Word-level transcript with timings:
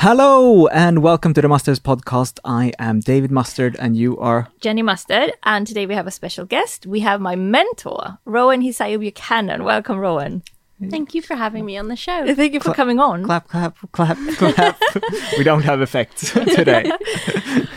Hello 0.00 0.68
and 0.68 1.02
welcome 1.02 1.34
to 1.34 1.42
the 1.42 1.48
Musters 1.48 1.80
podcast. 1.80 2.38
I 2.44 2.72
am 2.78 3.00
David 3.00 3.32
Mustard 3.32 3.74
and 3.80 3.96
you 3.96 4.16
are 4.18 4.46
Jenny 4.60 4.80
Mustard, 4.80 5.32
and 5.42 5.66
today 5.66 5.86
we 5.86 5.94
have 5.96 6.06
a 6.06 6.12
special 6.12 6.44
guest. 6.44 6.86
We 6.86 7.00
have 7.00 7.20
my 7.20 7.34
mentor, 7.34 8.18
Rowan 8.24 8.62
Hisayo 8.62 9.00
Buchanan. 9.00 9.64
Welcome, 9.64 9.98
Rowan. 9.98 10.44
Thank 10.88 11.16
you 11.16 11.20
for 11.20 11.34
having 11.34 11.64
me 11.64 11.76
on 11.76 11.88
the 11.88 11.96
show. 11.96 12.32
Thank 12.32 12.54
you 12.54 12.60
for 12.60 12.72
coming 12.72 13.00
on. 13.00 13.24
clap, 13.24 13.48
clap, 13.48 13.76
clap, 13.90 14.16
clap. 14.36 14.80
we 15.36 15.42
don't 15.42 15.62
have 15.62 15.80
effects 15.80 16.30
today. 16.30 16.92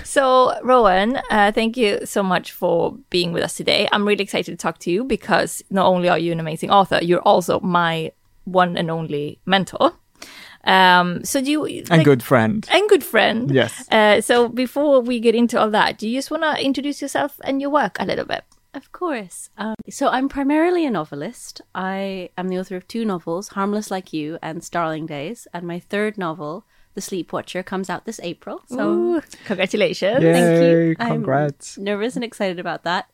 So, 0.03 0.59
Rowan, 0.61 1.21
uh, 1.31 1.53
thank 1.53 1.77
you 1.77 2.05
so 2.05 2.21
much 2.21 2.51
for 2.51 2.97
being 3.09 3.31
with 3.31 3.43
us 3.43 3.55
today. 3.55 3.87
I'm 3.93 4.05
really 4.05 4.23
excited 4.23 4.51
to 4.51 4.57
talk 4.57 4.77
to 4.79 4.91
you 4.91 5.05
because 5.05 5.63
not 5.69 5.85
only 5.87 6.09
are 6.09 6.19
you 6.19 6.33
an 6.33 6.39
amazing 6.41 6.69
author, 6.69 6.99
you're 7.01 7.21
also 7.21 7.61
my 7.61 8.11
one 8.43 8.75
and 8.75 8.91
only 8.91 9.39
mentor. 9.45 9.93
Um, 10.63 11.23
so 11.23 11.41
do 11.41 11.49
you 11.51 11.83
And 11.89 12.05
good 12.05 12.21
friend. 12.23 12.67
and 12.71 12.87
good 12.89 13.03
friend. 13.03 13.49
Yes. 13.51 13.87
Uh, 13.91 14.21
so 14.21 14.47
before 14.47 15.01
we 15.01 15.19
get 15.19 15.35
into 15.35 15.59
all 15.59 15.69
that, 15.71 15.97
do 15.97 16.07
you 16.07 16.17
just 16.17 16.29
want 16.31 16.43
to 16.43 16.63
introduce 16.63 17.01
yourself 17.01 17.39
and 17.43 17.61
your 17.61 17.69
work 17.71 17.97
a 17.99 18.05
little 18.05 18.25
bit? 18.25 18.43
Of 18.73 18.91
course. 18.93 19.49
Um, 19.57 19.75
so 19.89 20.07
I'm 20.07 20.29
primarily 20.29 20.85
a 20.85 20.91
novelist. 20.91 21.61
I 21.75 22.29
am 22.37 22.47
the 22.47 22.57
author 22.59 22.77
of 22.77 22.87
two 22.87 23.03
novels, 23.03 23.49
Harmless 23.49 23.91
Like 23.91 24.13
You 24.13 24.37
and 24.41 24.63
Starling 24.63 25.05
Days, 25.07 25.45
and 25.53 25.65
my 25.67 25.79
third 25.79 26.17
novel, 26.17 26.63
The 26.93 27.01
Sleep 27.01 27.33
Watcher, 27.33 27.63
comes 27.63 27.89
out 27.89 28.05
this 28.05 28.19
April. 28.23 28.61
So 28.67 28.89
Ooh, 28.89 29.21
congratulations. 29.45 30.23
Yay, 30.23 30.33
thank 30.33 30.61
you. 30.63 30.95
congrats. 30.95 31.75
I'm 31.77 31.83
nervous 31.83 32.15
and 32.15 32.23
excited 32.23 32.59
about 32.59 32.83
that. 32.83 33.09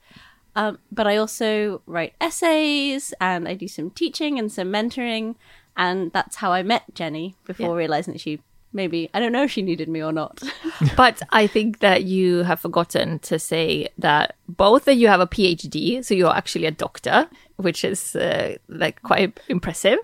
Um, 0.56 0.80
but 0.92 1.08
I 1.08 1.18
also 1.18 1.82
write 1.86 2.14
essays 2.22 3.14
and 3.22 3.48
I 3.48 3.54
do 3.56 3.68
some 3.68 3.90
teaching 3.92 4.38
and 4.40 4.52
some 4.52 4.68
mentoring, 4.72 5.36
and 5.78 6.12
that's 6.12 6.36
how 6.38 6.52
I 6.52 6.64
met 6.64 6.84
Jenny 6.96 7.36
before 7.46 7.70
Yeah. 7.70 7.76
realizing 7.78 8.14
that 8.14 8.22
she 8.22 8.40
maybe 8.74 9.10
I 9.14 9.20
don't 9.20 9.32
know 9.32 9.44
if 9.44 9.52
she 9.52 9.62
needed 9.62 9.88
me 9.90 10.04
or 10.04 10.12
not. 10.12 10.42
But 10.96 11.22
I 11.32 11.48
think 11.48 11.80
that 11.80 12.04
you 12.04 12.44
have 12.44 12.60
forgotten 12.60 13.20
to 13.20 13.40
say 13.40 13.88
that 13.98 14.36
both 14.48 14.86
that 14.86 14.96
you 14.96 15.08
have 15.08 15.22
a 15.22 15.28
PhD, 15.28 16.04
so 16.04 16.14
you're 16.14 16.36
actually 16.36 16.66
a 16.68 16.72
doctor, 16.72 17.28
which 17.56 17.84
is 17.84 18.16
uh, 18.16 18.56
like 18.68 19.02
quite 19.02 19.40
impressive. 19.48 19.98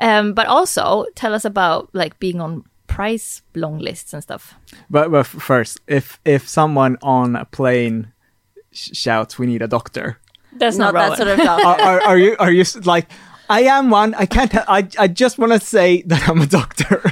Um, 0.00 0.34
but 0.34 0.46
also 0.46 1.06
tell 1.14 1.34
us 1.34 1.44
about 1.44 1.88
like 1.94 2.18
being 2.18 2.40
on 2.40 2.64
prize 2.86 3.42
long 3.54 3.78
lists 3.78 4.12
and 4.12 4.22
stuff. 4.22 4.54
But, 4.90 5.10
but 5.10 5.26
first, 5.26 5.80
if 5.86 6.18
if 6.24 6.48
someone 6.48 6.96
on 7.02 7.36
a 7.36 7.44
plane 7.44 8.12
sh- 8.72 8.90
shouts, 8.94 9.38
"We 9.38 9.46
need 9.46 9.62
a 9.62 9.68
doctor," 9.68 10.18
That's 10.58 10.76
not 10.76 10.94
not, 10.94 11.10
that 11.10 11.16
sort 11.18 11.28
of 11.28 11.38
dog. 11.46 11.60
are, 11.64 11.80
are, 11.80 12.00
are 12.02 12.18
you 12.18 12.36
are 12.38 12.52
you 12.52 12.64
like? 12.84 13.06
I 13.50 13.62
am 13.62 13.90
one. 13.90 14.14
I 14.14 14.26
can't. 14.26 14.54
I 14.54 14.88
I 14.98 15.08
just 15.08 15.38
want 15.38 15.52
to 15.52 15.60
say 15.60 16.02
that 16.02 16.28
I'm 16.28 16.40
a 16.40 16.46
doctor. 16.46 17.02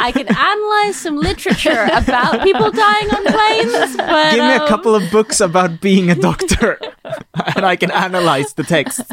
I 0.00 0.12
can 0.12 0.28
analyze 0.28 0.96
some 0.96 1.16
literature 1.16 1.88
about 1.92 2.42
people 2.42 2.70
dying 2.70 3.10
on 3.10 3.24
planes, 3.24 3.96
but 3.96 4.34
Give 4.34 4.44
me 4.44 4.54
a 4.54 4.62
um, 4.62 4.68
couple 4.68 4.94
of 4.94 5.10
books 5.10 5.40
about 5.40 5.80
being 5.80 6.10
a 6.10 6.14
doctor, 6.14 6.78
and 7.56 7.66
I 7.66 7.76
can 7.76 7.90
analyze 7.90 8.54
the 8.54 8.64
text. 8.64 9.02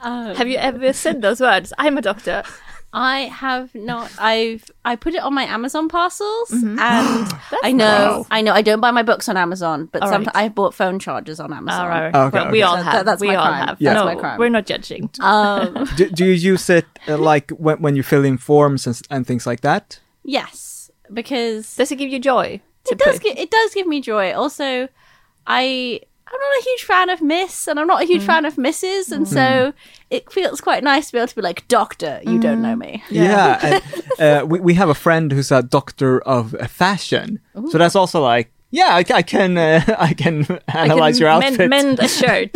Have 0.00 0.48
you 0.48 0.56
ever 0.56 0.92
said 0.92 1.22
those 1.22 1.40
words? 1.40 1.72
I'm 1.76 1.98
a 1.98 2.02
doctor. 2.02 2.44
I 2.92 3.20
have 3.22 3.74
not. 3.74 4.10
I've 4.18 4.64
I 4.84 4.96
put 4.96 5.14
it 5.14 5.22
on 5.22 5.34
my 5.34 5.44
Amazon 5.44 5.88
parcels, 5.88 6.50
Mm-hmm. 6.50 6.78
and 6.80 7.34
I 7.62 7.72
know, 7.72 8.26
I 8.30 8.40
know, 8.40 8.52
I 8.54 8.62
don't 8.62 8.80
buy 8.80 8.90
my 8.90 9.02
books 9.02 9.28
on 9.28 9.36
Amazon, 9.36 9.90
but 9.92 10.02
All 10.02 10.08
sometimes 10.08 10.34
right. 10.34 10.44
I 10.44 10.48
bought 10.48 10.74
phone 10.74 10.98
chargers 10.98 11.38
on 11.38 11.52
Amazon. 11.52 11.80
All 11.82 11.88
right. 11.88 12.14
Okay, 12.14 12.38
well, 12.38 12.50
we 12.50 12.62
all 12.62 12.76
have. 12.76 12.92
that- 12.92 13.04
that's 13.04 13.20
we 13.20 13.28
my 13.28 13.34
all 13.36 13.46
crime. 13.46 13.66
have. 13.68 13.76
Yeah. 13.80 13.92
No, 13.94 14.04
That's 14.06 14.14
my 14.16 14.20
crime. 14.20 14.38
we're 14.38 14.48
not 14.48 14.66
judging. 14.66 15.10
Um, 15.20 15.86
do, 15.96 16.08
do 16.08 16.24
you 16.24 16.32
use 16.32 16.70
it 16.70 16.86
uh, 17.06 17.18
like 17.18 17.50
when, 17.50 17.78
when 17.82 17.94
you 17.96 18.02
fill 18.02 18.24
in 18.24 18.38
forms 18.38 18.86
and, 18.86 19.00
and 19.10 19.26
things 19.26 19.46
like 19.46 19.60
that? 19.60 20.00
yes, 20.24 20.90
because 21.12 21.76
Does 21.76 21.92
it 21.92 21.96
give 21.96 22.10
you 22.10 22.18
joy? 22.18 22.60
It 22.90 22.98
does. 22.98 23.14
put- 23.18 23.22
Give, 23.22 23.36
it 23.38 23.50
does 23.50 23.74
give 23.74 23.86
me 23.86 24.00
joy. 24.00 24.32
Also, 24.32 24.88
I 25.46 26.00
I'm 26.30 26.40
not 26.40 26.60
a 26.60 26.64
huge 26.64 26.84
fan 26.84 27.10
of 27.10 27.22
Miss, 27.22 27.66
and 27.68 27.80
I'm 27.80 27.86
not 27.86 28.02
a 28.02 28.04
Mm. 28.04 28.08
huge 28.08 28.22
fan 28.24 28.44
of 28.44 28.54
Mrs, 28.56 29.12
and 29.12 29.26
so 29.26 29.72
it 30.10 30.30
feels 30.30 30.60
quite 30.60 30.82
nice 30.84 31.06
to 31.06 31.12
be 31.12 31.18
able 31.18 31.28
to 31.28 31.34
be 31.36 31.42
like, 31.42 31.66
Doctor, 31.68 32.20
you 32.24 32.38
don't 32.38 32.60
know 32.62 32.76
me. 32.76 33.02
Yeah, 33.10 33.58
and, 33.62 33.82
uh, 34.20 34.46
we 34.46 34.60
we 34.60 34.74
have 34.74 34.88
a 34.90 34.94
friend 34.94 35.32
who's 35.32 35.50
a 35.50 35.62
doctor 35.62 36.20
of 36.20 36.54
uh, 36.54 36.66
fashion, 36.66 37.40
so 37.70 37.78
that's 37.78 37.96
also 37.96 38.20
like, 38.20 38.52
yeah, 38.70 38.90
I, 39.00 39.04
I 39.14 39.22
can 39.22 39.56
uh, 39.56 39.80
I 39.98 40.12
can 40.14 40.44
I 40.68 40.84
analyze 40.84 41.16
can 41.18 41.22
your 41.22 41.30
mend, 41.40 41.44
outfit. 41.54 41.70
mend 41.70 41.86
mend 41.86 42.00
a 42.00 42.08
shirt. 42.20 42.54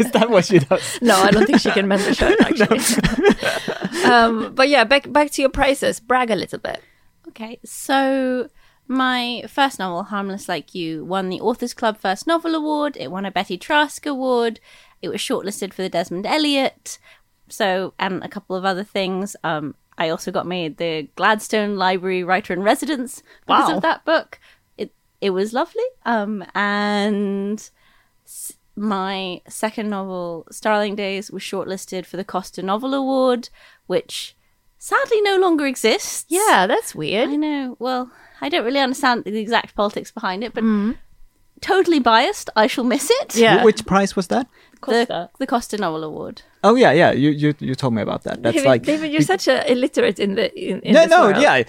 Is 0.00 0.10
that 0.12 0.28
what 0.30 0.44
she 0.44 0.58
does? 0.58 0.98
No, 1.00 1.16
I 1.16 1.30
don't 1.30 1.46
think 1.46 1.60
she 1.60 1.70
can 1.70 1.88
mend 1.88 2.02
the 2.02 2.14
shirt 2.14 2.38
actually. 2.40 4.04
um, 4.04 4.54
but 4.54 4.68
yeah, 4.68 4.84
back 4.84 5.10
back 5.12 5.30
to 5.32 5.42
your 5.42 5.50
prices. 5.50 6.00
Brag 6.00 6.30
a 6.30 6.36
little 6.36 6.58
bit. 6.58 6.80
Okay, 7.28 7.58
so 7.64 8.48
my 8.86 9.44
first 9.48 9.78
novel, 9.78 10.04
Harmless 10.04 10.48
Like 10.48 10.74
You, 10.74 11.04
won 11.04 11.28
the 11.28 11.40
Authors 11.40 11.74
Club 11.74 11.96
First 11.98 12.26
Novel 12.26 12.54
Award. 12.54 12.96
It 12.98 13.10
won 13.10 13.24
a 13.24 13.30
Betty 13.30 13.56
Trask 13.58 14.04
Award. 14.06 14.60
It 15.02 15.08
was 15.08 15.20
shortlisted 15.20 15.72
for 15.72 15.82
the 15.82 15.88
Desmond 15.88 16.26
Elliott. 16.26 16.98
So, 17.48 17.94
and 17.98 18.22
a 18.24 18.28
couple 18.28 18.56
of 18.56 18.64
other 18.64 18.84
things. 18.84 19.36
Um, 19.44 19.74
I 19.98 20.08
also 20.08 20.30
got 20.30 20.46
made 20.46 20.76
the 20.78 21.08
Gladstone 21.14 21.76
Library 21.76 22.24
Writer 22.24 22.52
in 22.52 22.62
Residence 22.62 23.22
because 23.46 23.68
Wow. 23.70 23.76
of 23.76 23.82
that 23.82 24.04
book. 24.04 24.38
It 24.76 24.92
it 25.20 25.30
was 25.30 25.52
lovely. 25.52 25.84
Um, 26.04 26.44
and 26.54 27.70
s- 28.26 28.52
my 28.76 29.40
second 29.48 29.88
novel, 29.90 30.46
Starling 30.50 30.96
Days, 30.96 31.30
was 31.30 31.42
shortlisted 31.42 32.06
for 32.06 32.16
the 32.16 32.24
Costa 32.24 32.62
Novel 32.62 32.92
Award, 32.94 33.50
which 33.86 34.34
sadly 34.78 35.20
no 35.22 35.36
longer 35.38 35.64
exists. 35.66 36.24
Yeah, 36.28 36.66
that's 36.66 36.94
weird. 36.94 37.28
I 37.30 37.36
know. 37.36 37.76
Well, 37.78 38.10
I 38.40 38.48
don't 38.48 38.64
really 38.64 38.80
understand 38.80 39.24
the 39.24 39.38
exact 39.38 39.74
politics 39.74 40.10
behind 40.10 40.44
it, 40.44 40.54
but 40.54 40.62
hmm. 40.62 40.92
totally 41.60 42.00
biased. 42.00 42.50
I 42.56 42.66
shall 42.66 42.84
miss 42.84 43.10
it. 43.10 43.36
Yeah. 43.36 43.60
Wh- 43.60 43.64
Which 43.64 43.86
prize 43.86 44.16
was 44.16 44.26
that? 44.28 44.46
The, 44.72 44.78
Costa. 45.06 45.30
the 45.38 45.46
Costa 45.46 45.76
Novel 45.78 46.04
Award. 46.04 46.42
Oh 46.62 46.74
yeah, 46.74 46.92
yeah. 46.92 47.10
You 47.12 47.30
you 47.30 47.54
you 47.58 47.74
told 47.74 47.94
me 47.94 48.02
about 48.02 48.22
that. 48.24 48.42
That's 48.42 48.54
David, 48.56 48.68
like 48.68 48.82
David, 48.82 49.12
you're 49.12 49.22
such 49.22 49.48
a 49.48 49.70
illiterate 49.72 50.18
in 50.18 50.34
the 50.34 50.52
in, 50.54 50.80
in 50.80 50.92
no, 50.92 51.00
this 51.00 51.10
no, 51.10 51.20
world. 51.22 51.42
yeah. 51.42 51.62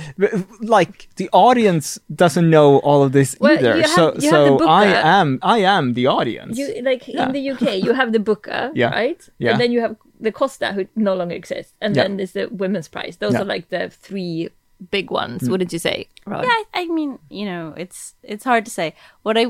Like 0.59 1.07
the 1.15 1.29
audience 1.31 1.97
doesn't 2.13 2.49
know 2.49 2.79
all 2.79 3.03
of 3.03 3.11
this 3.13 3.37
Well, 3.39 3.53
either. 3.53 3.75
you 3.77 3.81
have- 3.83 3.91
so 3.91 4.05
have 4.11 4.15
the 4.21 4.29
so 4.29 4.67
I 4.67 4.85
am 5.19 5.39
I 5.41 5.59
am 5.59 5.93
the 5.93 6.07
audience. 6.07 6.57
You 6.57 6.81
like 6.81 7.07
Yeah. 7.07 7.27
in 7.27 7.31
the 7.31 7.51
UK, 7.51 7.83
you 7.83 7.93
have 7.93 8.11
the 8.11 8.19
Booker, 8.19 8.71
Yeah. 8.75 8.89
right? 8.89 9.29
Yeah. 9.37 9.51
And 9.51 9.61
then 9.61 9.71
you 9.71 9.79
have 9.81 9.95
the 10.19 10.31
Costa, 10.31 10.73
who 10.73 10.87
no 10.95 11.13
longer 11.15 11.35
exists, 11.35 11.73
and 11.81 11.95
Yeah. 11.95 12.03
then 12.03 12.17
there's 12.17 12.31
the 12.33 12.47
Women's 12.49 12.87
Prize. 12.89 13.17
Those 13.17 13.33
Yeah. 13.33 13.41
are 13.41 13.45
like 13.45 13.69
the 13.69 13.89
three 13.89 14.49
big 14.91 15.11
ones. 15.11 15.43
Mm. 15.43 15.49
What 15.49 15.59
did 15.59 15.73
you 15.73 15.79
say? 15.79 16.09
Rowan? 16.25 16.45
Yeah, 16.45 16.49
I, 16.73 16.81
I 16.81 16.85
mean, 16.87 17.19
you 17.29 17.45
know, 17.45 17.73
it's 17.77 18.15
it's 18.23 18.43
hard 18.43 18.65
to 18.65 18.71
say. 18.71 18.95
What 19.23 19.37
I 19.37 19.47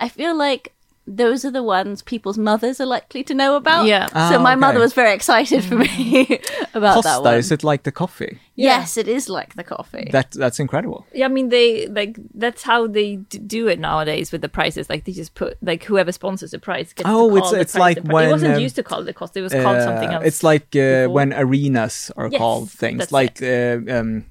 I 0.00 0.08
feel 0.08 0.36
like 0.36 0.73
those 1.06 1.44
are 1.44 1.50
the 1.50 1.62
ones 1.62 2.00
people's 2.02 2.38
mothers 2.38 2.80
are 2.80 2.86
likely 2.86 3.22
to 3.24 3.34
know 3.34 3.56
about. 3.56 3.84
Yeah. 3.86 4.06
so 4.08 4.36
Ah, 4.38 4.42
my 4.42 4.54
mother 4.54 4.80
was 4.80 4.94
very 4.94 5.12
excited 5.14 5.62
for 5.64 5.76
me 5.76 6.40
about 6.74 7.02
that 7.02 7.16
Costa, 7.16 7.20
one. 7.22 7.34
is 7.38 7.52
it 7.52 7.62
like 7.62 7.82
the 7.82 7.92
coffee? 7.92 8.38
Yes, 8.56 8.96
it 8.96 9.08
is 9.08 9.28
like 9.28 9.54
the 9.54 9.64
coffee. 9.64 10.08
That 10.12 10.30
that's 10.30 10.58
incredible. 10.60 11.06
Yeah, 11.12 11.26
I 11.26 11.28
mean 11.28 11.48
they 11.50 11.88
like 11.88 12.16
that's 12.34 12.62
how 12.62 12.86
they 12.86 13.16
d- 13.16 13.38
do 13.38 13.68
it 13.68 13.78
nowadays 13.78 14.32
with 14.32 14.40
the 14.40 14.48
prices. 14.48 14.88
Like 14.88 15.04
they 15.04 15.12
just 15.12 15.34
put 15.34 15.58
like 15.62 15.84
whoever 15.84 16.12
sponsors 16.12 16.52
the 16.52 16.58
price 16.58 16.92
gets 16.94 17.08
Oh, 17.08 17.28
to 17.28 17.28
call 17.28 17.36
it's- 17.36 17.50
the 17.52 17.60
it's 17.60 17.72
prize 17.72 17.80
like 17.80 17.96
the 18.02 18.08
prize. 18.08 18.28
it 18.28 18.30
wasn't 18.32 18.54
um, 18.54 18.60
used 18.62 18.76
to 18.76 18.82
call 18.82 19.02
the 19.04 19.12
cost; 19.12 19.36
it 19.36 19.42
was 19.42 19.52
called 19.52 19.82
something 19.82 20.08
Uh, 20.08 20.12
else. 20.16 20.24
It's 20.26 20.42
like 20.42 20.74
uh, 20.76 21.08
when 21.10 21.32
arenas 21.34 22.10
are 22.16 22.28
Yes, 22.30 22.38
called 22.38 22.70
things, 22.70 22.98
that's 23.00 23.12
like 23.12 23.42
uh, 23.42 23.78
um, 23.98 24.24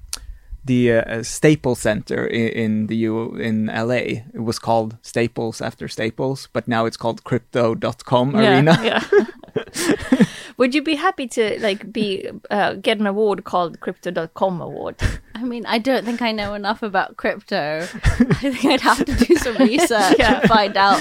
the 0.64 0.92
uh, 0.92 1.22
Staples 1.22 1.80
Center 1.80 2.26
in, 2.26 2.48
in 2.48 2.86
the 2.86 2.96
U 2.96 3.36
in 3.36 3.66
LA. 3.66 4.24
It 4.32 4.42
was 4.42 4.58
called 4.58 4.96
Staples 5.02 5.60
after 5.60 5.88
Staples, 5.88 6.48
but 6.52 6.66
now 6.66 6.86
it's 6.86 6.96
called 6.96 7.24
Crypto.com 7.24 8.34
yeah, 8.34 8.56
Arena. 8.56 8.78
Yeah. 8.82 10.24
Would 10.56 10.74
you 10.74 10.82
be 10.82 10.94
happy 10.94 11.26
to 11.28 11.58
like 11.60 11.92
be 11.92 12.28
uh, 12.50 12.74
get 12.74 12.98
an 12.98 13.06
award 13.06 13.44
called 13.44 13.80
Crypto.com 13.80 14.60
Award? 14.60 14.96
I 15.34 15.42
mean, 15.42 15.66
I 15.66 15.78
don't 15.78 16.04
think 16.04 16.22
I 16.22 16.30
know 16.30 16.54
enough 16.54 16.82
about 16.82 17.16
crypto. 17.16 17.80
I 18.04 18.50
think 18.50 18.64
I'd 18.64 18.80
have 18.80 19.04
to 19.04 19.14
do 19.14 19.34
some 19.36 19.56
research 19.56 20.20
and 20.20 20.48
find 20.48 20.76
out, 20.76 21.00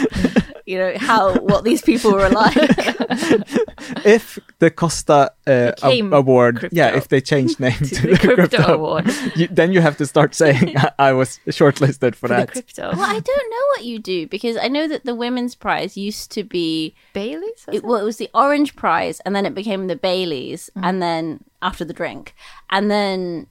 you 0.65 0.77
know, 0.77 0.93
how 0.97 1.33
what 1.39 1.63
these 1.63 1.81
people 1.81 2.11
were 2.13 2.29
like. 2.29 2.55
if 4.05 4.39
the 4.59 4.71
Costa 4.71 5.31
uh, 5.47 5.71
Became 5.71 6.13
award, 6.13 6.59
crypto. 6.59 6.75
yeah, 6.75 6.95
if 6.95 7.07
they 7.09 7.21
change 7.21 7.59
name 7.59 7.73
to, 7.73 7.85
to 7.95 8.07
the 8.07 8.17
Crypto 8.17 8.73
Award. 8.73 9.09
you, 9.35 9.47
then 9.47 9.71
you 9.71 9.81
have 9.81 9.97
to 9.97 10.05
start 10.05 10.33
saying 10.43 10.77
I, 10.77 10.91
I 10.99 11.11
was 11.13 11.39
shortlisted 11.47 12.15
for 12.15 12.27
For 12.27 12.27
the 12.29 12.35
that. 12.35 12.51
crypto. 12.51 12.91
Well, 12.95 13.01
I 13.09 13.19
don't 13.19 13.49
know 13.51 13.65
what 13.75 13.83
you 13.85 13.99
do 13.99 14.27
because 14.27 14.57
I 14.57 14.67
know 14.67 14.87
that 14.87 15.05
the 15.05 15.15
women's 15.15 15.55
prize 15.55 15.97
used 15.97 16.31
to 16.31 16.43
be 16.43 16.95
Bailey's? 17.13 17.65
it, 17.71 17.83
well, 17.83 17.99
it 17.99 18.03
was 18.03 18.17
the 18.17 18.29
orange 18.33 18.75
prize, 18.75 19.19
and 19.21 19.35
then 19.35 19.45
it 19.45 19.53
became 19.53 19.87
the 19.87 19.95
Baileys, 19.95 20.69
and 20.75 21.01
then 21.01 21.43
after 21.61 21.85
the 21.85 21.93
drink, 21.93 22.33
and 22.69 22.89
then 22.89 23.47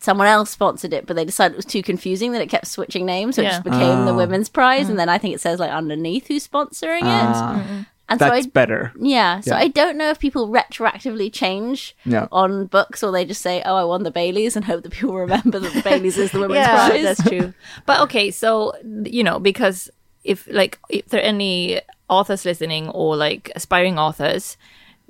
someone 0.00 0.26
else 0.26 0.50
sponsored 0.50 0.92
it, 0.92 1.06
but 1.06 1.14
they 1.14 1.24
decided 1.24 1.52
it 1.54 1.56
was 1.56 1.64
too 1.66 1.82
confusing 1.82 2.32
that 2.32 2.40
it 2.42 2.48
kept 2.48 2.66
switching 2.66 3.04
names, 3.06 3.36
so 3.36 3.42
it 3.42 3.46
just 3.46 3.62
became 3.64 4.06
the 4.06 4.12
Oh. 4.12 4.16
women's 4.16 4.48
prize, 4.48 4.88
and 4.88 4.98
then 4.98 5.08
I 5.08 5.18
think 5.18 5.34
it 5.34 5.40
says 5.40 5.60
like 5.60 5.70
underneath 5.70 6.26
who's 6.28 6.46
sponsoring 6.48 7.02
it. 7.02 7.06
Ah. 7.06 7.86
And 8.08 8.18
so 8.18 8.28
That's 8.28 8.46
I 8.46 8.50
better. 8.50 8.92
Yeah, 8.98 9.38
so 9.38 9.52
Yeah. 9.54 9.60
I 9.60 9.68
don't 9.68 9.96
know 9.96 10.10
if 10.10 10.18
people 10.18 10.48
retroactively 10.48 11.32
change 11.32 11.94
Yeah. 12.04 12.26
on 12.32 12.66
books 12.66 13.04
or 13.04 13.12
they 13.12 13.24
just 13.24 13.40
say, 13.40 13.62
"Oh, 13.64 13.76
I 13.76 13.84
won 13.84 14.02
the 14.02 14.10
Baileys," 14.10 14.56
and 14.56 14.64
hope 14.64 14.82
that 14.82 14.90
people 14.90 15.14
remember 15.14 15.60
that 15.60 15.72
the 15.74 15.82
Baileys 15.82 16.18
is 16.18 16.32
the 16.32 16.40
women's 16.40 16.56
yeah, 16.56 16.88
prize. 16.88 17.02
that's 17.16 17.28
true. 17.28 17.52
But 17.86 18.00
okay, 18.00 18.32
so 18.32 18.72
you 19.04 19.22
know, 19.22 19.38
because 19.38 19.90
if 20.24 20.48
like 20.50 20.78
if 20.88 21.06
there 21.10 21.20
are 21.20 21.24
any 21.24 21.80
authors 22.08 22.44
listening 22.44 22.88
or 22.88 23.14
like 23.16 23.52
aspiring 23.54 23.96
authors, 23.96 24.56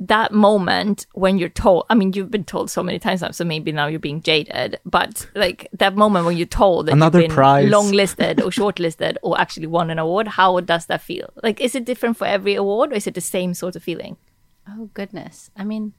that 0.00 0.32
moment 0.32 1.06
when 1.12 1.38
you're 1.38 1.50
told, 1.50 1.84
I 1.90 1.94
mean, 1.94 2.14
you've 2.14 2.30
been 2.30 2.44
told 2.44 2.70
so 2.70 2.82
many 2.82 2.98
times 2.98 3.20
now, 3.20 3.30
so 3.32 3.44
maybe 3.44 3.70
now 3.70 3.86
you're 3.86 4.00
being 4.00 4.22
jaded, 4.22 4.80
but 4.84 5.28
like 5.34 5.68
that 5.74 5.94
moment 5.94 6.24
when 6.24 6.38
you're 6.38 6.46
told 6.46 6.86
that 6.86 6.92
Another 6.92 7.20
you've 7.20 7.28
been 7.28 7.34
prize. 7.34 7.70
longlisted 7.70 8.38
or 8.40 8.50
shortlisted 8.50 9.16
or 9.22 9.38
actually 9.38 9.66
won 9.66 9.90
an 9.90 9.98
award, 9.98 10.26
how 10.28 10.58
does 10.60 10.86
that 10.86 11.02
feel? 11.02 11.30
Like, 11.42 11.60
is 11.60 11.74
it 11.74 11.84
different 11.84 12.16
for 12.16 12.26
every 12.26 12.54
award 12.54 12.92
or 12.92 12.96
is 12.96 13.06
it 13.06 13.14
the 13.14 13.20
same 13.20 13.52
sort 13.52 13.76
of 13.76 13.82
feeling? 13.82 14.16
Oh 14.68 14.88
goodness! 14.94 15.50
I 15.56 15.64
mean, 15.64 15.92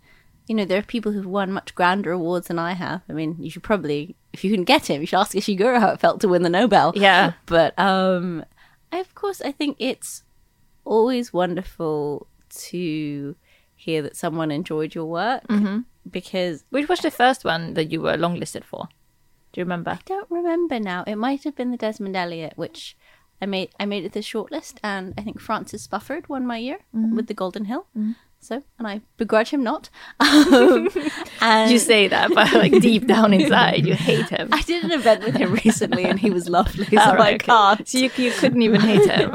you 0.48 0.56
know, 0.56 0.66
there 0.66 0.80
are 0.80 0.84
people 0.84 1.12
who've 1.12 1.26
won 1.26 1.52
much 1.52 1.76
grander 1.76 2.12
awards 2.12 2.48
than 2.48 2.58
I 2.58 2.74
have. 2.74 3.02
I 3.08 3.14
mean, 3.14 3.36
you 3.40 3.50
should 3.50 3.64
probably, 3.64 4.16
if 4.34 4.44
you 4.44 4.52
can 4.52 4.64
get 4.64 4.90
him, 4.90 5.02
you 5.02 5.08
should 5.08 5.20
ask 5.20 5.34
Ishiguro 5.36 5.80
how 5.80 5.90
it 5.90 6.00
felt 6.00 6.22
to 6.22 6.28
win 6.28 6.42
the 6.42 6.50
Nobel. 6.50 6.94
Yeah. 6.96 7.34
But 7.46 7.78
um, 7.78 8.46
I, 8.92 8.98
of 8.98 9.14
course, 9.14 9.42
I 9.42 9.52
think 9.52 9.78
it's 9.80 10.24
always 10.86 11.32
wonderful 11.34 12.28
to 12.50 13.36
hear 13.82 14.02
that 14.04 14.16
someone 14.16 14.52
enjoyed 14.52 14.94
your 14.94 15.06
work 15.06 15.48
mm-hmm. 15.48 15.80
because 16.10 16.64
Which 16.70 16.88
was 16.88 17.00
the 17.00 17.12
first 17.12 17.44
one 17.44 17.74
that 17.74 17.92
you 17.92 18.02
were 18.02 18.16
longlisted 18.16 18.64
for? 18.64 18.88
Do 19.52 19.60
you 19.60 19.66
remember? 19.66 19.92
I 19.92 20.00
don't 20.06 20.30
remember 20.30 20.80
now. 20.80 21.04
It 21.06 21.18
might 21.18 21.44
have 21.44 21.56
been 21.56 21.72
the 21.72 21.78
Desmond 21.78 22.16
Elliott, 22.16 22.54
which 22.56 22.96
I 23.42 23.46
made. 23.48 23.70
I 23.80 23.86
made 23.86 24.06
it 24.06 24.14
the 24.14 24.22
shortlist, 24.22 24.76
and 24.84 25.14
I 25.18 25.24
think 25.24 25.42
Francis 25.42 25.88
Spufford 25.88 26.30
won 26.30 26.46
my 26.46 26.58
year 26.58 26.80
mm-hmm. 26.96 27.16
with 27.16 27.28
the 27.28 27.34
Golden 27.34 27.66
Hill. 27.66 27.88
Mm-hmm. 27.98 28.12
So, 28.44 28.64
and 28.80 28.88
I 28.88 29.02
begrudge 29.18 29.52
him 29.52 29.64
not. 29.64 29.90
Um, 30.22 30.90
and 31.42 31.72
You 31.72 31.78
say 31.80 32.08
that, 32.08 32.32
but 32.34 32.52
like 32.54 32.72
deep 32.82 33.06
down 33.08 33.34
inside, 33.40 33.86
you 33.86 33.94
hate 33.94 34.30
him. 34.30 34.50
I 34.52 34.62
did 34.64 34.84
an 34.84 34.92
event 34.92 35.24
with 35.24 35.36
him 35.36 35.52
recently, 35.66 36.04
and 36.06 36.20
he 36.20 36.30
was 36.32 36.50
lovely. 36.50 36.86
So 36.86 37.00
All 37.00 37.12
I 37.14 37.16
right, 37.16 37.36
okay. 37.36 37.46
can't. 37.46 37.88
So 37.88 37.98
you, 38.00 38.10
you 38.18 38.32
couldn't 38.32 38.62
even 38.62 38.82
hate 38.82 39.10
him. 39.10 39.32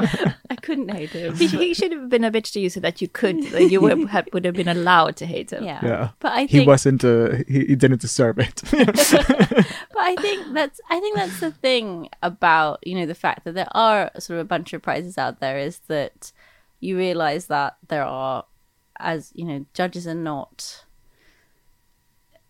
I 0.49 0.55
couldn't 0.55 0.89
hate 0.89 1.11
him. 1.11 1.35
he, 1.35 1.47
he 1.47 1.73
should 1.73 1.91
have 1.93 2.09
been 2.09 2.23
a 2.23 2.31
bitch 2.31 2.51
to 2.53 2.59
you 2.59 2.69
so 2.69 2.79
that 2.81 3.01
you 3.01 3.07
could, 3.07 3.37
like, 3.53 3.71
you 3.71 3.79
would 3.81 4.09
have, 4.09 4.27
would 4.33 4.43
have 4.45 4.55
been 4.55 4.67
allowed 4.67 5.15
to 5.17 5.25
hate 5.25 5.51
him. 5.51 5.63
Yeah. 5.63 5.79
Yeah. 5.83 6.09
But 6.19 6.31
I 6.33 6.45
He 6.45 6.65
wasn't. 6.65 7.03
Uh, 7.05 7.37
he, 7.47 7.65
he 7.65 7.75
didn't 7.75 8.01
deserve 8.01 8.39
it. 8.39 8.61
But 8.71 9.99
I 9.99 10.15
think 10.19 10.53
that's 10.53 10.79
I 10.89 10.99
think 10.99 11.15
that's 11.15 11.39
the 11.39 11.51
thing 11.51 12.09
about 12.21 12.85
you 12.85 12.95
know 12.95 13.05
the 13.05 13.15
fact 13.15 13.45
that 13.45 13.55
there 13.55 13.67
are 13.71 14.11
sort 14.19 14.39
of 14.39 14.45
a 14.45 14.47
bunch 14.47 14.73
of 14.73 14.81
prizes 14.81 15.17
out 15.17 15.39
there 15.39 15.57
is 15.57 15.79
that 15.87 16.31
you 16.79 16.97
realize 16.97 17.47
that 17.47 17.77
there 17.87 18.03
are 18.05 18.45
as 18.99 19.31
you 19.35 19.45
know 19.45 19.65
judges 19.73 20.07
are 20.07 20.15
not 20.15 20.85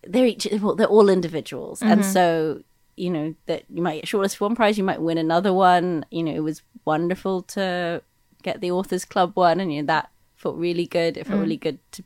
they're 0.09 0.25
each 0.25 0.47
well, 0.61 0.75
they're 0.75 0.87
all 0.87 1.09
individuals. 1.09 1.81
And 1.81 2.01
mm-hmm. 2.01 2.11
so 2.11 2.63
you 2.95 3.09
know 3.09 3.35
that 3.45 3.63
you 3.69 3.81
might 3.81 4.01
get 4.01 4.05
shortlisted 4.05 4.37
for 4.37 4.47
one 4.47 4.55
prize 4.55 4.77
you 4.77 4.83
might 4.83 5.01
win 5.01 5.17
another 5.17 5.53
one. 5.53 6.05
You 6.11 6.23
know 6.23 6.33
it 6.33 6.43
was 6.43 6.61
wonderful 6.85 7.43
to 7.43 8.01
get 8.43 8.61
the 8.61 8.71
authors 8.71 9.05
club 9.05 9.31
one 9.35 9.59
and 9.59 9.73
you 9.73 9.81
know 9.81 9.87
that 9.87 10.11
felt 10.35 10.57
really 10.57 10.85
good. 10.85 11.17
It 11.17 11.27
felt 11.27 11.39
mm. 11.39 11.43
really 11.43 11.57
good 11.57 11.79
to 11.93 12.03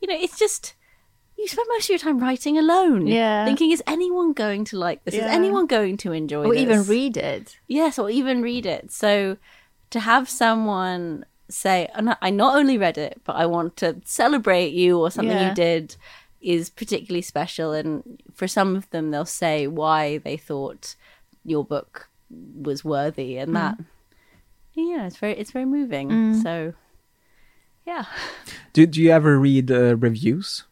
you 0.00 0.08
know 0.08 0.16
it's 0.18 0.38
just 0.38 0.74
you 1.36 1.48
spend 1.48 1.66
most 1.70 1.86
of 1.86 1.90
your 1.90 1.98
time 1.98 2.20
writing 2.20 2.58
alone 2.58 3.08
Yeah. 3.08 3.44
thinking 3.44 3.72
is 3.72 3.82
anyone 3.86 4.32
going 4.32 4.64
to 4.66 4.78
like 4.78 5.04
this? 5.04 5.14
Is 5.14 5.22
anyone 5.22 5.66
going 5.66 5.96
to 5.98 6.12
enjoy 6.12 6.44
it? 6.44 6.46
Or 6.46 6.54
this? 6.54 6.62
even 6.62 6.84
read 6.84 7.16
it. 7.16 7.58
yes 7.66 7.98
or 7.98 8.08
even 8.10 8.42
read 8.42 8.66
it. 8.66 8.92
So 8.92 9.36
to 9.90 10.00
have 10.00 10.28
someone 10.28 11.24
say 11.48 11.88
"Oh, 11.94 12.14
i 12.22 12.30
not 12.30 12.56
only 12.56 12.78
read 12.78 12.96
it 12.98 13.20
but 13.24 13.36
i 13.36 13.44
want 13.46 13.76
to 13.76 14.00
celebrate 14.04 14.72
you 14.72 14.98
or 14.98 15.10
something 15.10 15.36
Yeah. 15.36 15.50
you 15.50 15.54
did 15.54 15.96
is 16.40 16.68
particularly 16.68 17.22
special. 17.22 17.72
And 17.72 18.20
for 18.34 18.46
some 18.46 18.76
of 18.76 18.88
them 18.90 19.10
they'll 19.10 19.24
say 19.24 19.66
why 19.66 20.18
they 20.18 20.36
thought 20.36 20.94
your 21.42 21.64
book 21.64 22.10
was 22.30 22.84
worthy. 22.84 23.38
And 23.38 23.56
that 23.56 23.78
yeah 24.74 25.06
it's 25.06 25.16
very 25.16 25.32
it's 25.38 25.52
very 25.52 25.64
moving. 25.64 26.42
So 26.42 26.74
yeah. 27.86 28.04
Do, 28.74 28.84
do 28.86 29.00
you 29.00 29.10
ever 29.10 29.38
read 29.38 29.70
uh, 29.70 29.96
reviews? 29.96 30.64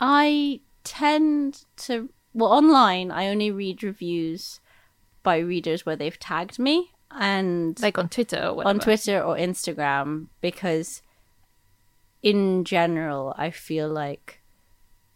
I 0.00 0.60
tend 0.84 1.64
to 1.76 2.08
well 2.34 2.50
online 2.52 3.10
I 3.10 3.28
only 3.28 3.50
read 3.50 3.82
reviews 3.82 4.60
by 5.22 5.38
readers 5.38 5.84
where 5.84 5.96
they've 5.96 6.18
tagged 6.18 6.58
me 6.58 6.90
and 7.12 7.80
Like 7.82 7.98
on 7.98 8.08
Twitter 8.08 8.42
or 8.46 8.54
whatever. 8.54 8.70
on 8.70 8.80
Twitter 8.80 9.20
or 9.22 9.36
Instagram 9.36 10.26
because 10.40 11.02
in 12.22 12.64
general 12.64 13.34
I 13.38 13.50
feel 13.50 13.88
like 13.88 14.40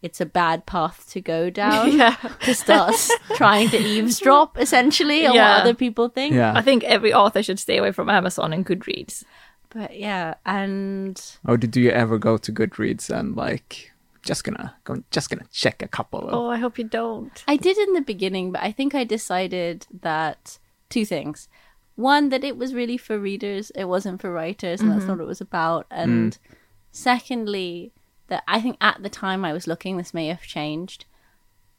it's 0.01 0.21
a 0.21 0.25
bad 0.25 0.65
path 0.65 1.07
to 1.11 1.21
go 1.21 1.49
down 1.49 1.91
Yeah. 1.97 2.15
to 2.43 2.53
start 2.53 2.95
trying 3.35 3.69
to 3.69 3.77
eavesdrop 3.77 4.57
essentially 4.59 5.25
on 5.25 5.33
Yeah. 5.35 5.53
what 5.55 5.61
other 5.61 5.73
people 5.73 6.09
think. 6.09 6.35
Yeah. 6.35 6.53
I 6.55 6.61
think 6.61 6.83
every 6.83 7.13
author 7.13 7.41
should 7.41 7.59
stay 7.59 7.77
away 7.77 7.91
from 7.91 8.09
Amazon 8.09 8.53
and 8.53 8.65
Goodreads. 8.65 9.23
But 9.69 9.97
yeah, 9.97 10.35
and 10.45 11.19
Or 11.47 11.57
did 11.57 11.75
you 11.75 11.89
ever 11.89 12.17
go 12.17 12.37
to 12.37 12.51
Goodreads 12.51 13.09
and 13.09 13.35
like 13.35 13.91
just 14.23 14.43
gonna 14.43 14.75
go, 14.83 15.03
just 15.11 15.29
gonna 15.29 15.45
check 15.51 15.81
a 15.81 15.87
couple 15.87 16.27
of 16.27 16.33
Oh, 16.33 16.49
I 16.49 16.57
hope 16.57 16.77
you 16.77 16.83
don't. 16.85 17.43
I 17.47 17.57
did 17.57 17.77
in 17.77 17.93
the 17.93 18.01
beginning, 18.01 18.51
but 18.51 18.61
I 18.63 18.71
think 18.71 18.95
I 18.95 19.03
decided 19.03 19.85
that 20.01 20.59
two 20.89 21.05
things. 21.05 21.47
One, 21.95 22.29
that 22.29 22.43
it 22.43 22.57
was 22.57 22.73
really 22.73 22.97
for 22.97 23.17
readers, 23.17 23.71
it 23.71 23.85
wasn't 23.85 24.21
for 24.21 24.31
writers, 24.31 24.81
and 24.81 24.91
that's 24.91 25.01
mm-hmm. 25.01 25.09
not 25.09 25.17
what 25.17 25.23
it 25.23 25.27
was 25.27 25.41
about. 25.41 25.87
And 25.89 26.33
mm. 26.33 26.55
secondly, 26.91 27.93
that 28.27 28.43
I 28.47 28.59
think 28.59 28.77
at 28.81 29.01
the 29.01 29.09
time 29.09 29.45
I 29.45 29.53
was 29.53 29.67
looking, 29.67 29.97
this 29.97 30.13
may 30.13 30.27
have 30.27 30.41
changed, 30.41 31.05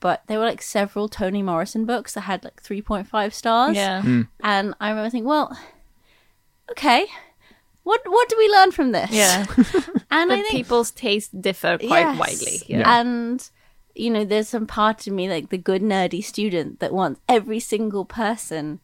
but 0.00 0.22
there 0.26 0.38
were 0.38 0.46
like 0.46 0.62
several 0.62 1.08
Toni 1.08 1.42
Morrison 1.42 1.84
books 1.84 2.14
that 2.14 2.22
had 2.22 2.44
like 2.44 2.62
3.5 2.62 3.32
stars. 3.32 3.76
Yeah. 3.76 4.02
Mm. 4.02 4.06
Mm. 4.06 4.28
And 4.42 4.74
I 4.80 4.90
remember 4.90 5.10
thinking, 5.10 5.28
well, 5.28 5.56
okay, 6.70 7.06
what 7.82 8.00
what 8.06 8.28
do 8.28 8.36
we 8.38 8.48
learn 8.48 8.72
from 8.72 8.92
this? 8.92 9.10
Yeah. 9.10 9.46
And 10.10 10.32
I 10.32 10.36
think 10.36 10.50
people's 10.50 10.92
tastes 10.92 11.30
differ 11.30 11.78
quite 11.78 12.00
Yes. 12.00 12.18
widely. 12.18 12.62
Yeah. 12.68 13.00
And 13.00 13.50
you 13.94 14.10
know, 14.10 14.24
there's 14.24 14.48
some 14.48 14.66
part 14.66 15.06
of 15.06 15.12
me, 15.12 15.28
like 15.28 15.48
the 15.48 15.58
good 15.58 15.82
nerdy 15.82 16.22
student, 16.22 16.80
that 16.80 16.92
wants 16.92 17.20
every 17.28 17.60
single 17.60 18.04
person 18.04 18.80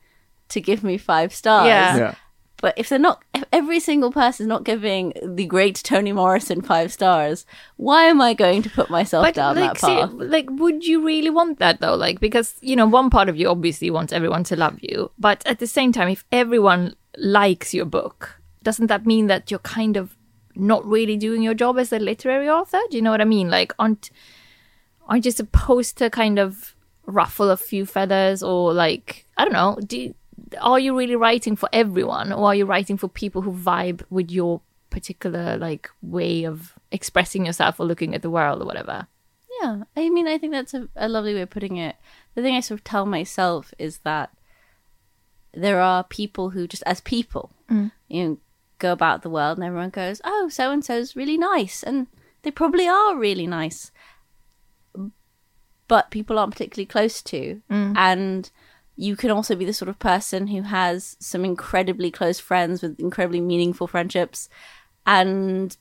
to 0.52 0.60
give 0.60 0.82
me 0.84 0.98
five 0.98 1.34
stars. 1.34 1.66
Yeah. 1.66 1.96
yeah. 1.96 2.14
But 2.60 2.74
if 2.76 2.88
they're 2.88 2.98
not, 3.00 3.24
if 3.34 3.42
every 3.52 3.80
single 3.80 4.12
person 4.12 4.44
is 4.44 4.48
not 4.48 4.62
giving 4.62 5.12
the 5.20 5.46
great 5.46 5.74
Toni 5.82 6.12
Morrison 6.12 6.62
five 6.62 6.92
stars, 6.92 7.44
why 7.76 8.04
am 8.04 8.20
I 8.20 8.34
going 8.34 8.62
to 8.62 8.70
put 8.70 8.88
myself 8.88 9.24
But 9.26 9.34
down 9.34 9.56
like, 9.56 9.80
that 9.80 9.80
path? 9.80 10.10
see, 10.10 10.16
like, 10.16 10.46
would 10.48 10.86
you 10.86 11.04
really 11.04 11.28
want 11.30 11.58
that 11.58 11.80
though? 11.80 11.96
Like, 11.96 12.20
because 12.20 12.54
you 12.60 12.76
know, 12.76 12.86
one 12.86 13.10
part 13.10 13.28
of 13.28 13.36
you 13.36 13.48
obviously 13.48 13.90
wants 13.90 14.12
everyone 14.12 14.44
to 14.44 14.54
love 14.54 14.78
you, 14.80 15.10
but 15.18 15.44
at 15.44 15.58
the 15.58 15.66
same 15.66 15.90
time, 15.90 16.08
if 16.08 16.24
everyone 16.30 16.94
likes 17.18 17.74
your 17.74 17.84
book, 17.84 18.40
doesn't 18.62 18.86
that 18.86 19.06
mean 19.06 19.26
that 19.26 19.50
you're 19.50 19.58
kind 19.60 19.96
of 19.96 20.16
not 20.54 20.86
really 20.86 21.16
doing 21.16 21.42
your 21.42 21.54
job 21.54 21.78
as 21.80 21.92
a 21.92 21.98
literary 21.98 22.48
author? 22.48 22.78
Do 22.90 22.96
you 22.96 23.02
know 23.02 23.10
what 23.10 23.20
I 23.20 23.24
mean? 23.24 23.50
Like, 23.50 23.72
aren't 23.80 24.10
aren't 25.08 25.24
you 25.24 25.32
supposed 25.32 25.98
to 25.98 26.08
kind 26.10 26.38
of 26.38 26.76
ruffle 27.06 27.50
a 27.50 27.56
few 27.56 27.84
feathers, 27.86 28.40
or 28.40 28.72
like, 28.72 29.26
I 29.36 29.44
don't 29.44 29.52
know, 29.52 29.78
do 29.84 29.98
you- 29.98 30.14
are 30.60 30.78
you 30.78 30.96
really 30.96 31.16
writing 31.16 31.56
for 31.56 31.68
everyone, 31.72 32.32
or 32.32 32.46
are 32.46 32.54
you 32.54 32.66
writing 32.66 32.96
for 32.96 33.08
people 33.08 33.42
who 33.42 33.52
vibe 33.52 34.02
with 34.10 34.30
your 34.30 34.60
particular 34.90 35.56
like 35.56 35.88
way 36.02 36.44
of 36.44 36.74
expressing 36.90 37.46
yourself 37.46 37.80
or 37.80 37.86
looking 37.86 38.14
at 38.14 38.22
the 38.22 38.30
world 38.30 38.62
or 38.62 38.66
whatever? 38.66 39.06
Yeah, 39.60 39.84
I 39.96 40.10
mean, 40.10 40.26
I 40.26 40.38
think 40.38 40.52
that's 40.52 40.74
a, 40.74 40.88
a 40.96 41.08
lovely 41.08 41.34
way 41.34 41.42
of 41.42 41.50
putting 41.50 41.76
it. 41.76 41.96
The 42.34 42.42
thing 42.42 42.54
I 42.56 42.60
sort 42.60 42.80
of 42.80 42.84
tell 42.84 43.06
myself 43.06 43.72
is 43.78 43.98
that 43.98 44.30
there 45.54 45.80
are 45.80 46.04
people 46.04 46.50
who 46.50 46.66
just, 46.66 46.82
as 46.84 47.00
people, 47.00 47.52
mm. 47.70 47.92
you 48.08 48.24
know, 48.24 48.38
go 48.78 48.92
about 48.92 49.22
the 49.22 49.30
world 49.30 49.58
and 49.58 49.64
everyone 49.64 49.90
goes, 49.90 50.20
"Oh, 50.24 50.48
so 50.48 50.70
and 50.70 50.84
so's 50.84 51.16
really 51.16 51.38
nice," 51.38 51.82
and 51.82 52.06
they 52.42 52.50
probably 52.50 52.88
are 52.88 53.16
really 53.16 53.46
nice, 53.46 53.92
but 55.88 56.10
people 56.10 56.38
aren't 56.38 56.52
particularly 56.52 56.86
close 56.86 57.22
to, 57.22 57.62
mm. 57.70 57.96
and 57.96 58.50
you 58.96 59.16
can 59.16 59.30
also 59.30 59.54
be 59.54 59.64
the 59.64 59.72
sort 59.72 59.88
of 59.88 59.98
person 59.98 60.48
who 60.48 60.62
has 60.62 61.16
some 61.18 61.44
incredibly 61.44 62.10
close 62.10 62.38
friends 62.38 62.82
with 62.82 63.00
incredibly 63.00 63.40
meaningful 63.40 63.86
friendships, 63.86 64.48
and 65.06 65.76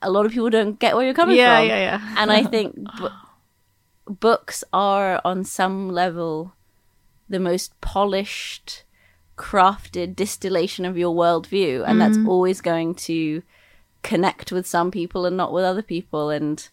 a 0.00 0.10
lot 0.10 0.26
of 0.26 0.32
people 0.32 0.50
don't 0.50 0.78
get 0.78 0.94
where 0.96 1.04
you're 1.04 1.14
coming 1.14 1.36
Yeah, 1.36 1.58
from. 1.58 1.68
yeah, 1.68 1.76
yeah. 1.76 2.00
Yeah. 2.00 2.14
and 2.18 2.32
I 2.32 2.42
think 2.44 2.74
bu- 2.98 3.08
books 4.06 4.64
are, 4.72 5.20
on 5.24 5.44
some 5.44 5.90
level, 5.90 6.54
the 7.28 7.40
most 7.40 7.80
polished, 7.80 8.84
crafted 9.36 10.14
distillation 10.14 10.84
of 10.84 10.98
your 10.98 11.14
worldview, 11.14 11.84
and 11.86 12.00
that's 12.00 12.18
mm. 12.18 12.28
always 12.28 12.60
going 12.60 12.94
to 12.94 13.42
connect 14.02 14.52
with 14.52 14.66
some 14.66 14.90
people 14.90 15.24
and 15.24 15.36
not 15.36 15.52
with 15.52 15.64
other 15.64 15.82
people, 15.82 16.30
and 16.30 16.68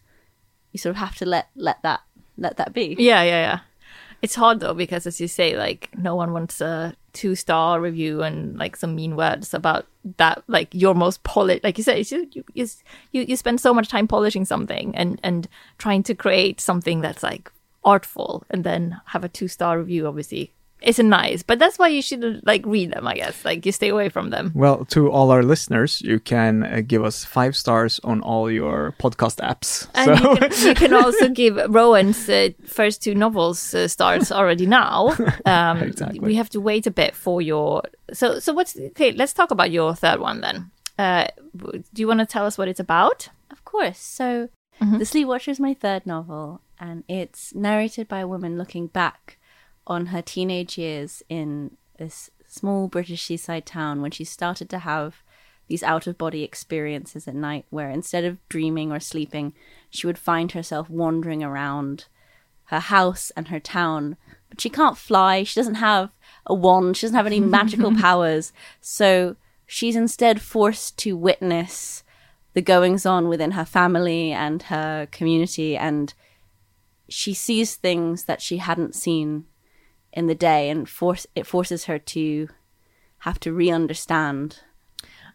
you 0.72 0.78
sort 0.78 0.90
of 0.90 0.96
have 0.98 1.16
to 1.16 1.24
let 1.26 1.48
let 1.54 1.82
that 1.82 2.00
let 2.36 2.56
that 2.58 2.74
be. 2.74 2.96
Yeah, 2.98 3.22
yeah, 3.22 3.40
yeah. 3.40 3.58
It's 4.22 4.34
hard 4.34 4.60
though 4.60 4.74
because, 4.74 5.06
as 5.06 5.20
you 5.20 5.28
say, 5.28 5.56
like 5.56 5.88
no 5.96 6.14
one 6.14 6.32
wants 6.32 6.60
a 6.60 6.94
two-star 7.12 7.80
review 7.80 8.22
and 8.22 8.58
like 8.58 8.76
some 8.76 8.94
mean 8.94 9.16
words 9.16 9.52
about 9.52 9.86
that 10.16 10.42
like 10.46 10.68
your 10.72 10.94
most 10.94 11.22
polished 11.24 11.64
like 11.64 11.76
you 11.76 11.84
said 11.84 12.10
you, 12.10 12.28
you 12.32 12.44
you 12.54 13.22
you 13.22 13.36
spend 13.36 13.60
so 13.60 13.74
much 13.74 13.88
time 13.88 14.06
polishing 14.06 14.44
something 14.44 14.94
and 14.94 15.20
and 15.22 15.48
trying 15.78 16.02
to 16.02 16.14
create 16.14 16.60
something 16.60 17.00
that's 17.00 17.22
like 17.22 17.50
artful 17.84 18.44
and 18.50 18.62
then 18.64 19.00
have 19.06 19.24
a 19.24 19.28
two 19.28 19.48
star 19.48 19.78
review 19.78 20.06
obviously 20.06 20.52
isn't 20.82 21.08
nice 21.08 21.42
but 21.42 21.58
that's 21.58 21.78
why 21.78 21.88
you 21.88 22.02
should 22.02 22.40
like 22.46 22.64
read 22.66 22.90
them 22.92 23.06
i 23.06 23.14
guess 23.14 23.44
like 23.44 23.66
you 23.66 23.72
stay 23.72 23.88
away 23.90 24.08
from 24.08 24.30
them 24.30 24.50
Well, 24.54 24.84
to 24.86 25.10
all 25.10 25.30
our 25.30 25.42
listeners, 25.42 26.00
you 26.00 26.18
can 26.20 26.62
uh, 26.64 26.80
give 26.86 27.04
us 27.04 27.24
five 27.24 27.54
stars 27.56 28.00
on 28.04 28.20
all 28.22 28.50
your 28.50 28.94
podcast 28.98 29.38
apps. 29.40 29.86
and 29.94 30.18
so 30.18 30.30
you, 30.32 30.36
can, 30.38 30.66
you 30.68 30.74
can 30.74 30.94
also 30.94 31.28
give 31.28 31.54
rowan's 31.68 32.28
uh, 32.28 32.48
first 32.66 33.02
two 33.02 33.14
novels 33.14 33.74
uh, 33.74 33.88
stars 33.88 34.32
already 34.32 34.66
now 34.66 35.14
um 35.46 35.78
Exactly. 35.82 36.20
we 36.20 36.34
have 36.36 36.48
to 36.50 36.60
wait 36.60 36.86
a 36.86 36.90
bit 36.90 37.14
for 37.14 37.42
your 37.42 37.82
so 38.12 38.38
so 38.38 38.52
what's 38.52 38.76
okay 38.78 39.12
let's 39.12 39.32
talk 39.32 39.50
about 39.50 39.70
your 39.70 39.94
third 39.94 40.20
one 40.20 40.40
then 40.40 40.70
uh 40.98 41.26
do 41.92 42.00
you 42.02 42.06
want 42.08 42.20
to 42.20 42.26
tell 42.26 42.46
us 42.46 42.56
what 42.58 42.68
it's 42.68 42.80
about 42.80 43.28
Of 43.50 43.64
course. 43.64 43.98
So, 43.98 44.48
The 44.98 45.04
Sleep 45.04 45.26
Watcher 45.28 45.50
is 45.50 45.60
my 45.60 45.74
third 45.74 46.06
novel, 46.06 46.60
and 46.78 47.04
it's 47.08 47.52
narrated 47.54 48.06
by 48.08 48.20
a 48.22 48.28
woman 48.28 48.56
looking 48.56 48.86
back 48.88 49.38
on 49.90 50.06
her 50.06 50.22
teenage 50.22 50.78
years 50.78 51.22
in 51.28 51.76
this 51.98 52.30
small 52.46 52.86
British 52.86 53.24
seaside 53.24 53.66
town 53.66 54.00
when 54.00 54.12
she 54.12 54.24
started 54.24 54.70
to 54.70 54.78
have 54.78 55.22
these 55.66 55.82
out 55.82 56.06
of 56.06 56.16
body 56.16 56.42
experiences 56.42 57.28
at 57.28 57.34
night, 57.34 57.66
where 57.70 57.90
instead 57.90 58.24
of 58.24 58.38
dreaming 58.48 58.92
or 58.92 59.00
sleeping, 59.00 59.52
she 59.90 60.06
would 60.06 60.18
find 60.18 60.52
herself 60.52 60.88
wandering 60.88 61.42
around 61.42 62.06
her 62.66 62.78
house 62.78 63.30
and 63.36 63.48
her 63.48 63.60
town. 63.60 64.16
But 64.48 64.60
she 64.60 64.70
can't 64.70 64.96
fly, 64.96 65.42
she 65.42 65.58
doesn't 65.58 65.74
have 65.76 66.10
a 66.46 66.54
wand, 66.54 66.96
she 66.96 67.06
doesn't 67.06 67.16
have 67.16 67.26
any 67.26 67.40
magical 67.58 67.94
powers. 67.94 68.52
So 68.80 69.36
she's 69.66 69.96
instead 69.96 70.40
forced 70.40 70.98
to 70.98 71.16
witness 71.16 72.04
the 72.54 72.62
goings 72.62 73.04
on 73.04 73.28
within 73.28 73.52
her 73.52 73.64
family 73.64 74.32
and 74.32 74.62
her 74.64 75.06
community 75.10 75.76
and 75.76 76.14
she 77.08 77.34
sees 77.34 77.74
things 77.74 78.24
that 78.24 78.40
she 78.40 78.58
hadn't 78.58 78.94
seen 78.94 79.44
in 80.12 80.26
the 80.26 80.34
day 80.34 80.70
and 80.70 80.88
force 80.88 81.26
it 81.34 81.46
forces 81.46 81.84
her 81.84 81.98
to 81.98 82.48
have 83.18 83.38
to 83.40 83.52
re-understand 83.52 84.60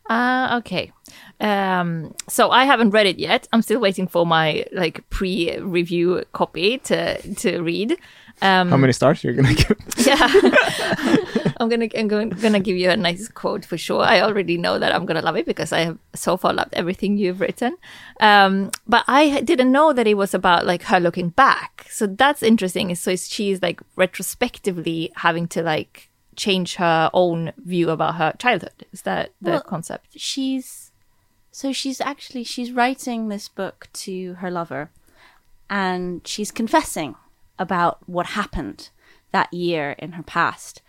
Uh, 0.08 0.60
okay. 0.60 0.91
Um, 1.39 2.13
so 2.29 2.51
I 2.51 2.65
haven't 2.65 2.91
read 2.91 3.08
it 3.08 3.17
yet. 3.17 3.48
I'm 3.51 3.63
still 3.63 3.79
waiting 3.79 4.08
for 4.08 4.24
my 4.24 4.65
like 4.72 5.01
pre-review 5.10 6.24
copy 6.32 6.77
to 6.89 7.17
to 7.36 7.62
read. 7.62 7.98
Um, 8.42 8.70
how 8.70 8.77
many 8.77 8.92
stars 8.94 9.24
you're 9.24 9.34
gonna 9.34 9.54
give? 9.54 9.77
yeah, 10.06 10.27
I'm 11.58 11.70
gonna 11.70 11.88
I'm 11.98 12.08
going, 12.10 12.30
gonna 12.30 12.60
give 12.60 12.75
you 12.75 12.89
a 12.89 12.98
nice 12.98 13.27
quote 13.30 13.63
for 13.65 13.77
sure. 13.77 14.01
I 14.04 14.22
already 14.22 14.58
know 14.58 14.77
that 14.77 14.94
I'm 14.94 15.06
gonna 15.06 15.22
love 15.22 15.38
it 15.38 15.46
because 15.46 15.72
I 15.72 15.80
have 15.86 15.98
so 16.13 16.36
far 16.36 16.54
loved 16.54 16.74
everything 16.74 17.18
you've 17.18 17.39
written. 17.39 17.77
Um, 18.20 18.72
but 18.88 19.06
I 19.08 19.39
didn't 19.42 19.72
know 19.72 19.94
that 19.94 20.06
it 20.06 20.15
was 20.15 20.34
about 20.34 20.65
like 20.65 20.84
her 20.84 21.00
looking 21.00 21.30
back. 21.30 21.86
So 21.89 22.08
that's 22.08 22.44
interesting. 22.44 22.94
So 22.96 23.15
she's 23.15 23.62
like 23.62 23.80
retrospectively 23.96 25.12
having 25.15 25.48
to 25.50 25.62
like 25.63 26.10
change 26.36 26.75
her 26.75 27.10
own 27.13 27.54
view 27.65 27.89
about 27.89 28.15
her 28.15 28.34
childhood. 28.38 28.86
Is 28.92 29.04
that 29.04 29.32
the 29.42 29.51
Well, 29.51 29.62
concept? 29.62 30.08
she's 30.20 30.92
so 31.51 31.72
she's 31.72 32.01
actually 32.01 32.44
she's 32.44 32.74
writing 32.74 33.30
this 33.30 33.48
book 33.48 33.88
to 33.94 34.34
her 34.36 34.51
lover 34.51 34.89
and 35.70 36.22
she's 36.27 36.51
confessing 36.51 37.15
about 37.57 38.07
what 38.07 38.27
happened 38.27 38.89
that 39.31 39.53
year 39.53 39.91
in 40.00 40.13
her 40.13 40.24
past. 40.24 40.81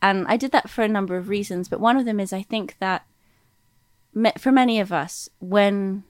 And 0.00 0.26
i 0.28 0.36
did 0.36 0.52
that 0.52 0.70
for 0.70 0.82
a 0.82 0.88
number 0.88 1.16
of 1.16 1.28
reasons 1.28 1.68
but 1.68 1.80
one 1.80 1.96
of 1.96 2.04
them 2.04 2.20
is 2.20 2.32
i 2.32 2.40
think 2.40 2.76
that 2.78 3.04
me- 4.14 4.38
for 4.38 4.52
many 4.52 4.78
of 4.78 4.92
us 4.92 5.28
when 5.40 6.04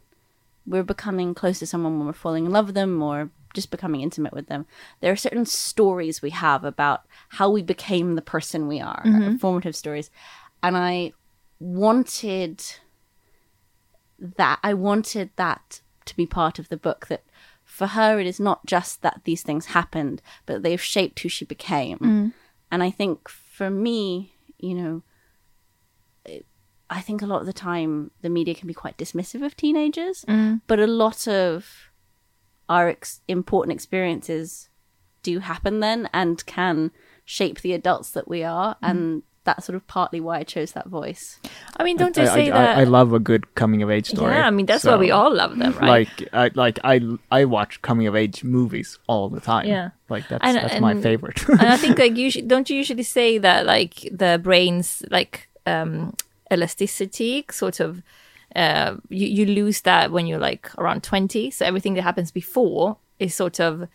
we're 0.66 0.82
becoming 0.82 1.34
close 1.34 1.58
to 1.60 1.66
someone 1.66 1.96
when 1.96 2.06
we're 2.06 2.12
falling 2.12 2.44
in 2.44 2.52
love 2.52 2.66
with 2.66 2.74
them 2.74 3.02
or 3.02 3.30
just 3.54 3.70
becoming 3.70 4.02
intimate 4.02 4.34
with 4.34 4.46
them 4.48 4.66
there 5.00 5.10
are 5.10 5.16
certain 5.16 5.46
stories 5.46 6.20
we 6.20 6.28
have 6.30 6.64
about 6.64 7.06
how 7.30 7.48
we 7.48 7.62
became 7.62 8.14
the 8.14 8.20
person 8.22 8.68
we 8.68 8.78
are 8.78 9.02
mm-hmm. 9.06 9.36
formative 9.36 9.74
stories. 9.74 10.10
And 10.62 10.76
i 10.76 11.12
wanted 11.60 12.62
that 14.18 14.58
I 14.62 14.74
wanted 14.74 15.30
that 15.36 15.80
to 16.04 16.16
be 16.16 16.26
part 16.26 16.58
of 16.58 16.68
the 16.68 16.76
book 16.76 17.06
that 17.08 17.24
for 17.78 17.86
her 17.86 18.18
it 18.18 18.26
is 18.26 18.40
not 18.40 18.66
just 18.66 19.02
that 19.02 19.20
these 19.24 19.42
things 19.42 19.66
happened 19.66 20.20
but 20.46 20.62
they've 20.62 20.82
shaped 20.94 21.20
who 21.20 21.28
she 21.28 21.44
became. 21.44 21.98
Mm. 21.98 22.32
And 22.72 22.82
I 22.82 22.90
think 22.90 23.28
for 23.28 23.70
me 23.70 24.32
you 24.58 24.74
know 24.74 25.02
it- 26.24 26.46
I 26.90 27.00
think 27.00 27.20
a 27.22 27.26
lot 27.32 27.40
of 27.42 27.46
the 27.46 27.52
time 27.70 28.10
the 28.24 28.30
media 28.38 28.54
can 28.54 28.66
be 28.66 28.74
quite 28.82 28.98
dismissive 28.98 29.44
of 29.46 29.56
teenagers 29.56 30.24
mm. 30.26 30.60
but 30.66 30.80
a 30.80 30.86
lot 31.04 31.28
of 31.28 31.92
our 32.68 32.88
ex- 32.88 33.20
important 33.28 33.72
experiences 33.78 34.68
do 35.22 35.38
happen 35.38 35.80
then 35.80 36.08
and 36.12 36.44
can 36.46 36.90
shape 37.24 37.60
the 37.60 37.74
adults 37.74 38.10
that 38.10 38.26
we 38.28 38.42
are 38.42 38.74
mm. 38.74 38.90
and 38.90 39.22
that's 39.44 39.64
sort 39.66 39.76
of 39.76 39.86
partly 39.86 40.20
why 40.20 40.38
I 40.38 40.42
chose 40.44 40.72
that 40.72 40.86
voice 40.88 41.38
I 41.76 41.84
mean, 41.84 41.96
don't 41.96 42.16
I, 42.18 42.22
you 42.22 42.26
say 42.28 42.50
I, 42.50 42.58
that? 42.58 42.78
I, 42.78 42.80
I 42.80 42.84
love 42.84 43.12
a 43.12 43.18
good 43.18 43.54
coming 43.54 43.82
of 43.82 43.90
age 43.90 44.08
story. 44.08 44.34
Yeah, 44.34 44.46
I 44.46 44.50
mean 44.50 44.66
that's 44.66 44.84
why 44.84 44.96
we 44.96 45.10
all 45.10 45.32
love 45.34 45.56
them, 45.56 45.72
right? 45.78 46.08
Like, 46.18 46.28
I, 46.32 46.50
like 46.54 46.78
I, 46.84 47.00
I 47.30 47.44
watch 47.44 47.80
coming 47.82 48.06
of 48.06 48.16
age 48.16 48.44
movies 48.44 48.98
all 49.06 49.28
the 49.28 49.40
time. 49.40 49.66
Yeah. 49.66 49.90
like 50.08 50.28
that's 50.28 50.44
And- 50.44 50.56
that's 50.56 50.80
my 50.80 51.00
favorite. 51.00 51.48
and 51.48 51.62
I 51.62 51.76
think 51.76 51.98
like 51.98 52.16
usually, 52.26 52.46
don't 52.46 52.68
you 52.68 52.76
usually 52.76 53.02
say 53.02 53.38
that 53.38 53.64
like 53.66 54.08
the 54.12 54.40
brain's 54.42 55.02
like 55.10 55.48
um 55.66 56.14
elasticity 56.50 57.44
sort 57.50 57.80
of 57.80 58.02
uh 58.56 58.96
you, 59.08 59.26
you 59.26 59.46
lose 59.46 59.82
that 59.82 60.10
when 60.10 60.26
you're 60.26 60.38
like 60.38 60.70
around 60.78 61.02
20 61.02 61.50
so 61.50 61.64
everything 61.64 61.94
that 61.94 62.02
happens 62.02 62.30
before 62.30 62.96
is 63.18 63.34
sort 63.34 63.60
of 63.60 63.86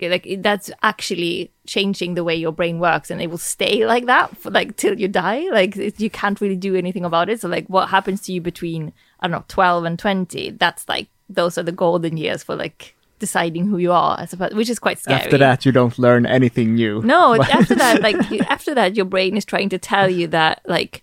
like 0.00 0.26
that's 0.38 0.70
actually 0.82 1.50
changing 1.66 2.14
the 2.14 2.24
way 2.24 2.34
your 2.34 2.52
brain 2.52 2.78
works 2.78 3.10
and 3.10 3.20
it 3.20 3.28
will 3.28 3.38
stay 3.38 3.86
like 3.86 4.06
that 4.06 4.36
for 4.36 4.50
like 4.50 4.76
till 4.76 4.98
you 4.98 5.08
die. 5.08 5.46
Like 5.50 5.76
it, 5.76 6.00
you 6.00 6.10
can't 6.10 6.40
really 6.40 6.56
do 6.56 6.74
anything 6.76 7.04
about 7.04 7.28
it. 7.28 7.40
So 7.40 7.48
like 7.48 7.66
what 7.68 7.88
happens 7.88 8.20
to 8.22 8.32
you 8.32 8.40
between 8.40 8.92
i 9.20 9.26
don't 9.26 9.32
know 9.32 9.44
12 9.48 9.84
and 9.84 9.98
20 9.98 10.50
that's 10.52 10.88
like 10.88 11.08
those 11.28 11.58
are 11.58 11.62
the 11.62 11.72
golden 11.72 12.16
years 12.16 12.42
for 12.42 12.54
like 12.54 12.94
deciding 13.18 13.66
who 13.66 13.78
you 13.78 13.92
are 13.92 14.20
I 14.20 14.26
suppose, 14.26 14.52
which 14.52 14.68
is 14.68 14.78
quite 14.78 14.98
scary. 14.98 15.22
After 15.22 15.38
that, 15.38 15.64
you 15.64 15.72
don't 15.72 15.98
learn 15.98 16.26
anything 16.26 16.74
new. 16.74 17.00
no, 17.02 17.34
after 17.42 17.74
that, 17.74 18.02
like 18.02 18.30
you, 18.30 18.40
after 18.40 18.74
that, 18.74 18.94
your 18.94 19.06
brain 19.06 19.36
is 19.36 19.44
trying 19.44 19.70
to 19.70 19.78
tell 19.78 20.08
you 20.08 20.26
that 20.28 20.60
like 20.66 21.02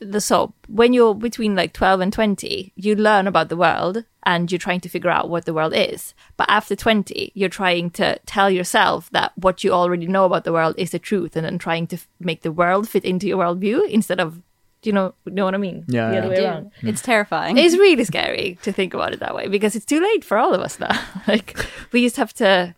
the 0.00 0.20
so 0.20 0.52
when 0.68 0.92
you're 0.92 1.14
between 1.14 1.54
like 1.56 1.72
twelve 1.72 2.00
and 2.00 2.12
twenty, 2.12 2.72
you 2.76 2.94
learn 2.94 3.26
about 3.26 3.48
the 3.48 3.56
world 3.56 4.04
and 4.24 4.52
you're 4.52 4.58
trying 4.58 4.80
to 4.80 4.88
figure 4.88 5.10
out 5.10 5.28
what 5.28 5.46
the 5.46 5.54
world 5.54 5.72
is. 5.74 6.14
But 6.36 6.48
after 6.48 6.76
twenty, 6.76 7.32
you're 7.34 7.48
trying 7.48 7.90
to 7.92 8.18
tell 8.26 8.50
yourself 8.50 9.10
that 9.10 9.32
what 9.36 9.64
you 9.64 9.72
already 9.72 10.06
know 10.06 10.24
about 10.26 10.44
the 10.44 10.52
world 10.52 10.74
is 10.78 10.90
the 10.90 10.98
truth, 10.98 11.36
and 11.36 11.44
then 11.44 11.58
trying 11.58 11.86
to 11.88 11.96
f- 11.96 12.08
make 12.20 12.42
the 12.42 12.52
world 12.52 12.88
fit 12.88 13.04
into 13.04 13.26
your 13.26 13.38
worldview 13.38 13.88
instead 13.88 14.20
of, 14.20 14.36
do 14.82 14.90
you 14.90 14.92
know, 14.92 15.14
know 15.24 15.44
what 15.44 15.54
I 15.54 15.58
mean? 15.58 15.84
Yeah, 15.88 16.08
the 16.08 16.14
yeah. 16.14 16.20
other 16.20 16.28
way 16.28 16.44
around. 16.44 16.70
it's 16.82 17.02
terrifying 17.02 17.56
It's 17.58 17.76
really 17.76 18.04
scary 18.04 18.58
to 18.62 18.72
think 18.72 18.94
about 18.94 19.12
it 19.12 19.20
that 19.20 19.34
way 19.34 19.48
because 19.48 19.74
it's 19.74 19.86
too 19.86 20.00
late 20.00 20.24
for 20.24 20.36
all 20.38 20.54
of 20.54 20.60
us 20.60 20.78
now. 20.78 20.96
like 21.28 21.56
we 21.92 22.02
just 22.02 22.16
have 22.16 22.32
to. 22.34 22.74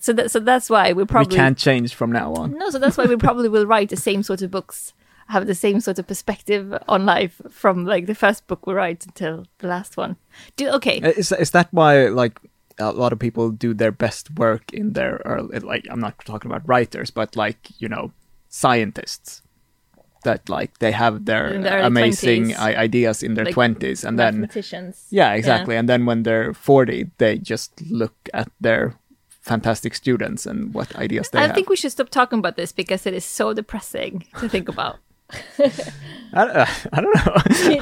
So 0.00 0.12
that 0.12 0.30
so 0.30 0.38
that's 0.40 0.70
why 0.70 0.88
we 0.92 1.02
we 1.02 1.06
probably 1.06 1.36
can't 1.36 1.58
change 1.58 1.94
from 1.94 2.12
now 2.12 2.32
on. 2.34 2.52
no, 2.52 2.70
so 2.70 2.78
that's 2.78 2.96
why 2.96 3.06
we 3.06 3.16
probably 3.16 3.48
will 3.48 3.66
write 3.66 3.88
the 3.88 3.96
same 3.96 4.22
sort 4.22 4.42
of 4.42 4.50
books, 4.50 4.92
have 5.28 5.46
the 5.46 5.54
same 5.54 5.80
sort 5.80 5.98
of 5.98 6.06
perspective 6.06 6.72
on 6.88 7.04
life 7.06 7.40
from 7.50 7.84
like 7.84 8.06
the 8.06 8.14
first 8.14 8.46
book 8.46 8.66
we 8.66 8.74
write 8.74 9.04
until 9.06 9.44
the 9.58 9.66
last 9.68 9.96
one. 9.96 10.16
Do 10.56 10.68
okay. 10.70 11.00
Uh, 11.00 11.12
Is 11.16 11.32
is 11.32 11.50
that 11.50 11.68
why 11.70 12.08
like 12.08 12.40
a 12.78 12.92
lot 12.92 13.12
of 13.12 13.18
people 13.18 13.50
do 13.50 13.74
their 13.74 13.92
best 13.92 14.30
work 14.38 14.72
in 14.72 14.92
their 14.92 15.20
early 15.24 15.58
like 15.60 15.86
I'm 15.90 16.00
not 16.00 16.14
talking 16.24 16.50
about 16.50 16.68
writers, 16.68 17.10
but 17.10 17.36
like 17.36 17.58
you 17.78 17.88
know 17.88 18.12
scientists 18.48 19.42
that 20.24 20.48
like 20.48 20.78
they 20.78 20.92
have 20.92 21.24
their 21.26 21.58
their 21.62 21.80
amazing 21.82 22.50
20s. 22.50 22.76
Ideas 22.76 23.22
in 23.22 23.34
their 23.34 23.44
Like 23.44 23.54
twenties, 23.54 24.04
and 24.04 24.18
then 24.18 24.40
mathematicians. 24.40 25.06
yeah, 25.10 25.32
exactly, 25.34 25.76
and 25.76 25.88
then 25.88 26.06
when 26.06 26.22
they're 26.22 26.54
forty, 26.54 27.10
they 27.18 27.38
just 27.38 27.70
look 27.90 28.14
at 28.34 28.48
their 28.60 28.94
fantastic 29.42 29.94
students 29.94 30.46
and 30.46 30.74
what 30.74 30.94
ideas 30.96 31.30
they 31.30 31.38
I 31.38 31.42
have. 31.42 31.50
I 31.52 31.54
think 31.54 31.68
we 31.70 31.76
should 31.76 31.92
stop 31.92 32.10
talking 32.10 32.38
about 32.38 32.56
this 32.56 32.72
because 32.72 33.06
it 33.06 33.14
is 33.14 33.24
so 33.24 33.54
depressing 33.54 34.24
to 34.40 34.48
think 34.48 34.68
about. 34.68 34.98
I, 36.32 36.42
uh, 36.42 36.66
I 36.92 37.00
don't 37.00 37.14
know. 37.14 37.36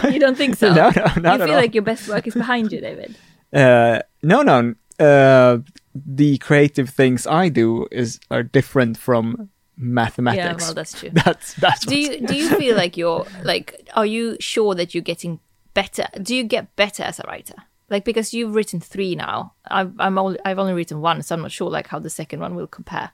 you, 0.09 0.12
you 0.15 0.21
don't 0.21 0.37
think 0.37 0.57
so? 0.62 0.73
No, 0.73 0.91
no, 0.91 1.03
not 1.17 1.17
you 1.17 1.29
at 1.29 1.41
feel 1.41 1.50
all. 1.50 1.57
like 1.57 1.75
your 1.75 1.83
best 1.83 2.09
work 2.09 2.26
is 2.26 2.35
behind 2.35 2.73
you, 2.73 2.81
David. 2.81 3.17
Uh, 3.53 4.00
no, 4.25 4.43
no. 4.43 4.75
Uh, 4.99 5.59
the 5.95 6.37
creative 6.38 6.91
things 6.91 7.26
I 7.29 7.49
do 7.49 7.87
is 7.93 8.19
are 8.29 8.43
different 8.43 8.99
from 8.99 9.50
mathematics. 9.76 10.45
Yeah, 10.62 10.67
well, 10.67 10.75
that's 10.75 10.99
true. 10.99 11.11
that's 11.12 11.55
that's 11.55 11.87
do 11.87 11.97
you 11.97 12.26
do 12.26 12.35
you 12.35 12.50
feel 12.57 12.76
like 12.76 12.97
you're 12.97 13.25
like 13.45 13.88
are 13.95 14.05
you 14.05 14.37
sure 14.41 14.75
that 14.75 14.95
you're 14.95 15.03
getting 15.03 15.38
better 15.75 16.07
do 16.21 16.35
you 16.35 16.43
get 16.43 16.75
better 16.76 17.05
as 17.05 17.21
a 17.21 17.25
writer 17.29 17.55
like 17.88 18.05
because 18.05 18.35
you've 18.35 18.55
written 18.55 18.81
three 18.81 19.15
now 19.15 19.53
i've 19.69 19.93
i'm 20.00 20.19
only 20.19 20.38
i've 20.45 20.59
only 20.59 20.73
written 20.73 21.00
one 21.00 21.23
so 21.23 21.35
i'm 21.37 21.43
not 21.43 21.53
sure 21.53 21.71
like 21.71 21.87
how 21.87 21.99
the 22.00 22.11
second 22.11 22.41
one 22.41 22.55
will 22.57 22.67
compare 22.67 23.12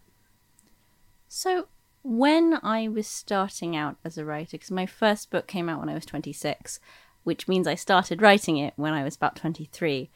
So 1.29 1.69
when 2.03 2.59
I 2.63 2.89
was 2.89 3.07
starting 3.07 3.77
out 3.77 3.97
as 4.05 4.19
a 4.19 4.25
writer, 4.25 4.53
because 4.53 4.71
my 4.71 4.87
first 4.87 5.31
book 5.31 5.47
came 5.47 5.69
out 5.69 5.81
when 5.81 5.89
I 5.89 5.95
was 5.95 6.07
26, 6.07 6.81
which 7.25 7.47
means 7.47 7.67
I 7.67 7.75
started 7.75 8.21
writing 8.21 8.57
it 8.57 8.75
when 8.77 8.93
I 8.93 9.05
was 9.05 9.17
about 9.17 9.37
23, 9.37 10.11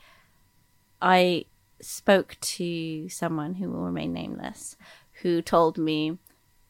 I 1.00 1.44
spoke 1.80 2.36
to 2.40 3.08
someone 3.08 3.54
who 3.54 3.70
will 3.70 3.82
remain 3.82 4.12
nameless 4.12 4.76
who 5.22 5.42
told 5.42 5.78
me, 5.78 6.18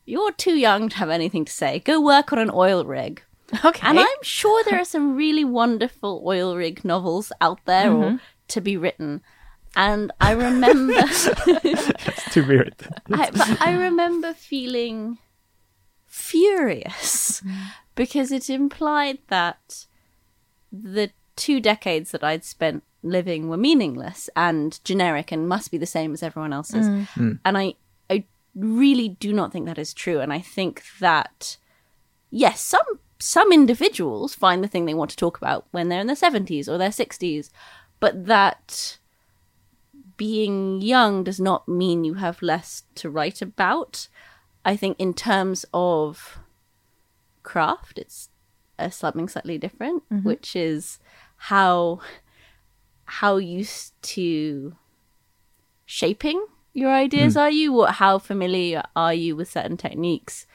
You're 0.04 0.32
too 0.32 0.56
young 0.56 0.88
to 0.90 0.96
have 0.96 1.10
anything 1.10 1.44
to 1.44 1.52
say. 1.52 1.80
Go 1.80 2.00
work 2.00 2.32
on 2.32 2.38
an 2.38 2.50
oil 2.52 2.84
rig. 2.84 3.22
Okay. 3.64 3.86
And 3.86 3.98
I'm 3.98 4.22
sure 4.22 4.62
there 4.64 4.80
are 4.80 4.84
some 4.84 5.14
really 5.14 5.44
wonderful 5.44 6.22
oil 6.26 6.56
rig 6.56 6.84
novels 6.84 7.32
out 7.40 7.64
there 7.64 7.92
or 7.92 8.04
mm-hmm. 8.04 8.16
to 8.48 8.60
be 8.60 8.76
written. 8.76 9.22
And 9.76 10.10
I 10.20 10.32
remember. 10.32 10.94
to 12.30 12.42
be 12.46 12.56
written. 12.56 12.94
I, 13.12 13.30
but 13.30 13.60
I 13.60 13.74
remember 13.74 14.32
feeling 14.32 15.18
furious 16.06 17.42
mm. 17.42 17.68
because 17.94 18.32
it 18.32 18.48
implied 18.48 19.18
that 19.28 19.86
the 20.72 21.10
two 21.36 21.60
decades 21.60 22.10
that 22.10 22.24
I'd 22.24 22.42
spent 22.42 22.82
living 23.02 23.48
were 23.48 23.58
meaningless 23.58 24.30
and 24.34 24.82
generic 24.82 25.30
and 25.30 25.48
must 25.48 25.70
be 25.70 25.78
the 25.78 25.86
same 25.86 26.14
as 26.14 26.22
everyone 26.22 26.54
else's. 26.54 26.88
Mm. 26.88 27.08
Mm. 27.10 27.38
And 27.44 27.58
I, 27.58 27.74
I 28.08 28.24
really 28.54 29.10
do 29.10 29.32
not 29.32 29.52
think 29.52 29.66
that 29.66 29.78
is 29.78 29.92
true. 29.92 30.20
And 30.20 30.32
I 30.32 30.40
think 30.40 30.82
that, 31.00 31.58
yes, 32.30 32.60
some 32.60 32.98
some 33.18 33.50
individuals 33.52 34.34
find 34.34 34.62
the 34.62 34.68
thing 34.68 34.84
they 34.84 34.94
want 34.94 35.10
to 35.10 35.16
talk 35.16 35.38
about 35.38 35.66
when 35.70 35.88
they're 35.88 36.00
in 36.00 36.06
their 36.06 36.16
70s 36.16 36.68
or 36.68 36.76
their 36.76 36.90
60s, 36.90 37.50
but 37.98 38.26
that 38.26 38.98
being 40.16 40.80
young 40.80 41.24
does 41.24 41.40
not 41.40 41.68
mean 41.68 42.04
you 42.04 42.14
have 42.14 42.42
less 42.42 42.84
to 42.96 43.10
write 43.10 43.42
about. 43.42 44.08
I 44.64 44.76
think 44.76 44.96
in 44.98 45.14
terms 45.14 45.64
of 45.72 46.38
craft, 47.42 47.98
it's 47.98 48.30
uh, 48.78 48.90
something 48.90 49.28
slightly 49.28 49.58
different, 49.58 50.02
which 50.24 50.56
is 50.56 50.98
how 51.36 52.00
how 53.04 53.36
used 53.36 53.92
to 54.02 54.74
shaping 55.84 56.44
your 56.72 56.90
ideas 56.90 57.36
are 57.38 57.50
you? 57.50 57.72
What 57.72 57.94
how 57.94 58.18
familiar 58.18 58.82
are 58.94 59.14
you 59.14 59.34
with 59.34 59.50
certain 59.50 59.76
techniques? 59.76 60.46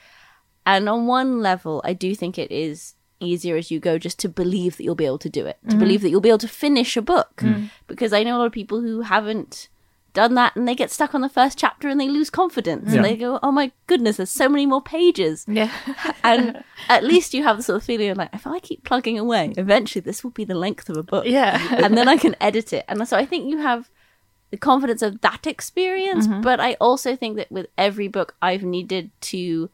And 0.64 0.88
on 0.88 1.06
one 1.06 1.40
level, 1.40 1.82
I 1.84 1.94
do 1.94 2.14
think 2.14 2.38
it 2.38 2.52
is 2.52 2.94
easier 3.22 3.56
as 3.56 3.70
you 3.70 3.80
go 3.80 3.98
just 3.98 4.18
to 4.20 4.28
believe 4.28 4.76
that 4.76 4.84
you'll 4.84 4.94
be 4.94 5.06
able 5.06 5.18
to 5.18 5.30
do 5.30 5.46
it, 5.46 5.58
to 5.62 5.70
mm-hmm. 5.70 5.78
believe 5.78 6.02
that 6.02 6.10
you'll 6.10 6.20
be 6.20 6.28
able 6.28 6.38
to 6.38 6.48
finish 6.48 6.96
a 6.96 7.02
book. 7.02 7.36
Mm-hmm. 7.36 7.66
Because 7.86 8.12
I 8.12 8.22
know 8.22 8.36
a 8.36 8.38
lot 8.38 8.46
of 8.46 8.52
people 8.52 8.80
who 8.80 9.02
haven't 9.02 9.68
done 10.12 10.34
that 10.34 10.54
and 10.56 10.68
they 10.68 10.74
get 10.74 10.90
stuck 10.90 11.14
on 11.14 11.20
the 11.20 11.28
first 11.28 11.58
chapter 11.58 11.88
and 11.88 12.00
they 12.00 12.08
lose 12.08 12.30
confidence. 12.30 12.90
Yeah. 12.90 12.96
And 12.96 13.04
they 13.04 13.16
go, 13.16 13.38
oh 13.42 13.52
my 13.52 13.72
goodness, 13.86 14.18
there's 14.18 14.30
so 14.30 14.48
many 14.48 14.66
more 14.66 14.82
pages. 14.82 15.44
yeah. 15.48 15.72
And 16.24 16.62
at 16.88 17.04
least 17.04 17.34
you 17.34 17.42
have 17.42 17.56
the 17.56 17.62
sort 17.62 17.76
of 17.76 17.84
feeling 17.84 18.10
of 18.10 18.18
like, 18.18 18.30
if 18.32 18.46
I 18.46 18.58
keep 18.58 18.84
plugging 18.84 19.18
away, 19.18 19.52
eventually 19.56 20.00
this 20.00 20.22
will 20.22 20.30
be 20.30 20.44
the 20.44 20.54
length 20.54 20.88
of 20.88 20.96
a 20.96 21.02
book. 21.02 21.26
Yeah. 21.26 21.60
and 21.84 21.96
then 21.96 22.08
I 22.08 22.16
can 22.16 22.36
edit 22.40 22.72
it. 22.72 22.84
And 22.88 23.06
so 23.08 23.16
I 23.16 23.24
think 23.24 23.48
you 23.48 23.58
have 23.58 23.90
the 24.50 24.56
confidence 24.56 25.02
of 25.02 25.20
that 25.22 25.46
experience. 25.46 26.26
Mm-hmm. 26.26 26.42
But 26.42 26.60
I 26.60 26.74
also 26.74 27.16
think 27.16 27.36
that 27.36 27.50
with 27.50 27.66
every 27.78 28.08
book, 28.08 28.34
I've 28.42 28.62
needed 28.62 29.10
to 29.22 29.70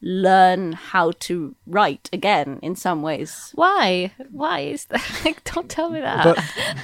learn 0.00 0.72
how 0.72 1.12
to 1.18 1.54
write 1.66 2.08
again 2.12 2.58
in 2.62 2.76
some 2.76 3.02
ways. 3.02 3.50
Why? 3.54 4.12
Why 4.30 4.60
is 4.60 4.84
that? 4.86 5.04
Like, 5.24 5.42
don't 5.44 5.68
tell 5.68 5.90
me 5.90 6.00
that. 6.00 6.24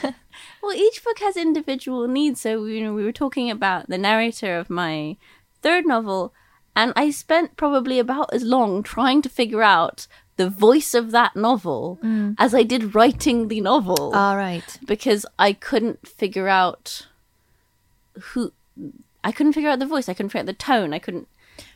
But 0.02 0.14
Well, 0.62 0.74
each 0.74 1.04
book 1.04 1.18
has 1.18 1.36
individual 1.36 2.08
needs. 2.08 2.40
So, 2.40 2.64
you 2.64 2.82
know, 2.82 2.94
we 2.94 3.04
were 3.04 3.12
talking 3.12 3.50
about 3.50 3.88
the 3.88 3.98
narrator 3.98 4.56
of 4.56 4.70
my 4.70 5.16
third 5.60 5.86
novel, 5.86 6.32
and 6.74 6.92
I 6.96 7.10
spent 7.10 7.56
probably 7.56 7.98
about 7.98 8.32
as 8.32 8.42
long 8.42 8.82
trying 8.82 9.20
to 9.22 9.28
figure 9.28 9.62
out 9.62 10.06
the 10.36 10.48
voice 10.48 10.94
of 10.94 11.10
that 11.10 11.36
novel 11.36 11.98
mm. 12.02 12.34
as 12.38 12.54
I 12.54 12.62
did 12.62 12.94
writing 12.94 13.48
the 13.48 13.60
novel. 13.60 14.14
All 14.14 14.36
right. 14.36 14.78
because 14.86 15.26
I 15.38 15.52
couldn't 15.52 16.08
figure 16.08 16.48
out 16.48 17.08
who 18.18 18.52
I 19.22 19.32
couldn't 19.32 19.52
figure 19.52 19.70
out 19.70 19.78
the 19.78 19.86
voice, 19.86 20.08
I 20.08 20.14
couldn't 20.14 20.30
figure 20.30 20.40
out 20.40 20.46
the 20.46 20.54
tone, 20.54 20.92
I 20.92 20.98
couldn't 20.98 21.28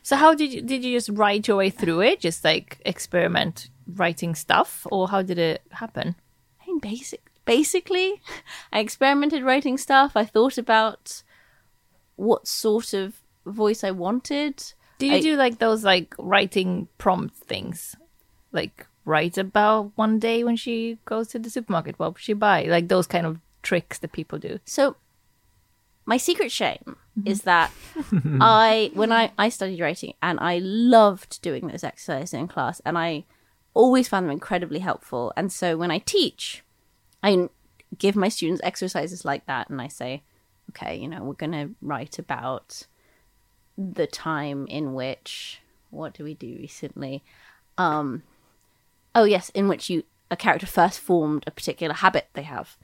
So 0.03 0.15
how 0.15 0.33
did 0.33 0.53
you 0.53 0.61
did 0.61 0.83
you 0.83 0.97
just 0.97 1.09
write 1.09 1.47
your 1.47 1.57
way 1.57 1.69
through 1.69 2.01
it? 2.01 2.19
Just 2.19 2.43
like 2.43 2.81
experiment 2.85 3.69
writing 3.87 4.35
stuff, 4.35 4.85
or 4.91 5.07
how 5.09 5.21
did 5.21 5.37
it 5.39 5.61
happen? 5.71 6.15
I 6.61 6.67
mean 6.67 6.79
basic 6.79 7.21
basically 7.45 8.21
I 8.73 8.79
experimented 8.79 9.43
writing 9.43 9.77
stuff. 9.77 10.11
I 10.15 10.25
thought 10.25 10.57
about 10.57 11.23
what 12.15 12.47
sort 12.47 12.93
of 12.93 13.21
voice 13.45 13.83
I 13.83 13.91
wanted. 13.91 14.63
Do 14.97 15.07
you 15.07 15.15
I- 15.15 15.21
do 15.21 15.35
like 15.35 15.59
those 15.59 15.83
like 15.83 16.13
writing 16.19 16.87
prompt 16.97 17.35
things, 17.35 17.95
like 18.51 18.85
write 19.05 19.37
about 19.37 19.91
one 19.95 20.19
day 20.19 20.43
when 20.43 20.55
she 20.55 20.97
goes 21.05 21.29
to 21.29 21.39
the 21.39 21.49
supermarket? 21.49 21.97
What 21.97 22.13
would 22.13 22.21
she 22.21 22.33
buy? 22.33 22.63
Like 22.63 22.87
those 22.89 23.07
kind 23.07 23.25
of 23.25 23.39
tricks 23.61 23.99
that 23.99 24.11
people 24.11 24.37
do. 24.39 24.59
So 24.65 24.95
my 26.09 26.17
secret 26.17 26.51
shame 26.51 26.97
is 27.23 27.43
that 27.43 27.71
I 28.41 28.89
when 28.95 29.11
I 29.11 29.31
I 29.37 29.49
studied 29.49 29.79
writing 29.79 30.15
and 30.23 30.39
I 30.39 30.57
loved 30.57 31.39
doing 31.43 31.67
those 31.67 31.83
exercises 31.83 32.33
in 32.33 32.47
class 32.47 32.81
and 32.83 32.97
I 32.97 33.25
always 33.75 34.07
found 34.07 34.25
them 34.25 34.31
incredibly 34.31 34.79
helpful. 34.79 35.31
And 35.37 35.53
so 35.53 35.77
when 35.77 35.91
I 35.91 35.99
teach, 35.99 36.63
I 37.21 37.49
give 37.95 38.15
my 38.15 38.27
students 38.27 38.59
exercises 38.63 39.23
like 39.23 39.45
that 39.45 39.69
and 39.69 39.79
I 39.79 39.87
say, 39.87 40.23
okay, 40.71 40.97
you 40.97 41.07
know, 41.07 41.21
we're 41.23 41.33
going 41.33 41.51
to 41.51 41.75
write 41.79 42.17
about 42.17 42.87
the 43.77 44.07
time 44.07 44.65
in 44.67 44.95
which 44.95 45.61
what 45.91 46.15
do 46.15 46.23
we 46.23 46.33
do 46.33 46.55
recently? 46.59 47.23
Um 47.77 48.23
oh 49.13 49.25
yes, 49.25 49.49
in 49.49 49.67
which 49.67 49.91
you 49.91 50.05
a 50.31 50.35
character 50.35 50.65
first 50.65 50.99
formed 50.99 51.43
a 51.45 51.51
particular 51.51 51.93
habit 51.93 52.29
they 52.33 52.47
have. 52.55 52.77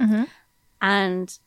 And 0.79 1.39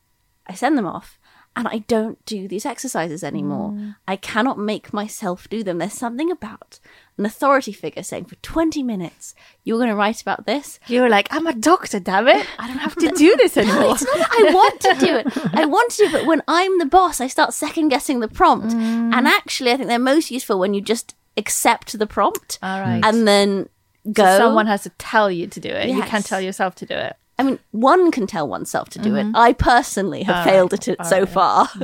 I 0.44 0.54
send 0.54 0.76
them 0.76 0.86
off 0.86 1.20
and 1.58 1.66
I 1.66 1.78
don't 1.88 2.24
do 2.24 2.46
these 2.46 2.64
exercises 2.64 3.24
anymore. 3.24 3.72
Mm. 3.72 3.96
I 4.06 4.14
cannot 4.14 4.60
make 4.60 4.92
myself 4.92 5.48
do 5.50 5.64
them. 5.64 5.78
There's 5.78 5.92
something 5.92 6.30
about 6.30 6.78
an 7.16 7.26
authority 7.26 7.72
figure 7.72 8.04
saying 8.04 8.26
for 8.26 8.36
20 8.36 8.84
minutes, 8.84 9.34
you're 9.64 9.76
going 9.76 9.88
to 9.88 9.96
write 9.96 10.22
about 10.22 10.46
this. 10.46 10.78
You 10.86 11.00
were 11.00 11.08
like, 11.08 11.26
I'm 11.34 11.48
a 11.48 11.52
doctor, 11.52 11.98
damn 11.98 12.28
it! 12.28 12.46
I 12.60 12.68
don't 12.68 12.78
have 12.78 12.94
to 12.94 13.10
do 13.10 13.34
this 13.38 13.56
anymore. 13.56 13.80
no, 13.80 13.92
It's 13.92 14.04
not 14.04 14.18
that 14.18 14.30
I 14.30 14.54
want 14.54 14.80
to 14.82 14.94
do 15.04 15.16
it. 15.16 15.54
I 15.54 15.64
want 15.76 15.90
to 15.90 15.96
do 15.96 16.04
it, 16.04 16.12
but 16.12 16.26
when 16.26 16.42
I'm 16.46 16.78
the 16.78 16.86
boss, 16.86 17.20
I 17.20 17.26
start 17.26 17.52
second 17.52 17.88
guessing 17.88 18.20
the 18.20 18.28
prompt. 18.28 18.68
Mm. 18.68 19.12
And 19.12 19.26
actually, 19.26 19.72
I 19.72 19.76
think 19.76 19.88
they're 19.88 19.98
most 19.98 20.30
useful 20.30 20.60
when 20.60 20.74
you 20.74 20.80
just 20.80 21.16
accept 21.36 21.98
the 21.98 22.06
prompt 22.06 22.60
All 22.62 22.80
right. 22.80 23.04
and 23.04 23.26
then 23.26 23.68
go. 24.12 24.22
So 24.24 24.38
someone 24.38 24.68
has 24.68 24.84
to 24.84 24.90
tell 24.90 25.28
you 25.28 25.48
to 25.48 25.58
do 25.58 25.70
it. 25.70 25.88
You 25.88 26.02
can't 26.02 26.24
tell 26.24 26.40
yourself 26.40 26.76
to 26.76 26.86
do 26.86 26.94
it. 26.94 27.16
I 27.38 27.44
mean, 27.44 27.58
one 27.70 28.10
can 28.10 28.26
tell 28.26 28.48
oneself 28.48 28.88
to 28.90 28.98
do 28.98 29.14
it. 29.14 29.24
Mm-hmm. 29.24 29.36
I 29.36 29.52
personally 29.52 30.24
have 30.24 30.36
All 30.36 30.44
failed 30.52 30.72
right. 30.72 30.88
at 30.88 30.88
it 30.88 31.00
All 31.00 31.06
so 31.06 31.18
right. 31.20 31.28
far. 31.28 31.68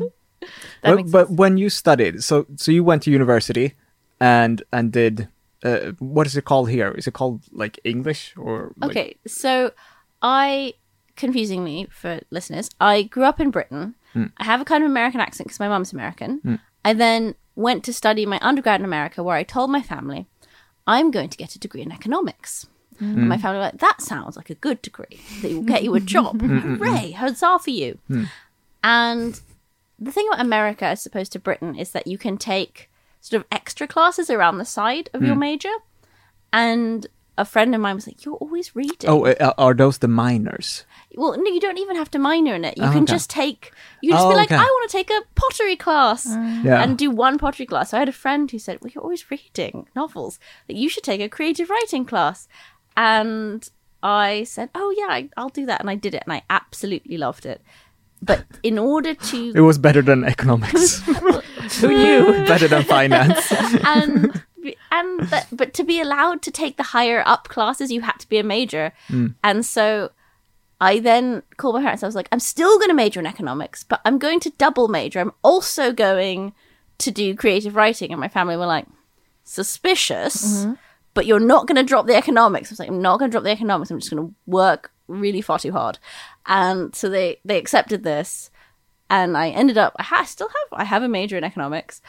That 0.83 0.91
but, 0.91 0.97
makes 0.97 1.11
but 1.11 1.31
when 1.31 1.57
you 1.57 1.71
studied, 1.71 2.23
so 2.23 2.45
so 2.57 2.71
you 2.71 2.85
went 2.85 3.03
to 3.05 3.11
university 3.11 3.73
and 4.21 4.63
and 4.75 4.93
did 4.93 5.29
uh, 5.65 5.93
what 5.99 6.27
is 6.27 6.37
it 6.37 6.45
called 6.45 6.69
here? 6.69 6.91
Is 6.93 7.07
it 7.07 7.15
called 7.15 7.41
like 7.51 7.81
English 7.85 8.35
or 8.37 8.73
like, 8.77 8.91
Okay, 8.91 9.17
so 9.27 9.73
I, 10.21 10.75
confusingly 11.17 11.89
for 11.91 12.21
listeners, 12.31 12.69
I 12.81 13.05
grew 13.05 13.25
up 13.25 13.41
in 13.41 13.51
Britain. 13.51 13.95
Hmm. 14.13 14.27
I 14.37 14.45
have 14.45 14.61
a 14.61 14.65
kind 14.65 14.85
of 14.85 14.91
American 14.91 15.21
accent 15.21 15.49
because 15.49 15.61
my 15.61 15.69
mum's 15.69 15.93
American. 15.93 16.39
Hmm. 16.39 16.55
I 16.85 16.93
then 16.93 17.35
went 17.57 17.83
to 17.85 17.93
study 17.93 18.27
my 18.27 18.39
undergrad 18.43 18.81
in 18.81 18.85
America 18.85 19.23
where 19.23 19.37
I 19.37 19.43
told 19.43 19.71
my 19.71 19.81
family, 19.81 20.27
I'm 20.87 21.11
going 21.11 21.31
to 21.31 21.39
get 21.39 21.55
a 21.55 21.59
degree 21.59 21.83
in 21.83 21.93
economics. 21.93 22.67
And 23.01 23.29
my 23.29 23.37
mm. 23.37 23.41
family 23.43 23.59
were 23.59 23.65
like, 23.65 23.79
that 23.79 24.01
sounds 24.01 24.37
like 24.37 24.51
a 24.51 24.55
good 24.55 24.81
degree 24.83 25.21
that 25.43 25.53
will 25.53 25.63
get 25.63 25.83
you 25.85 25.95
a 25.95 26.01
job. 26.01 26.41
Mm, 26.41 26.63
mm, 26.63 26.79
Hooray, 26.79 27.13
huzzah 27.13 27.59
for 27.59 27.71
you. 27.71 27.99
And 28.83 29.41
the 29.99 30.13
thing 30.13 30.27
about 30.29 30.41
America 30.41 30.85
as 30.87 31.07
opposed 31.07 31.33
to 31.33 31.39
Britain 31.39 31.75
is 31.75 31.93
that 31.93 32.07
you 32.07 32.19
can 32.19 32.37
take 32.37 32.91
sort 33.21 33.41
of 33.41 33.47
extra 33.51 33.87
classes 33.87 34.29
around 34.31 34.59
the 34.59 34.65
side 34.65 35.09
of 35.15 35.23
your 35.23 35.35
major. 35.37 35.73
And 36.53 37.07
a 37.37 37.45
friend 37.45 37.75
of 37.75 37.81
mine 37.81 37.97
was 37.97 38.07
like, 38.07 38.25
You're 38.25 38.37
always 38.37 38.77
reading. 38.77 39.11
Oh, 39.11 39.25
uh, 39.25 39.35
uh, 39.41 39.53
are 39.59 39.75
those 39.75 39.99
the 39.99 40.09
minors? 40.09 40.85
Well, 41.17 41.37
no, 41.37 41.51
you 41.51 41.61
don't 41.61 41.79
even 41.79 41.97
have 41.97 42.11
to 42.13 42.19
minor 42.19 42.55
in 42.55 42.65
it. 42.65 42.77
You 42.77 42.85
Oh, 42.85 42.91
can 42.93 43.03
okay. 43.05 43.13
just 43.13 43.31
take, 43.31 43.73
you 44.03 44.11
can 44.11 44.17
just 44.17 44.27
Oh, 44.27 44.31
be 44.31 44.37
like, 44.37 44.51
okay. 44.53 44.57
I 44.61 44.65
want 44.65 44.91
to 44.91 44.97
take 44.97 45.11
a 45.11 45.23
pottery 45.35 45.77
class 45.77 46.27
Yeah. 46.27 46.83
and 46.83 46.99
do 46.99 47.11
one 47.11 47.39
pottery 47.39 47.67
class. 47.67 47.91
So 47.91 47.97
I 47.97 48.01
had 48.01 48.09
a 48.09 48.13
friend 48.13 48.51
who 48.51 48.59
said, 48.59 48.79
Well, 48.81 48.91
you're 48.95 49.03
always 49.03 49.31
reading 49.31 49.89
novels, 49.97 50.39
that 50.69 50.77
you 50.77 50.89
should 50.89 51.05
take 51.05 51.21
a 51.21 51.29
creative 51.29 51.71
writing 51.71 52.05
class. 52.05 52.47
And 52.97 53.69
I 54.03 54.45
said, 54.45 54.71
Oh, 54.75 54.95
yeah, 54.97 55.09
I, 55.09 55.29
I'll 55.37 55.49
do 55.49 55.67
that. 55.67 55.81
And 55.81 55.91
I 55.91 55.95
did 55.95 56.15
it 56.15 56.23
and 56.25 56.33
I 56.33 56.43
absolutely 56.51 57.17
loved 57.17 57.47
it. 57.47 57.63
But 58.23 58.45
in 58.63 58.79
order 58.79 59.15
to, 59.15 59.53
It 59.55 59.61
was 59.61 59.79
better 59.79 60.03
than 60.03 60.25
economics. 60.25 61.01
Who 61.81 61.89
knew? 61.89 62.33
better 62.47 62.69
than 62.69 62.85
finance. 62.85 63.53
and, 63.53 64.43
and, 64.93 65.21
that, 65.29 65.49
but 65.53 65.75
to 65.75 65.85
be 65.85 66.01
allowed 66.01 66.43
to 66.43 66.51
take 66.51 66.77
the 66.77 66.83
higher 66.83 67.23
up 67.27 67.49
classes, 67.49 67.91
you 67.91 68.03
had 68.03 68.19
to 68.21 68.29
be 68.29 68.39
a 68.39 68.45
major. 68.45 68.93
Hmm. 69.09 69.29
And 69.43 69.65
so 69.65 70.11
I 70.81 71.01
then 71.01 71.43
called 71.57 71.77
my 71.77 71.83
parents. 71.83 72.03
I 72.03 72.07
was 72.07 72.15
like, 72.15 72.29
I'm 72.33 72.41
still 72.41 72.79
going 72.79 72.91
to 72.91 72.95
major 72.95 73.21
in 73.21 73.27
economics, 73.27 73.85
but 73.85 74.01
I'm 74.05 74.19
going 74.19 74.41
to 74.41 74.51
double 74.51 74.89
major. 74.89 75.21
I'm 75.21 75.33
also 75.43 75.93
going 75.93 76.53
to 76.99 77.11
do 77.11 77.35
creative 77.35 77.77
writing. 77.77 78.13
And 78.13 78.21
my 78.21 78.29
family 78.29 78.57
were 78.57 78.67
like, 78.67 78.87
suspicious, 79.45 80.65
mm-hmm. 80.65 80.73
But 81.15 81.27
you're 81.27 81.41
not 81.41 81.67
going 81.67 81.77
to 81.77 81.83
drop 81.83 82.07
the 82.07 82.15
economics. 82.17 82.71
I 82.71 82.73
was 82.73 82.79
like, 82.79 82.89
I'm 82.89 83.03
not 83.03 83.19
going 83.19 83.31
to 83.31 83.35
drop 83.35 83.45
the 83.45 83.51
economics. 83.51 83.91
I'm 83.91 84.01
just 84.01 84.11
going 84.11 84.29
to 84.29 84.35
work 84.47 84.93
really 85.09 85.41
far 85.41 85.59
too 85.59 85.73
hard. 85.73 85.99
And 86.47 86.95
so 86.95 87.09
they, 87.09 87.39
they 87.45 87.59
accepted 87.59 88.03
this. 88.03 88.51
And 89.11 89.37
I 89.37 89.51
ended 89.51 89.79
up, 89.79 89.95
I 89.97 90.03
ha- 90.03 90.25
still 90.25 90.49
have, 90.49 90.81
I 90.81 90.85
have 90.85 91.03
a 91.03 91.09
major 91.09 91.37
in 91.37 91.45
economics, 91.45 92.01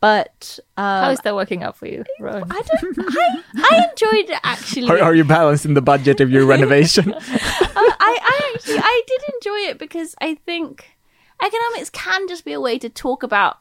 but 0.00 0.58
um, 0.76 1.04
How 1.04 1.10
is 1.10 1.20
that 1.20 1.34
working 1.34 1.62
out 1.62 1.76
for 1.76 1.86
you, 1.86 2.04
Rowan? 2.18 2.50
I 2.50 2.62
don't, 2.62 2.98
I, 2.98 3.42
I 3.56 3.88
enjoyed 3.90 4.30
it 4.30 4.40
actually. 4.42 4.90
Are, 4.90 4.98
are 4.98 5.14
you 5.14 5.24
balancing 5.24 5.74
the 5.74 5.82
budget 5.82 6.20
of 6.20 6.30
your 6.30 6.46
renovation? 6.46 7.14
Uh, 7.72 7.82
I, 7.98 8.18
I 8.20 8.52
actually 8.54 8.78
I 8.78 9.02
did 9.06 9.20
enjoy 9.34 9.70
it 9.70 9.78
because 9.78 10.14
I 10.20 10.34
think 10.34 10.98
economics 11.40 11.88
can 11.88 12.26
just 12.28 12.44
be 12.44 12.52
a 12.52 12.60
way 12.60 12.78
to 12.78 12.88
talk 12.90 13.22
about 13.22 13.58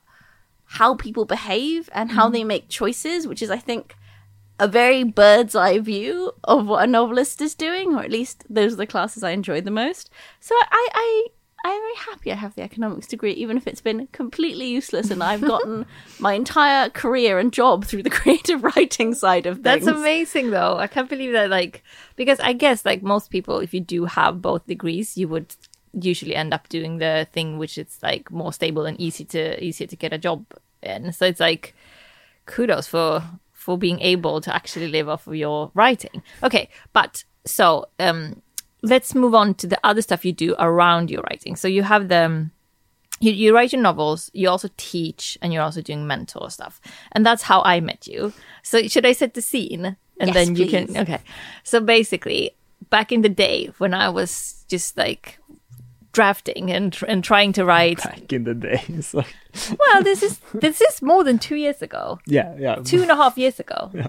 how 0.66 0.96
people 0.96 1.26
behave 1.26 1.90
and 1.94 2.12
how 2.12 2.28
they 2.28 2.44
make 2.44 2.70
choices, 2.70 3.28
which 3.28 3.42
is 3.42 3.52
I 3.52 3.58
think 3.58 3.96
a 4.60 4.68
very 4.68 5.04
bird's 5.04 5.56
eye 5.56 5.80
view 5.80 6.34
of 6.44 6.68
what 6.68 6.84
a 6.84 6.88
novelist 6.88 7.42
is 7.42 7.56
doing, 7.56 7.96
or 7.96 8.04
at 8.04 8.12
least 8.12 8.44
those 8.50 8.74
are 8.74 8.78
the 8.78 8.88
classes 8.88 9.24
I 9.24 9.32
enjoyed 9.32 9.66
the 9.66 9.72
most. 9.72 10.10
So 10.40 10.54
I, 10.56 10.88
I 10.94 11.28
I'm 11.66 11.82
very 11.82 11.96
happy 11.96 12.32
I 12.32 12.36
have 12.36 12.56
the 12.56 12.62
economics 12.62 13.08
degree, 13.08 13.34
even 13.34 13.58
if 13.58 13.68
it's 13.68 13.82
been 13.82 14.08
completely 14.08 14.68
useless 14.68 15.12
and 15.12 15.22
I've 15.22 15.42
gotten 15.42 15.86
my 16.20 16.34
entire 16.34 16.90
career 16.90 17.38
and 17.38 17.52
job 17.52 17.86
through 17.86 18.04
the 18.04 18.10
creative 18.20 18.64
writing 18.64 19.14
side 19.14 19.46
of 19.46 19.56
things. 19.62 19.86
That's 19.86 19.88
amazing, 19.88 20.52
though. 20.52 20.78
I 20.78 20.88
can't 20.88 21.10
believe 21.10 21.34
that. 21.34 21.50
Like, 21.50 21.84
because 22.16 22.40
I 22.40 22.54
guess, 22.54 22.86
like 22.86 23.04
most 23.04 23.30
people, 23.30 23.60
if 23.60 23.74
you 23.74 23.82
do 23.82 24.06
have 24.06 24.42
both 24.42 24.66
degrees, 24.68 25.18
you 25.18 25.28
would 25.28 25.56
usually 25.94 26.36
end 26.36 26.54
up 26.54 26.70
doing 26.70 27.00
the 27.00 27.28
thing 27.32 27.58
which 27.58 27.78
is 27.78 27.98
like 28.04 28.32
more 28.32 28.54
stable 28.54 28.86
and 28.86 29.00
easy 29.00 29.26
to 29.26 29.62
easier 29.64 29.88
to 29.88 29.96
get 29.96 30.14
a 30.14 30.18
job 30.18 30.46
in. 30.82 31.12
So 31.12 31.26
it's 31.26 31.40
like 31.40 31.76
kudos 32.46 32.88
for 32.88 33.24
for 33.70 33.78
being 33.78 34.00
able 34.00 34.42
to 34.42 34.52
actually 34.56 34.88
live 34.88 35.08
off 35.08 35.28
of 35.28 35.36
your 35.36 35.70
writing. 35.76 36.24
Okay, 36.42 36.70
but 36.92 37.24
so 37.46 37.86
um, 38.00 38.42
let's 38.82 39.14
move 39.14 39.36
on 39.36 39.54
to 39.54 39.68
the 39.68 39.80
other 39.84 40.02
stuff 40.02 40.26
you 40.26 40.34
do 40.34 40.56
around 40.58 41.12
your 41.12 41.22
writing. 41.30 41.56
So 41.56 41.68
you 41.68 41.84
have 41.84 42.08
the 42.08 42.50
you, 43.20 43.32
you 43.32 43.54
write 43.54 43.72
your 43.72 43.82
novels, 43.84 44.32
you 44.34 44.50
also 44.50 44.70
teach, 44.78 45.38
and 45.44 45.54
you're 45.54 45.62
also 45.62 45.84
doing 45.84 46.08
mentor 46.08 46.50
stuff. 46.50 46.82
And 47.12 47.24
that's 47.24 47.44
how 47.44 47.62
I 47.62 47.80
met 47.80 48.08
you. 48.08 48.34
So 48.64 48.88
should 48.88 49.06
I 49.06 49.12
set 49.12 49.36
the 49.36 49.42
scene? 49.42 49.98
And 50.20 50.30
Yes, 50.30 50.34
then 50.34 50.56
you 50.56 50.66
please. 50.66 50.88
can 50.88 50.98
okay. 50.98 51.20
So 51.64 51.80
basically, 51.80 52.56
back 52.90 53.12
in 53.12 53.22
the 53.22 53.30
day 53.30 53.70
when 53.78 53.94
I 53.94 54.10
was 54.10 54.66
just 54.68 54.98
like 54.98 55.38
drafting 56.20 56.70
and 56.70 57.00
and 57.08 57.24
trying 57.24 57.54
to 57.54 57.64
write 57.64 58.04
Back 58.04 58.34
in 58.34 58.44
the 58.44 58.54
days. 58.54 59.14
Like, 59.14 59.34
well 59.80 60.04
this 60.04 60.22
is 60.22 60.42
this 60.54 60.82
is 60.82 61.02
more 61.02 61.24
than 61.24 61.40
two 61.40 61.56
years 61.56 61.82
ago 61.82 62.20
yeah, 62.28 62.54
yeah. 62.58 62.76
two 62.76 63.02
and 63.02 63.10
a 63.10 63.16
half 63.16 63.38
years 63.38 63.60
ago. 63.60 63.92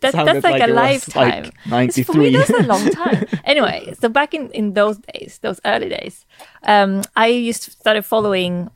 That, 0.00 0.12
that's 0.12 0.44
like, 0.44 0.60
like 0.60 0.68
a 0.70 0.72
lifetime. 0.72 1.50
like, 1.66 1.96
me, 1.96 2.06
93. 2.06 2.30
that's 2.36 2.50
a 2.50 2.62
long 2.62 2.90
time. 2.90 3.26
anyway, 3.44 3.92
so 3.98 4.08
back 4.08 4.32
in, 4.32 4.48
in 4.52 4.74
those 4.74 4.98
days, 4.98 5.40
those 5.42 5.60
early 5.64 5.88
days, 5.88 6.26
um, 6.62 7.02
I 7.16 7.26
used 7.26 7.64
to 7.64 7.70
started 7.72 8.04
following 8.04 8.70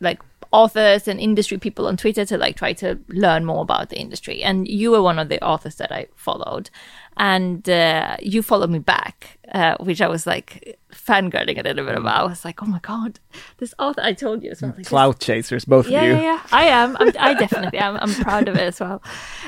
like 0.00 0.22
authors 0.50 1.06
and 1.06 1.20
industry 1.20 1.58
people 1.58 1.86
on 1.86 1.96
Twitter 1.96 2.24
to 2.24 2.38
like 2.38 2.56
try 2.56 2.72
to 2.72 2.98
learn 3.08 3.44
more 3.44 3.62
about 3.62 3.90
the 3.90 3.98
industry. 3.98 4.42
And 4.42 4.66
you 4.66 4.90
were 4.90 5.02
one 5.02 5.18
of 5.18 5.28
the 5.28 5.42
authors 5.44 5.76
that 5.76 5.92
I 5.92 6.06
followed, 6.16 6.70
and 7.18 7.68
uh, 7.68 8.16
you 8.20 8.42
followed 8.42 8.70
me 8.70 8.78
back, 8.78 9.38
uh, 9.52 9.76
which 9.80 10.00
I 10.00 10.08
was 10.08 10.26
like 10.26 10.78
fangirling 10.92 11.58
a 11.58 11.62
little 11.62 11.84
bit 11.84 11.96
about. 11.96 12.20
I 12.20 12.26
was 12.28 12.44
like, 12.44 12.62
oh 12.62 12.66
my 12.66 12.78
god, 12.80 13.18
this 13.58 13.74
author! 13.78 14.00
I 14.02 14.12
told 14.12 14.42
you 14.42 14.52
as 14.52 14.62
well. 14.62 14.72
like, 14.76 14.86
Clout 14.86 15.18
chasers, 15.18 15.64
both 15.64 15.88
yeah, 15.88 16.02
of 16.02 16.06
you. 16.06 16.12
yeah, 16.14 16.22
yeah. 16.22 16.42
I 16.52 16.64
am. 16.64 16.96
I'm, 16.98 17.12
I 17.18 17.34
definitely 17.34 17.78
am. 17.78 17.96
I'm 18.00 18.14
proud 18.14 18.48
of 18.48 18.54
it 18.56 18.62
as 18.62 18.80
well. 18.80 19.02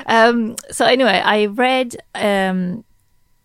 Um, 0.05 0.55
so 0.69 0.85
anyway, 0.85 1.21
I 1.23 1.45
read, 1.45 1.95
um, 2.13 2.83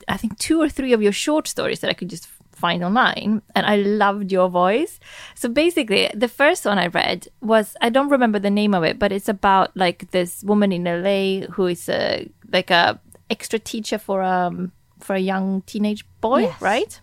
I 0.08 0.16
think 0.16 0.38
two 0.38 0.60
or 0.60 0.68
three 0.68 0.92
of 0.92 1.00
your 1.00 1.12
short 1.12 1.46
stories 1.46 1.80
that 1.80 1.90
I 1.90 1.94
could 1.94 2.10
just 2.10 2.26
find 2.56 2.82
online, 2.82 3.42
and 3.54 3.64
I 3.66 3.76
loved 3.76 4.32
your 4.32 4.48
voice. 4.48 4.98
So 5.34 5.48
basically, 5.48 6.10
the 6.14 6.28
first 6.28 6.64
one 6.64 6.78
I 6.78 6.88
read 6.88 7.28
was 7.40 7.76
I 7.80 7.90
don't 7.90 8.08
remember 8.08 8.40
the 8.40 8.50
name 8.50 8.74
of 8.74 8.82
it, 8.82 8.98
but 8.98 9.12
it's 9.12 9.28
about 9.28 9.76
like 9.76 10.10
this 10.10 10.42
woman 10.42 10.72
in 10.72 10.84
LA 10.84 11.46
who 11.52 11.66
is 11.66 11.88
a 11.88 12.28
like 12.52 12.70
a 12.70 12.98
extra 13.30 13.58
teacher 13.58 13.98
for 13.98 14.22
um 14.22 14.72
for 15.00 15.14
a 15.14 15.20
young 15.20 15.62
teenage 15.62 16.04
boy, 16.20 16.40
Yes. 16.42 16.60
right? 16.62 17.00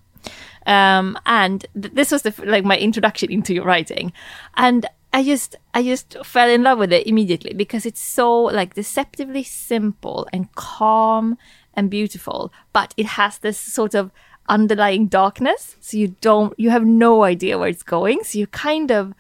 um, 0.66 1.18
and 1.26 1.66
th- 1.80 1.94
this 1.94 2.12
was 2.12 2.22
the, 2.22 2.34
like 2.46 2.64
my 2.64 2.78
introduction 2.78 3.30
into 3.30 3.54
your 3.54 3.66
writing 3.66 4.14
and 4.56 4.86
i 5.12 5.22
just 5.22 5.58
i 5.74 5.84
just 5.84 6.16
fell 6.24 6.50
in 6.50 6.64
love 6.64 6.80
with 6.80 6.94
it 6.94 7.06
immediately 7.06 7.54
because 7.54 7.86
it's 7.86 8.00
so 8.02 8.44
like 8.44 8.74
deceptively 8.74 9.44
simple 9.44 10.26
and 10.32 10.50
calm 10.56 11.38
and 11.74 11.90
beautiful 11.90 12.54
but 12.72 12.94
it 12.96 13.06
has 13.06 13.40
this 13.40 13.58
sort 13.58 13.94
of 13.94 14.12
underlying 14.48 15.08
darkness 15.08 15.76
so 15.82 15.98
you 15.98 16.16
don't 16.22 16.58
you 16.58 16.70
have 16.70 16.86
no 16.86 17.24
idea 17.24 17.58
where 17.60 17.68
it's 17.70 17.84
going 17.84 18.24
so 18.24 18.40
you 18.40 18.48
kind 18.48 18.92
of 18.92 19.14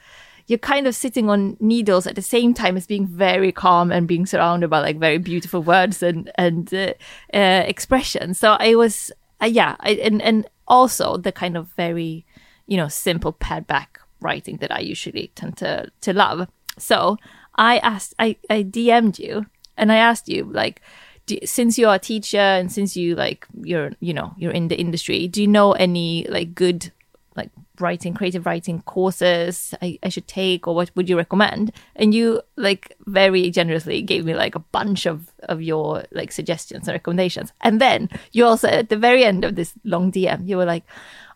you're 0.47 0.59
kind 0.59 0.87
of 0.87 0.95
sitting 0.95 1.29
on 1.29 1.57
needles 1.59 2.05
at 2.05 2.15
the 2.15 2.21
same 2.21 2.53
time 2.53 2.75
as 2.75 2.85
being 2.85 3.07
very 3.07 3.51
calm 3.51 3.91
and 3.91 4.07
being 4.07 4.25
surrounded 4.25 4.69
by 4.69 4.79
like 4.79 4.97
very 4.97 5.17
beautiful 5.17 5.63
words 5.63 6.03
and 6.03 6.31
and 6.35 6.73
uh, 6.73 6.93
uh, 7.33 7.63
expressions. 7.65 8.39
So 8.39 8.57
I 8.59 8.75
was, 8.75 9.11
uh, 9.41 9.45
yeah, 9.45 9.75
I, 9.79 9.91
and 9.91 10.21
and 10.21 10.45
also 10.67 11.17
the 11.17 11.31
kind 11.31 11.55
of 11.55 11.67
very, 11.77 12.25
you 12.67 12.77
know, 12.77 12.87
simple 12.87 13.31
pad 13.31 13.67
back 13.67 13.99
writing 14.19 14.57
that 14.57 14.71
I 14.71 14.79
usually 14.79 15.31
tend 15.35 15.57
to 15.57 15.91
to 16.01 16.13
love. 16.13 16.47
So 16.77 17.17
I 17.55 17.77
asked, 17.77 18.13
I 18.19 18.35
I 18.49 18.63
DM'd 18.63 19.19
you 19.19 19.45
and 19.77 19.91
I 19.91 19.97
asked 19.97 20.27
you 20.27 20.45
like. 20.45 20.81
Do, 21.25 21.37
since 21.45 21.77
you're 21.77 21.93
a 21.93 21.99
teacher 21.99 22.37
and 22.37 22.69
since 22.69 22.97
you 22.97 23.15
like 23.15 23.47
you're 23.61 23.91
you 24.01 24.13
know 24.13 24.33
you're 24.37 24.51
in 24.51 24.67
the 24.67 24.77
industry 24.77 25.25
do 25.29 25.41
you 25.41 25.47
know 25.47 25.71
any 25.71 26.27
like 26.27 26.53
good 26.53 26.91
like 27.35 27.49
writing 27.79 28.13
creative 28.13 28.45
writing 28.45 28.81
courses 28.83 29.73
I, 29.81 29.97
I 30.03 30.09
should 30.09 30.27
take 30.27 30.67
or 30.67 30.75
what 30.75 30.91
would 30.95 31.09
you 31.09 31.17
recommend? 31.17 31.71
And 31.95 32.13
you 32.13 32.41
like 32.55 32.95
very 33.05 33.49
generously 33.49 34.01
gave 34.01 34.25
me 34.25 34.35
like 34.35 34.55
a 34.55 34.59
bunch 34.59 35.05
of 35.05 35.31
of 35.43 35.61
your 35.61 36.05
like 36.11 36.31
suggestions 36.31 36.87
and 36.87 36.93
recommendations. 36.93 37.51
And 37.61 37.81
then 37.81 38.09
you 38.31 38.45
also 38.45 38.67
at 38.67 38.89
the 38.89 38.97
very 38.97 39.23
end 39.23 39.43
of 39.43 39.55
this 39.55 39.73
long 39.83 40.11
dm 40.11 40.47
you 40.47 40.57
were 40.57 40.65
like 40.65 40.83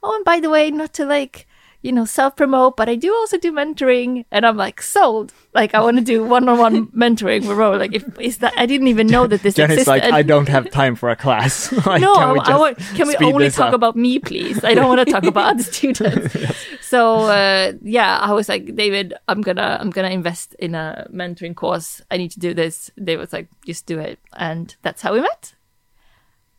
oh 0.03 0.15
and 0.15 0.25
by 0.25 0.39
the 0.39 0.49
way 0.49 0.69
not 0.71 0.93
to 0.93 1.05
like 1.05 1.47
you 1.81 1.91
know 1.91 2.05
self 2.05 2.35
promote 2.35 2.75
but 2.75 2.89
i 2.89 2.95
do 2.95 3.13
also 3.13 3.37
do 3.37 3.51
mentoring 3.51 4.25
and 4.31 4.45
i'm 4.45 4.57
like 4.57 4.81
sold 4.81 5.33
like 5.53 5.73
i 5.73 5.79
want 5.79 5.97
to 5.97 6.03
do 6.03 6.23
one-on-one 6.23 6.87
mentoring 6.95 7.47
with 7.47 7.57
Ro. 7.57 7.77
like 7.77 7.93
if 7.93 8.03
is 8.19 8.39
that 8.39 8.53
i 8.57 8.65
didn't 8.65 8.87
even 8.87 9.07
know 9.07 9.27
that 9.27 9.43
this 9.43 9.55
Jenny's 9.55 9.79
existed 9.79 9.91
like, 9.91 10.03
I 10.17 10.23
don't 10.23 10.49
have 10.49 10.69
time 10.71 10.95
for 10.95 11.09
a 11.09 11.15
class. 11.15 11.71
like, 11.85 12.01
no, 12.01 12.15
can 12.15 12.33
we 12.33 12.39
I, 12.39 12.53
I 12.53 12.57
want, 12.57 12.77
can 12.95 13.07
we 13.07 13.15
only 13.17 13.49
talk 13.49 13.69
up? 13.69 13.73
about 13.73 13.95
me, 13.95 14.19
please? 14.19 14.63
I 14.63 14.73
don't 14.73 14.87
want 14.87 15.05
to 15.05 15.11
talk 15.11 15.23
about 15.23 15.53
other 15.53 15.63
students. 15.77 16.35
So 16.81 17.21
uh, 17.25 17.73
yeah, 17.81 18.17
I 18.17 18.33
was 18.33 18.49
like, 18.49 18.75
David, 18.75 19.13
I'm 19.27 19.41
gonna 19.41 19.77
I'm 19.79 19.89
gonna 19.89 20.09
invest 20.09 20.55
in 20.55 20.75
a 20.75 21.07
mentoring 21.13 21.55
course. 21.55 22.01
I 22.09 22.17
need 22.17 22.31
to 22.31 22.39
do 22.39 22.53
this. 22.53 22.91
David 22.97 23.19
was 23.19 23.33
like, 23.33 23.47
just 23.65 23.85
do 23.85 23.99
it, 23.99 24.19
and 24.33 24.75
that's 24.81 25.01
how 25.01 25.13
we 25.13 25.21
met. 25.21 25.53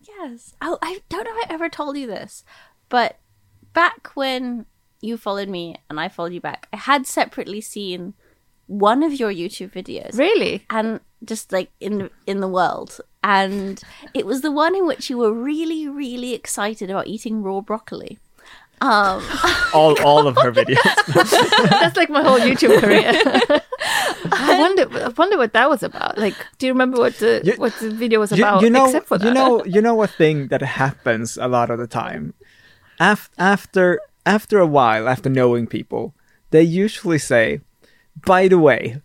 Yes. 0.01 0.55
Oh, 0.61 0.79
I 0.83 1.01
don't 1.09 1.25
know 1.25 1.37
if 1.37 1.51
I 1.51 1.55
ever 1.55 1.69
told 1.69 1.97
you 1.97 2.07
this, 2.07 2.45
but 2.89 3.19
back 3.73 4.11
when 4.15 4.67
you 5.01 5.17
followed 5.17 5.49
me 5.49 5.77
and 5.89 5.99
I 6.01 6.09
followed 6.09 6.33
you 6.33 6.41
back, 6.41 6.69
I 6.73 6.77
had 6.77 7.07
separately 7.07 7.61
seen 7.61 8.15
one 8.67 9.03
of 9.03 9.13
your 9.15 9.33
YouTube 9.33 9.73
videos. 9.73 10.19
Really? 10.19 10.65
And 10.71 11.01
just 11.25 11.53
like 11.53 11.71
in 11.81 12.11
in 12.27 12.41
the 12.41 12.49
world. 12.49 13.01
And 13.23 13.83
it 14.15 14.27
was 14.27 14.41
the 14.43 14.53
one 14.53 14.75
in 14.77 14.87
which 14.87 15.11
you 15.11 15.19
were 15.19 15.33
really, 15.33 15.89
really 15.89 16.35
excited 16.35 16.91
about 16.91 17.07
eating 17.09 17.43
raw 17.43 17.61
broccoli. 17.61 18.19
Um 18.81 19.23
all 19.75 20.01
all 20.03 20.29
of 20.29 20.37
her 20.37 20.53
videos. 20.53 20.83
That's 21.71 21.97
like 21.97 22.11
my 22.11 22.23
whole 22.23 22.39
YouTube 22.39 22.79
career. 22.81 23.11
I 24.31 24.57
wonder, 24.59 24.87
I 25.05 25.09
wonder 25.09 25.37
what 25.39 25.53
that 25.53 25.69
was 25.69 25.83
about. 25.83 26.19
Like, 26.19 26.35
do 26.59 26.67
you 26.67 26.73
remember 26.73 26.99
what 26.99 27.15
the 27.19 27.41
You- 27.45 27.55
what 27.57 27.75
the 27.81 27.91
video 27.91 28.21
was 28.21 28.31
you, 28.33 28.45
about? 28.45 28.63
you 28.63 28.71
know, 28.71 28.87
except 28.87 29.07
for 29.09 29.19
that? 29.19 29.27
you 29.27 29.33
know, 29.35 29.65
you 29.65 29.81
know 29.81 30.03
a 30.03 30.07
thing 30.07 30.49
that 30.49 30.63
happens 30.63 31.37
a 31.37 31.49
lot 31.49 31.71
of 31.71 31.79
the 31.79 31.87
time. 31.87 32.35
Af- 33.01 33.31
after 33.39 34.01
after 34.37 34.59
a 34.59 34.67
while, 34.79 35.09
after 35.09 35.29
knowing 35.31 35.67
people, 35.67 36.15
they 36.53 36.63
usually 36.85 37.19
say, 37.33 37.61
"By 38.33 38.49
the 38.49 38.59
way, 38.69 39.01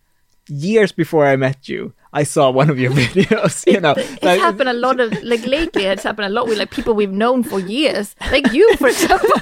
years 0.50 0.92
before 0.92 1.26
I 1.26 1.36
met 1.38 1.68
you, 1.70 1.94
I 2.22 2.24
saw 2.24 2.52
one 2.52 2.70
of 2.70 2.78
your 2.84 2.92
videos." 3.02 3.56
You 3.74 3.80
know, 3.86 3.96
it's 3.98 4.24
like- 4.24 4.40
happened 4.40 4.70
a 4.70 4.74
lot 4.88 5.00
of 5.00 5.10
like 5.32 5.46
lately. 5.46 5.86
It's 5.86 6.04
happened 6.04 6.28
a 6.28 6.36
lot 6.38 6.48
with 6.48 6.58
like 6.60 6.72
people 6.72 6.94
we've 6.94 7.18
known 7.24 7.44
for 7.44 7.60
years, 7.60 8.16
like 8.32 8.52
you, 8.54 8.66
for 8.78 8.88
example. 8.90 9.30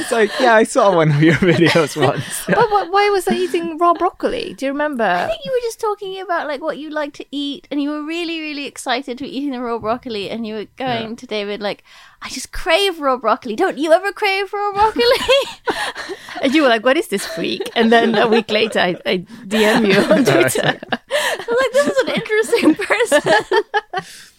It's 0.00 0.12
like, 0.12 0.30
yeah, 0.40 0.54
I 0.54 0.64
saw 0.64 0.94
one 0.94 1.10
of 1.10 1.20
your 1.22 1.34
videos 1.34 1.96
once. 2.00 2.44
but 2.46 2.66
wh- 2.72 2.90
why 2.94 3.10
was 3.10 3.26
I 3.28 3.34
eating 3.34 3.78
raw 3.78 3.92
broccoli? 3.94 4.54
Do 4.54 4.64
you 4.66 4.72
remember? 4.72 5.04
I 5.04 5.26
think 5.26 5.44
you 5.44 5.50
were 5.52 5.64
just 5.68 5.80
talking 5.80 6.20
about 6.20 6.46
like 6.46 6.60
what 6.62 6.78
you 6.78 6.88
like 6.90 7.12
to 7.14 7.24
eat, 7.30 7.66
and 7.70 7.82
you 7.82 7.90
were 7.90 8.02
really, 8.04 8.40
really 8.40 8.66
excited 8.66 9.18
to 9.18 9.24
be 9.24 9.36
eating 9.36 9.50
the 9.50 9.60
raw 9.60 9.78
broccoli, 9.78 10.30
and 10.30 10.46
you 10.46 10.54
were 10.54 10.66
going 10.76 11.10
Yeah. 11.10 11.14
to 11.16 11.26
David 11.26 11.60
like, 11.60 11.82
"I 12.22 12.28
just 12.28 12.52
crave 12.52 13.00
raw 13.00 13.16
broccoli. 13.16 13.56
Don't 13.56 13.78
you 13.78 13.92
ever 13.92 14.12
crave 14.12 14.52
raw 14.52 14.72
broccoli?" 14.72 15.04
And 16.42 16.54
you 16.54 16.62
were 16.62 16.68
like, 16.68 16.84
"What 16.84 16.96
is 16.96 17.08
this 17.08 17.26
freak?" 17.26 17.70
And 17.74 17.92
then 17.92 18.14
a 18.14 18.26
week 18.26 18.50
later, 18.50 18.78
I, 18.78 18.96
I 19.04 19.18
DM 19.46 19.92
you 19.92 20.00
on 20.00 20.24
Twitter. 20.24 20.78
I 20.80 21.44
was 21.48 21.58
like, 21.60 21.72
"This 21.72 21.86
is 21.86 21.98
an 21.98 22.08
interesting 22.14 22.74
person. 22.74 23.32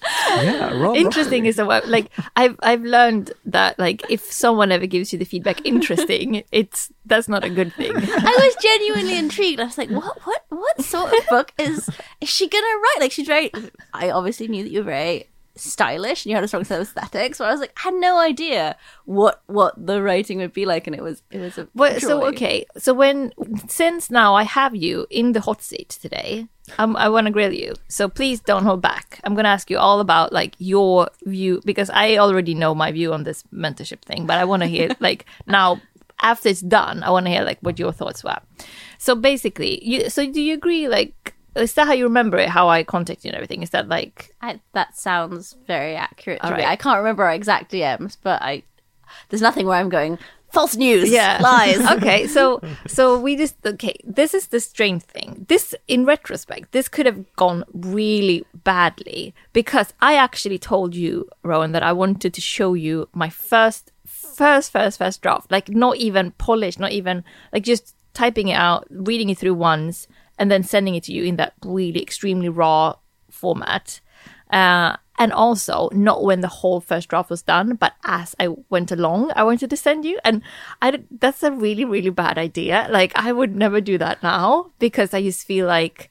yeah, 0.44 0.78
raw 0.78 0.94
interesting 0.94 1.46
is 1.46 1.60
a 1.60 1.66
word. 1.66 1.88
Like 1.88 2.12
I've 2.36 2.56
I've 2.62 2.82
learned 2.82 3.34
that 3.46 3.78
like 3.78 4.04
if 4.10 4.22
someone 4.32 4.72
ever 4.72 4.88
gives 4.88 5.14
you 5.14 5.20
the 5.20 5.26
feedback 5.26 5.66
interesting, 5.66 6.44
it's 6.52 6.92
that's 7.06 7.28
not 7.28 7.44
a 7.44 7.50
good 7.50 7.74
thing. 7.74 7.94
I 7.96 8.38
was 8.40 8.56
genuinely 8.62 9.18
intrigued. 9.18 9.60
I 9.60 9.66
was 9.66 9.78
like, 9.78 9.90
what, 9.90 10.18
what, 10.26 10.44
what 10.50 10.82
sort 10.82 11.14
of 11.14 11.28
book 11.28 11.54
is 11.60 11.90
is 12.20 12.30
she 12.30 12.48
gonna 12.48 12.66
write? 12.66 12.98
Like, 13.00 13.12
she's 13.12 13.28
very. 13.28 13.52
I 13.94 14.12
obviously 14.12 14.48
knew 14.48 14.64
that 14.64 14.72
you 14.72 14.80
were 14.80 14.92
very 14.92 15.28
stylish 15.56 16.26
and 16.26 16.32
you 16.32 16.36
had 16.36 16.44
a 16.44 16.48
strong 16.48 16.64
set 16.64 16.82
of 16.82 16.88
aesthetics, 16.88 17.38
but 17.38 17.48
I 17.48 17.52
was 17.52 17.60
like, 17.60 17.74
I 17.78 17.82
had 17.90 17.94
no 17.96 18.20
idea 18.20 18.76
what 19.06 19.42
what 19.48 19.74
the 19.78 20.02
writing 20.02 20.38
would 20.40 20.54
be 20.54 20.66
like, 20.66 20.88
and 20.88 20.96
it 20.96 21.02
was 21.02 21.24
it 21.32 21.40
was 21.40 21.58
a. 21.58 21.68
So 22.00 22.26
okay, 22.28 22.66
so 22.78 22.94
when 22.94 23.34
since 23.68 24.10
now 24.10 24.36
I 24.36 24.44
have 24.44 24.76
you 24.76 25.08
in 25.10 25.34
the 25.34 25.42
hot 25.42 25.62
seat 25.62 25.90
today, 25.90 26.48
um, 26.78 26.96
I 26.96 27.10
want 27.10 27.28
to 27.28 27.32
grill 27.32 27.54
you. 27.54 27.74
So 27.88 28.08
please 28.08 28.40
don't 28.40 28.64
hold 28.64 28.82
back. 28.82 29.20
I'm 29.24 29.36
gonna 29.36 29.50
ask 29.50 29.70
you 29.70 29.78
all 29.78 30.00
about 30.00 30.32
like 30.32 30.56
your 30.58 31.10
view 31.24 31.62
because 31.66 31.90
I 31.90 32.18
already 32.18 32.54
know 32.54 32.74
my 32.74 32.92
view 32.92 33.14
on 33.14 33.24
this 33.24 33.44
mentorship 33.54 34.02
thing, 34.02 34.26
but 34.26 34.38
I 34.38 34.46
want 34.46 34.64
to 34.64 34.68
hear 34.68 34.90
like 35.00 35.26
now 35.48 35.82
after 36.22 36.50
it's 36.50 36.62
done, 36.62 37.04
I 37.04 37.10
want 37.10 37.26
to 37.26 37.32
hear 37.32 37.44
like 37.44 37.60
what 37.62 37.80
your 37.80 37.92
thoughts 37.92 38.24
were. 38.24 38.38
So 38.98 39.16
basically, 39.16 39.84
you 39.84 40.10
so 40.10 40.32
do 40.32 40.42
you 40.42 40.54
agree? 40.54 40.88
Like, 40.88 41.34
is 41.56 41.74
that 41.74 41.88
how 41.88 41.94
you 41.94 42.06
remember 42.06 42.38
it? 42.38 42.50
How 42.50 42.70
I 42.70 42.84
contacted 42.84 43.26
you 43.26 43.30
and 43.30 43.36
everything? 43.36 43.64
Is 43.64 43.72
that 43.72 43.88
like 43.88 44.34
I, 44.42 44.60
that 44.74 44.98
sounds 44.98 45.56
very 45.68 45.96
accurate 45.96 46.42
to 46.42 46.46
All 46.46 46.52
me. 46.52 46.64
right. 46.64 46.68
I 46.68 46.76
can't 46.76 46.98
remember 46.98 47.24
our 47.24 47.34
exact 47.34 47.72
DMs, 47.72 48.18
but 48.22 48.42
I 48.42 48.64
there's 49.30 49.42
nothing 49.42 49.68
where 49.68 49.78
I'm 49.78 49.90
going 49.90 50.18
false 50.52 50.76
news, 50.76 51.10
yeah 51.10 51.40
lies. 51.42 51.80
okay 51.92 52.28
so 52.28 52.62
so 52.88 53.20
we 53.20 53.36
just 53.36 53.56
okay 53.66 53.96
this 54.04 54.34
is 54.34 54.48
the 54.48 54.60
strange 54.60 55.02
thing 55.04 55.46
this 55.48 55.74
in 55.88 56.06
retrospect 56.06 56.72
this 56.72 56.88
could 56.88 57.06
have 57.06 57.36
gone 57.36 57.64
really 57.74 58.46
badly 58.64 59.34
because 59.54 59.94
i 60.02 60.16
actually 60.16 60.60
told 60.60 60.94
you 60.94 61.28
rowan 61.44 61.72
that 61.72 61.84
i 61.84 61.92
wanted 61.94 62.34
to 62.34 62.42
show 62.42 62.74
you 62.74 63.08
my 63.14 63.30
first 63.30 63.92
first 64.06 64.72
first 64.72 64.98
first 64.98 65.22
draft 65.22 65.50
like 65.52 65.70
not 65.70 65.96
even 65.98 66.32
polished 66.32 66.80
not 66.80 66.92
even 66.92 67.24
like 67.54 67.64
just 67.64 67.96
typing 68.14 68.50
it 68.50 68.56
out 68.56 68.86
reading 68.90 69.30
it 69.30 69.38
through 69.38 69.54
once 69.54 70.08
and 70.38 70.50
then 70.50 70.64
sending 70.64 70.96
it 70.96 71.04
to 71.04 71.14
you 71.14 71.24
in 71.24 71.36
that 71.36 71.54
really 71.64 72.02
extremely 72.02 72.50
raw 72.50 72.96
format 73.30 74.00
uh, 74.52 74.98
and 75.18 75.32
also 75.34 75.90
not 75.94 76.24
when 76.24 76.42
the 76.42 76.48
whole 76.48 76.82
first 76.82 77.10
draft 77.10 77.30
was 77.30 77.42
done, 77.42 77.76
but 77.76 77.94
as 78.04 78.36
I 78.40 78.50
went 78.70 78.92
along, 78.92 79.32
I 79.36 79.44
wanted 79.44 79.70
to 79.70 79.78
send 79.78 80.04
you. 80.04 80.20
And 80.24 80.42
I 80.82 81.04
that's 81.20 81.44
a 81.44 81.52
really 81.52 81.86
really 81.86 82.10
bad 82.10 82.38
idea. 82.38 82.88
Like 82.90 83.12
I 83.16 83.32
would 83.32 83.56
never 83.56 83.82
do 83.82 83.98
that 83.98 84.22
now 84.24 84.72
because 84.80 85.14
I 85.14 85.22
just 85.22 85.46
feel 85.46 85.68
like 85.68 86.10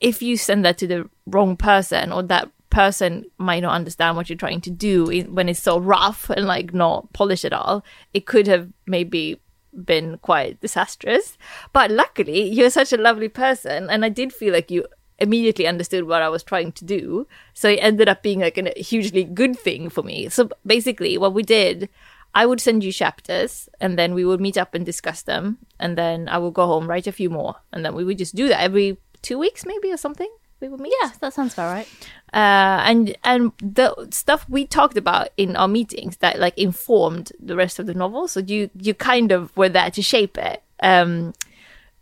if 0.00 0.22
you 0.22 0.36
send 0.36 0.64
that 0.64 0.78
to 0.78 0.86
the 0.86 1.08
wrong 1.26 1.56
person 1.56 2.12
or 2.12 2.22
that 2.24 2.48
person 2.70 3.24
might 3.38 3.60
not 3.60 3.74
understand 3.74 4.16
what 4.16 4.28
you're 4.28 4.36
trying 4.36 4.60
to 4.60 4.70
do 4.70 5.06
when 5.30 5.48
it's 5.48 5.62
so 5.62 5.78
rough 5.78 6.28
and 6.30 6.46
like 6.46 6.74
not 6.74 7.12
polished 7.12 7.44
at 7.44 7.52
all, 7.52 7.84
it 8.12 8.26
could 8.26 8.46
have 8.46 8.68
maybe 8.86 9.40
been 9.84 10.18
quite 10.18 10.60
disastrous. 10.60 11.38
But 11.72 11.90
luckily, 11.90 12.48
you're 12.48 12.70
such 12.70 12.92
a 12.92 12.96
lovely 12.96 13.28
person, 13.28 13.88
and 13.90 14.04
I 14.04 14.08
did 14.08 14.32
feel 14.32 14.52
like 14.52 14.70
you 14.70 14.86
immediately 15.18 15.66
understood 15.66 16.04
what 16.04 16.22
I 16.22 16.28
was 16.28 16.42
trying 16.42 16.72
to 16.72 16.84
do. 16.84 17.26
So 17.52 17.68
it 17.68 17.76
ended 17.76 18.08
up 18.08 18.22
being 18.22 18.40
like 18.40 18.58
a 18.58 18.78
hugely 18.80 19.24
good 19.24 19.58
thing 19.58 19.88
for 19.88 20.02
me. 20.02 20.28
So 20.28 20.48
basically, 20.66 21.18
what 21.18 21.34
we 21.34 21.42
did. 21.42 21.88
I 22.36 22.46
would 22.46 22.60
send 22.60 22.82
you 22.82 22.90
chapters 22.90 23.68
and 23.80 23.96
then 23.96 24.12
we 24.12 24.24
would 24.24 24.40
meet 24.40 24.58
up 24.58 24.74
and 24.74 24.84
discuss 24.84 25.22
them. 25.22 25.58
And 25.78 25.96
then 25.96 26.28
I 26.28 26.38
would 26.38 26.54
go 26.54 26.66
home, 26.66 26.88
write 26.88 27.06
a 27.06 27.12
few 27.12 27.30
more. 27.30 27.54
And 27.72 27.84
then 27.84 27.94
we 27.94 28.02
would 28.02 28.18
just 28.18 28.34
do 28.34 28.48
that 28.48 28.60
every 28.60 28.98
two 29.22 29.38
weeks, 29.38 29.64
maybe, 29.64 29.92
or 29.92 29.96
something. 29.96 30.28
We 30.64 30.70
would 30.70 30.80
meet 30.80 30.94
yeah, 31.02 31.10
that 31.20 31.34
sounds 31.34 31.52
about 31.52 31.72
right. 31.72 31.86
uh, 32.32 32.80
and 32.88 33.14
and 33.22 33.52
the 33.58 34.08
stuff 34.10 34.48
we 34.48 34.66
talked 34.66 34.96
about 34.96 35.28
in 35.36 35.56
our 35.56 35.68
meetings 35.68 36.16
that 36.18 36.40
like 36.40 36.56
informed 36.56 37.32
the 37.38 37.54
rest 37.54 37.78
of 37.78 37.84
the 37.84 37.92
novel. 37.92 38.28
So 38.28 38.40
you 38.40 38.70
you 38.80 38.94
kind 38.94 39.30
of 39.30 39.54
were 39.58 39.68
there 39.68 39.90
to 39.90 40.00
shape 40.00 40.38
it. 40.38 40.62
Um, 40.82 41.34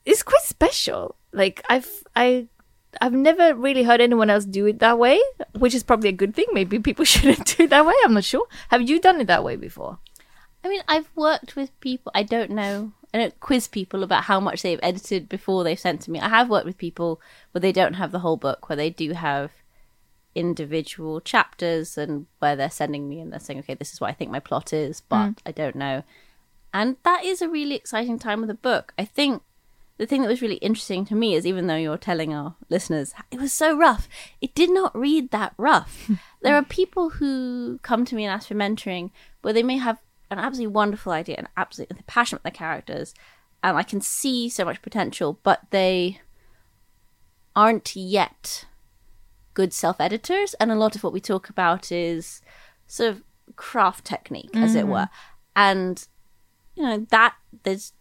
it's 0.04 0.22
quite 0.22 0.42
special. 0.42 1.16
Like 1.32 1.64
I've 1.68 1.90
I. 2.14 2.46
I've 3.00 3.14
never 3.14 3.54
really 3.54 3.84
heard 3.84 4.02
anyone 4.02 4.28
else 4.28 4.44
do 4.44 4.66
it 4.66 4.78
that 4.80 4.98
way, 4.98 5.18
which 5.58 5.74
is 5.74 5.82
probably 5.82 6.10
a 6.10 6.12
good 6.12 6.34
thing. 6.34 6.44
Maybe 6.52 6.78
people 6.78 7.04
shouldn't 7.12 7.56
do 7.56 7.64
it 7.64 7.70
that 7.70 7.86
way. 7.86 7.94
I'm 8.04 8.12
not 8.12 8.22
sure. 8.22 8.46
Have 8.68 8.82
you 8.82 9.00
done 9.00 9.18
it 9.22 9.28
that 9.28 9.42
way 9.42 9.56
before? 9.56 9.98
I 10.62 10.68
mean, 10.68 10.82
I've 10.86 11.08
worked 11.16 11.56
with 11.56 11.70
people. 11.80 12.12
I 12.14 12.22
don't 12.22 12.50
know. 12.50 12.92
I 13.14 13.18
don't 13.18 13.40
quiz 13.40 13.68
people 13.68 14.02
about 14.02 14.24
how 14.24 14.40
much 14.40 14.62
they've 14.62 14.80
edited 14.82 15.28
before 15.28 15.64
they've 15.64 15.78
sent 15.78 16.00
to 16.02 16.10
me. 16.10 16.18
I 16.20 16.28
have 16.28 16.48
worked 16.48 16.66
with 16.66 16.78
people 16.78 17.20
where 17.52 17.60
they 17.60 17.72
don't 17.72 17.94
have 17.94 18.10
the 18.10 18.20
whole 18.20 18.36
book, 18.36 18.68
where 18.68 18.76
they 18.76 18.90
do 18.90 19.12
have 19.12 19.50
individual 20.34 21.20
chapters 21.20 21.98
and 21.98 22.26
where 22.38 22.56
they're 22.56 22.70
sending 22.70 23.08
me 23.08 23.20
and 23.20 23.32
they're 23.32 23.40
saying, 23.40 23.60
okay, 23.60 23.74
this 23.74 23.92
is 23.92 24.00
what 24.00 24.08
I 24.08 24.14
think 24.14 24.30
my 24.30 24.40
plot 24.40 24.72
is, 24.72 25.02
but 25.02 25.28
mm. 25.28 25.36
I 25.44 25.52
don't 25.52 25.76
know. 25.76 26.04
And 26.72 26.96
that 27.02 27.24
is 27.24 27.42
a 27.42 27.48
really 27.48 27.74
exciting 27.74 28.18
time 28.18 28.40
with 28.40 28.48
the 28.48 28.54
book. 28.54 28.94
I 28.98 29.04
think 29.04 29.42
the 29.98 30.06
thing 30.06 30.22
that 30.22 30.28
was 30.28 30.40
really 30.40 30.56
interesting 30.56 31.04
to 31.06 31.14
me 31.14 31.34
is 31.34 31.46
even 31.46 31.66
though 31.66 31.76
you're 31.76 31.98
telling 31.98 32.32
our 32.32 32.56
listeners 32.70 33.12
it 33.30 33.38
was 33.38 33.52
so 33.52 33.76
rough, 33.76 34.08
it 34.40 34.54
did 34.54 34.70
not 34.70 34.96
read 34.96 35.30
that 35.30 35.52
rough. 35.58 36.10
there 36.42 36.56
are 36.56 36.64
people 36.64 37.10
who 37.10 37.78
come 37.82 38.04
to 38.06 38.14
me 38.14 38.24
and 38.24 38.32
ask 38.32 38.48
for 38.48 38.54
mentoring 38.54 39.10
where 39.42 39.52
they 39.52 39.62
may 39.62 39.76
have 39.76 39.98
an 40.32 40.38
absolutely 40.38 40.72
wonderful 40.72 41.12
idea 41.12 41.36
and 41.38 41.48
absolutely 41.56 41.94
they're 41.94 42.04
passionate 42.06 42.42
with 42.42 42.52
their 42.52 42.58
characters 42.58 43.14
and 43.62 43.76
I 43.76 43.82
can 43.82 44.00
see 44.00 44.48
so 44.48 44.64
much 44.64 44.82
potential, 44.82 45.38
but 45.42 45.62
they 45.70 46.20
aren't 47.54 47.94
yet 47.94 48.66
good 49.54 49.72
self 49.72 50.00
editors. 50.00 50.54
And 50.54 50.72
a 50.72 50.76
lot 50.76 50.96
of 50.96 51.04
what 51.04 51.12
we 51.12 51.20
talk 51.20 51.48
about 51.48 51.92
is 51.92 52.42
sort 52.86 53.10
of 53.10 53.22
craft 53.56 54.04
technique, 54.04 54.56
as 54.56 54.74
it 54.74 54.86
mm. 54.86 54.88
were. 54.88 55.08
And, 55.54 56.06
you 56.74 56.82
know, 56.82 57.06
that 57.10 57.36
there's, 57.62 57.92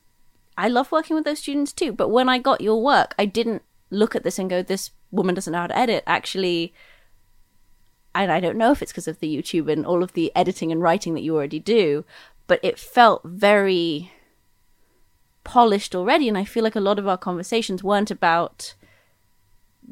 I 0.57 0.67
love 0.67 0.91
working 0.91 1.15
with 1.15 1.25
those 1.25 1.39
students 1.39 1.73
too. 1.73 1.93
But 1.93 2.09
when 2.09 2.27
I 2.27 2.39
got 2.39 2.61
your 2.61 2.81
work, 2.81 3.13
I 3.19 3.25
didn't 3.25 3.61
look 3.91 4.15
at 4.15 4.23
this 4.23 4.39
and 4.39 4.49
go, 4.49 4.63
this 4.63 4.91
woman 5.11 5.35
doesn't 5.35 5.53
know 5.53 5.59
how 5.59 5.67
to 5.67 5.77
edit. 5.77 6.03
Actually, 6.07 6.73
and 8.13 8.31
I 8.31 8.39
don't 8.39 8.57
know 8.57 8.71
if 8.71 8.81
it's 8.81 8.91
because 8.91 9.07
of 9.07 9.19
the 9.19 9.35
YouTube 9.35 9.71
and 9.71 9.85
all 9.85 10.03
of 10.03 10.13
the 10.13 10.31
editing 10.35 10.71
and 10.71 10.81
writing 10.81 11.13
that 11.13 11.21
you 11.21 11.35
already 11.35 11.59
do, 11.59 12.03
but 12.47 12.59
it 12.63 12.77
felt 12.77 13.21
very 13.23 14.11
polished 15.43 15.95
already. 15.95 16.27
And 16.27 16.37
I 16.37 16.43
feel 16.43 16.63
like 16.63 16.75
a 16.75 16.81
lot 16.81 16.99
of 16.99 17.07
our 17.07 17.17
conversations 17.17 17.83
weren't 17.83 18.11
about 18.11 18.75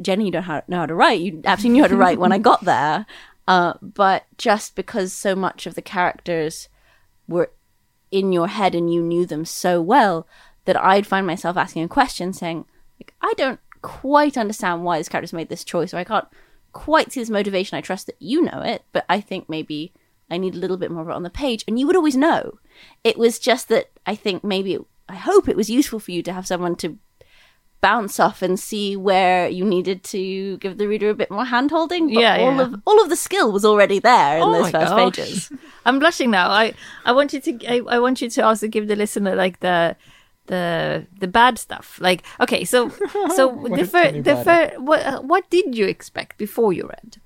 Jenny, 0.02 0.26
you 0.26 0.32
don't 0.32 0.44
how, 0.44 0.62
know 0.68 0.80
how 0.80 0.86
to 0.86 0.96
write. 0.96 1.22
You 1.22 1.42
absolutely 1.46 1.78
knew 1.78 1.84
how 1.84 1.90
to 1.90 1.98
write 1.98 2.20
when 2.20 2.32
I 2.32 2.38
got 2.50 2.66
there. 2.66 3.06
Uh, 3.48 3.74
but 3.82 4.26
just 4.38 4.76
because 4.76 5.12
so 5.12 5.36
much 5.36 5.66
of 5.66 5.76
the 5.76 5.82
characters 5.82 6.70
were 7.28 7.52
in 8.12 8.32
your 8.32 8.48
head 8.48 8.76
and 8.76 8.94
you 8.94 9.02
knew 9.02 9.26
them 9.26 9.46
so 9.46 9.82
well 9.82 10.28
that 10.66 10.82
I'd 10.82 11.08
find 11.08 11.26
myself 11.26 11.58
asking 11.58 11.84
a 11.84 11.88
question 11.88 12.34
saying, 12.34 12.66
like, 13.00 13.14
I 13.22 13.34
don't 13.38 13.60
quite 13.82 14.38
understand 14.38 14.84
why 14.84 14.98
this 14.98 15.10
character's 15.10 15.34
made 15.34 15.50
this 15.50 15.64
choice, 15.64 15.94
or 15.94 15.98
I 15.98 16.04
can't 16.04 16.28
quite 16.74 17.12
see 17.12 17.20
this 17.22 17.30
motivation. 17.30 17.78
I 17.78 17.82
trust 17.82 18.06
that 18.08 18.16
you 18.20 18.42
know 18.42 18.62
it, 18.62 18.84
but 18.92 19.06
I 19.10 19.22
think 19.22 19.50
maybe 19.50 19.94
I 20.30 20.38
need 20.38 20.56
a 20.56 20.60
little 20.60 20.78
bit 20.78 20.92
more 20.92 21.02
of 21.04 21.10
it 21.10 21.14
on 21.16 21.24
the 21.24 21.30
page. 21.30 21.64
And 21.68 21.80
you 21.80 21.88
would 21.88 21.96
always 21.96 22.16
know. 22.18 22.60
It 23.04 23.18
was 23.18 23.40
just 23.40 23.68
that 23.70 23.90
I 24.06 24.16
think 24.16 24.44
maybe, 24.44 24.74
it, 24.76 24.82
I 25.08 25.16
hope 25.16 25.48
it 25.50 25.58
was 25.58 25.70
useful 25.70 26.00
for 26.00 26.12
you 26.12 26.22
to 26.24 26.34
have 26.34 26.46
someone 26.48 26.76
to 26.78 26.98
bounce 27.82 28.20
off 28.20 28.42
and 28.42 28.60
see 28.60 28.98
where 28.98 29.48
you 29.48 29.64
needed 29.64 30.04
to 30.04 30.58
give 30.58 30.78
the 30.78 30.86
reader 30.88 31.10
a 31.10 31.14
bit 31.16 31.32
more 31.32 31.46
hand 31.46 31.72
holding. 31.72 32.08
But 32.14 32.20
Yeah, 32.22 32.38
all 32.38 32.56
yeah. 32.56 32.62
of 32.64 32.76
all 32.86 33.02
of 33.02 33.10
the 33.10 33.16
skill 33.16 33.52
was 33.54 33.64
already 33.64 34.00
there 34.00 34.38
in 34.38 34.44
Oh 34.44 34.52
those 34.52 34.70
first 34.72 34.92
gosh. 34.94 35.16
pages. 35.16 35.52
I'm 35.86 35.98
blushing 35.98 36.30
now. 36.30 36.50
I 36.50 36.74
I 37.06 37.14
want 37.14 37.32
you 37.34 37.40
to 37.40 37.66
I, 37.68 37.82
I 37.96 38.00
want 38.00 38.22
you 38.22 38.30
to 38.30 38.42
also 38.42 38.68
give 38.68 38.88
the 38.90 38.98
listener 38.98 39.34
like 39.34 39.62
the 39.62 39.96
the 40.50 41.06
the 41.20 41.28
bad 41.28 41.58
stuff. 41.58 41.98
Like 42.02 42.24
okay, 42.40 42.66
so 42.66 42.90
so 43.36 43.56
the 43.70 43.82
is- 43.82 43.92
tell 43.92 44.04
fir- 44.04 44.22
the 44.22 44.32
about 44.34 44.46
fir- 44.46 44.74
what 44.80 45.02
uh, 45.06 45.22
what 45.22 45.50
did 45.50 45.76
you 45.76 45.86
expect 45.88 46.38
before 46.38 46.74
you 46.74 46.84
read? 46.90 47.18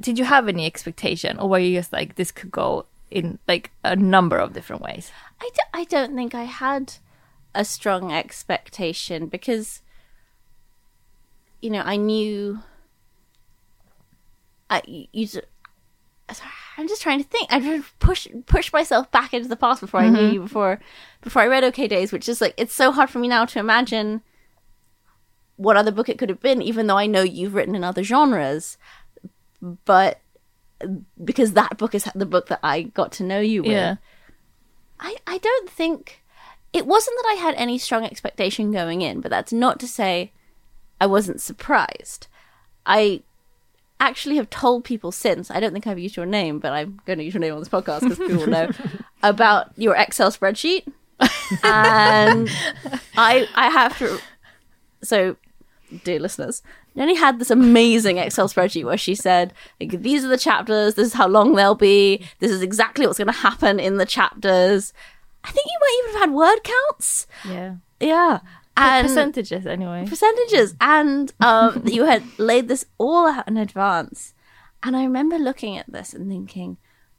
Did 0.00 0.18
you 0.18 0.24
have 0.24 0.48
any 0.48 0.64
expectation, 0.64 1.38
or 1.38 1.48
were 1.50 1.58
you 1.58 1.76
just 1.78 1.92
like 1.92 2.14
this 2.14 2.32
could 2.32 2.50
go 2.50 2.86
in 3.10 3.38
like 3.46 3.70
a 3.84 3.94
number 3.96 4.38
of 4.38 4.54
different 4.54 4.80
ways? 4.82 5.12
I, 5.40 5.50
d- 5.54 5.70
I 5.74 5.84
don't 5.84 6.14
think 6.16 6.34
I 6.34 6.44
had 6.44 6.94
a 7.54 7.64
strong 7.64 8.12
expectation 8.12 9.26
because, 9.26 9.82
you 11.60 11.70
know, 11.70 11.82
I 11.84 11.96
knew. 11.96 12.60
I 14.70 14.82
you. 14.86 15.28
You 16.30 16.32
s- 16.32 16.38
sorry, 16.38 16.52
I'm 16.78 16.88
just 16.88 17.02
trying 17.02 17.22
to 17.22 17.28
think. 17.28 17.52
I 17.52 17.60
trying 17.60 17.82
to 17.82 17.88
push 17.98 18.26
push 18.46 18.72
myself 18.72 19.10
back 19.10 19.34
into 19.34 19.48
the 19.48 19.56
past 19.56 19.80
before 19.80 20.00
I 20.00 20.08
knew 20.08 20.18
mm-hmm. 20.18 20.34
you 20.34 20.40
before 20.40 20.80
before 21.20 21.42
I 21.42 21.46
read 21.46 21.64
Okay 21.64 21.88
Days, 21.88 22.12
which 22.12 22.28
is 22.28 22.40
like 22.40 22.54
it's 22.56 22.74
so 22.74 22.92
hard 22.92 23.10
for 23.10 23.18
me 23.18 23.28
now 23.28 23.44
to 23.44 23.58
imagine 23.58 24.22
what 25.56 25.76
other 25.76 25.90
book 25.92 26.08
it 26.08 26.18
could 26.18 26.30
have 26.30 26.40
been, 26.40 26.62
even 26.62 26.86
though 26.86 26.96
I 26.96 27.06
know 27.06 27.22
you've 27.22 27.54
written 27.54 27.74
in 27.74 27.84
other 27.84 28.02
genres. 28.02 28.78
But 29.84 30.20
because 31.22 31.52
that 31.52 31.76
book 31.76 31.94
is 31.94 32.08
the 32.14 32.26
book 32.26 32.46
that 32.46 32.60
I 32.62 32.82
got 32.82 33.12
to 33.12 33.24
know 33.24 33.40
you 33.40 33.62
with. 33.62 33.72
Yeah. 33.72 33.96
I, 34.98 35.16
I 35.26 35.38
don't 35.38 35.68
think 35.68 36.22
it 36.72 36.86
wasn't 36.86 37.16
that 37.22 37.30
I 37.30 37.34
had 37.34 37.54
any 37.56 37.78
strong 37.78 38.04
expectation 38.04 38.72
going 38.72 39.02
in, 39.02 39.20
but 39.20 39.30
that's 39.30 39.52
not 39.52 39.80
to 39.80 39.88
say 39.88 40.32
I 41.00 41.06
wasn't 41.06 41.40
surprised. 41.40 42.28
I 42.86 43.22
actually 44.00 44.36
have 44.36 44.50
told 44.50 44.84
people 44.84 45.12
since. 45.12 45.50
I 45.50 45.60
don't 45.60 45.72
think 45.72 45.86
I've 45.86 45.98
used 45.98 46.16
your 46.16 46.26
name, 46.26 46.58
but 46.58 46.72
I'm 46.72 47.00
going 47.06 47.18
to 47.18 47.24
use 47.24 47.34
your 47.34 47.40
name 47.40 47.52
on 47.52 47.60
this 47.60 47.68
podcast 47.68 48.00
because 48.00 48.18
people 48.18 48.38
will 48.38 48.46
know 48.46 48.70
about 49.22 49.70
your 49.76 49.94
Excel 49.94 50.32
spreadsheet. 50.32 50.90
and 51.62 52.48
I 53.16 53.46
I 53.54 53.68
have 53.68 53.98
to. 53.98 54.18
So, 55.02 55.36
dear 56.04 56.18
listeners, 56.18 56.62
Jenny 56.96 57.14
had 57.14 57.38
this 57.38 57.50
amazing 57.50 58.16
Excel 58.16 58.48
spreadsheet 58.48 58.84
where 58.84 58.96
she 58.96 59.14
said, 59.14 59.52
like, 59.80 60.02
"These 60.02 60.24
are 60.24 60.28
the 60.28 60.38
chapters. 60.38 60.94
This 60.94 61.08
is 61.08 61.14
how 61.14 61.28
long 61.28 61.54
they'll 61.54 61.74
be. 61.74 62.24
This 62.38 62.50
is 62.50 62.62
exactly 62.62 63.06
what's 63.06 63.18
going 63.18 63.26
to 63.26 63.32
happen 63.32 63.78
in 63.78 63.98
the 63.98 64.06
chapters." 64.06 64.94
I 65.44 65.50
think 65.50 65.66
you 65.66 65.78
might 65.80 65.98
even 65.98 66.12
have 66.12 66.28
had 66.28 66.34
word 66.34 66.64
counts. 66.64 67.26
Yeah. 67.46 67.74
Yeah. 68.00 68.40
And 68.76 69.08
Percentages, 69.08 69.66
anyway. 69.66 70.06
percentages. 70.08 70.74
And 70.80 71.32
um, 71.40 71.82
you 71.86 72.04
had 72.04 72.22
laid 72.38 72.68
this 72.68 72.86
all 72.98 73.26
out 73.26 73.46
in 73.48 73.56
advance. 73.56 74.34
And 74.82 74.96
i 74.96 75.02
remember 75.02 75.36
looking 75.38 75.76
at 75.76 75.92
this 75.92 76.14
and 76.14 76.26
thinking 76.30 76.78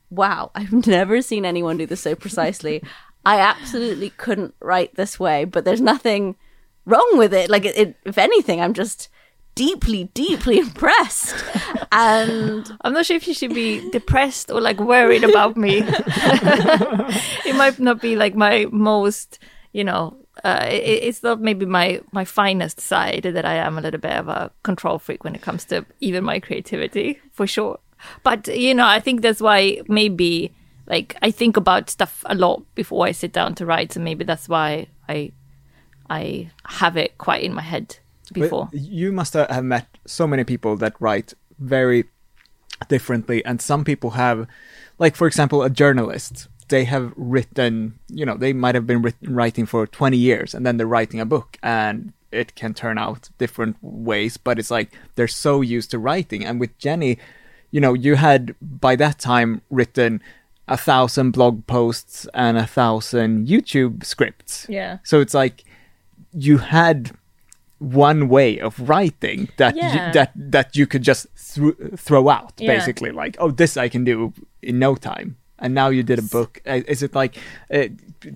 wow 0.10 0.50
i've 0.56 0.74
never 0.88 1.22
seen 1.22 1.46
anyone 1.46 1.78
do 1.78 1.86
this 1.86 2.02
so 2.02 2.16
precisely. 2.16 2.82
I 3.24 3.40
absolutely 3.40 4.10
couldn't 4.10 4.56
write 4.60 4.96
this 4.96 5.20
way 5.20 5.46
but 5.46 5.64
there's 5.64 5.82
nothing 5.82 6.36
wrong 6.86 7.12
with 7.18 7.34
it. 7.36 7.52
Like 7.52 7.66
it, 7.66 7.78
it, 7.78 7.96
if 8.04 8.18
anything 8.18 8.60
i'm 8.62 8.74
just 8.74 9.10
deeply 9.54 10.06
deeply 10.16 10.58
impressed. 10.66 11.36
And 11.92 12.68
I'm 12.82 12.94
not 12.94 13.06
sure 13.06 13.18
if 13.18 13.28
you 13.28 13.34
should 13.36 13.54
be 13.54 13.88
depressed 13.92 14.50
or 14.50 14.60
like 14.62 14.80
worried 14.80 15.24
about 15.24 15.56
me. 15.58 15.84
it 17.46 17.56
might 17.56 17.78
not 17.80 18.02
be 18.02 18.16
like 18.16 18.34
my 18.34 18.66
most, 18.72 19.40
you 19.74 19.84
know, 19.84 20.18
uh, 20.44 20.66
it, 20.70 21.04
it's 21.04 21.24
not 21.24 21.42
maybe 21.42 21.66
my 21.66 22.02
my 22.12 22.26
finest 22.26 22.80
side 22.80 23.24
that 23.24 23.46
I 23.46 23.56
am 23.56 23.78
a 23.78 23.82
little 23.82 24.00
bit 24.00 24.14
of 24.14 24.28
a 24.28 24.52
control 24.64 25.00
freak 25.00 25.24
when 25.24 25.36
it 25.36 25.42
comes 25.42 25.66
to 25.66 25.86
even 26.00 26.24
my 26.24 26.40
creativity 26.40 27.20
for 27.32 27.48
sure. 27.48 27.80
But 28.24 28.48
you 28.48 28.74
know, 28.74 28.88
I 28.88 29.00
think 29.00 29.22
that's 29.22 29.42
why 29.42 29.82
maybe 29.88 30.54
like 30.88 31.16
I 31.22 31.32
think 31.32 31.58
about 31.58 31.90
stuff 31.90 32.24
a 32.28 32.36
lot 32.36 32.64
before 32.76 33.06
I 33.08 33.12
sit 33.12 33.34
down 33.34 33.56
to 33.56 33.66
write, 33.66 33.96
and 33.96 34.04
maybe 34.06 34.24
that's 34.24 34.50
why 34.50 34.88
I 35.08 35.32
I 36.10 36.50
have 36.66 36.98
it 36.98 37.18
quite 37.18 37.44
in 37.44 37.54
my 37.54 37.62
head 37.62 37.98
But 38.28 38.34
before. 38.34 38.70
you 38.74 39.12
must 39.12 39.34
have 39.34 39.64
met 39.64 39.88
so 40.06 40.28
many 40.28 40.44
people 40.44 40.76
that 40.78 40.94
write 41.00 41.34
very 41.60 42.06
differently, 42.90 43.46
and 43.46 43.62
some 43.62 43.84
people 43.84 44.12
have, 44.12 44.48
like 45.00 45.16
for 45.16 45.28
example, 45.28 45.64
a 45.64 45.70
journalist. 45.70 46.48
They 46.72 46.86
have 46.86 47.14
written, 47.36 48.00
you 48.20 48.26
know, 48.26 48.36
they 48.38 48.54
might 48.54 48.76
have 48.76 48.88
been 48.88 49.02
writ- 49.06 49.28
writing 49.40 49.66
for 49.68 49.86
20 49.86 50.18
years, 50.18 50.54
and 50.56 50.66
then 50.66 50.78
they're 50.78 50.88
writing 50.98 51.20
a 51.22 51.26
book, 51.26 51.58
and 51.62 52.14
it 52.32 52.56
can 52.56 52.74
turn 52.74 52.98
out 52.98 53.30
different 53.38 53.76
ways. 53.82 54.38
But 54.38 54.58
it's 54.60 54.72
like 54.72 54.90
they're 55.16 55.28
so 55.48 55.62
used 55.62 55.92
to 55.92 56.00
writing, 56.00 56.46
and 56.46 56.60
with 56.60 56.74
Jenny, 56.78 57.18
you 57.72 57.80
know, 57.82 57.94
you 57.94 58.16
had 58.16 58.56
by 58.62 58.96
that 58.98 59.20
time 59.20 59.62
written 59.70 60.22
a 60.68 60.78
thousand 60.78 61.32
blog 61.32 61.56
posts 61.68 62.28
and 62.34 62.58
a 62.58 62.66
thousand 62.68 63.48
YouTube 63.48 64.04
scripts. 64.06 64.66
Yeah. 64.70 64.98
So 65.04 65.20
it's 65.24 65.34
like 65.34 65.64
you 66.34 66.58
had 66.60 67.12
one 67.80 68.30
way 68.30 68.60
of 68.60 68.80
writing 68.90 69.50
that 69.58 69.76
Yeah. 69.76 70.08
you, 70.08 70.14
that 70.14 70.32
that 70.36 70.76
you 70.78 70.86
could 70.88 71.02
just 71.02 71.28
thro- 71.36 71.76
throw 71.98 72.30
out 72.30 72.54
Yeah. 72.58 72.76
basically 72.76 73.12
like 73.12 73.36
oh 73.40 73.52
this 73.52 73.76
I 73.76 73.90
can 73.90 74.04
do 74.06 74.32
in 74.62 74.78
no 74.80 74.96
time 74.96 75.36
and 75.62 75.74
now 75.74 75.88
you 75.90 76.04
did 76.04 76.20
a 76.20 76.24
book. 76.24 76.62
Uh, 76.66 76.82
is 76.88 77.04
it 77.04 77.16
like 77.16 77.38
uh, 77.74 77.88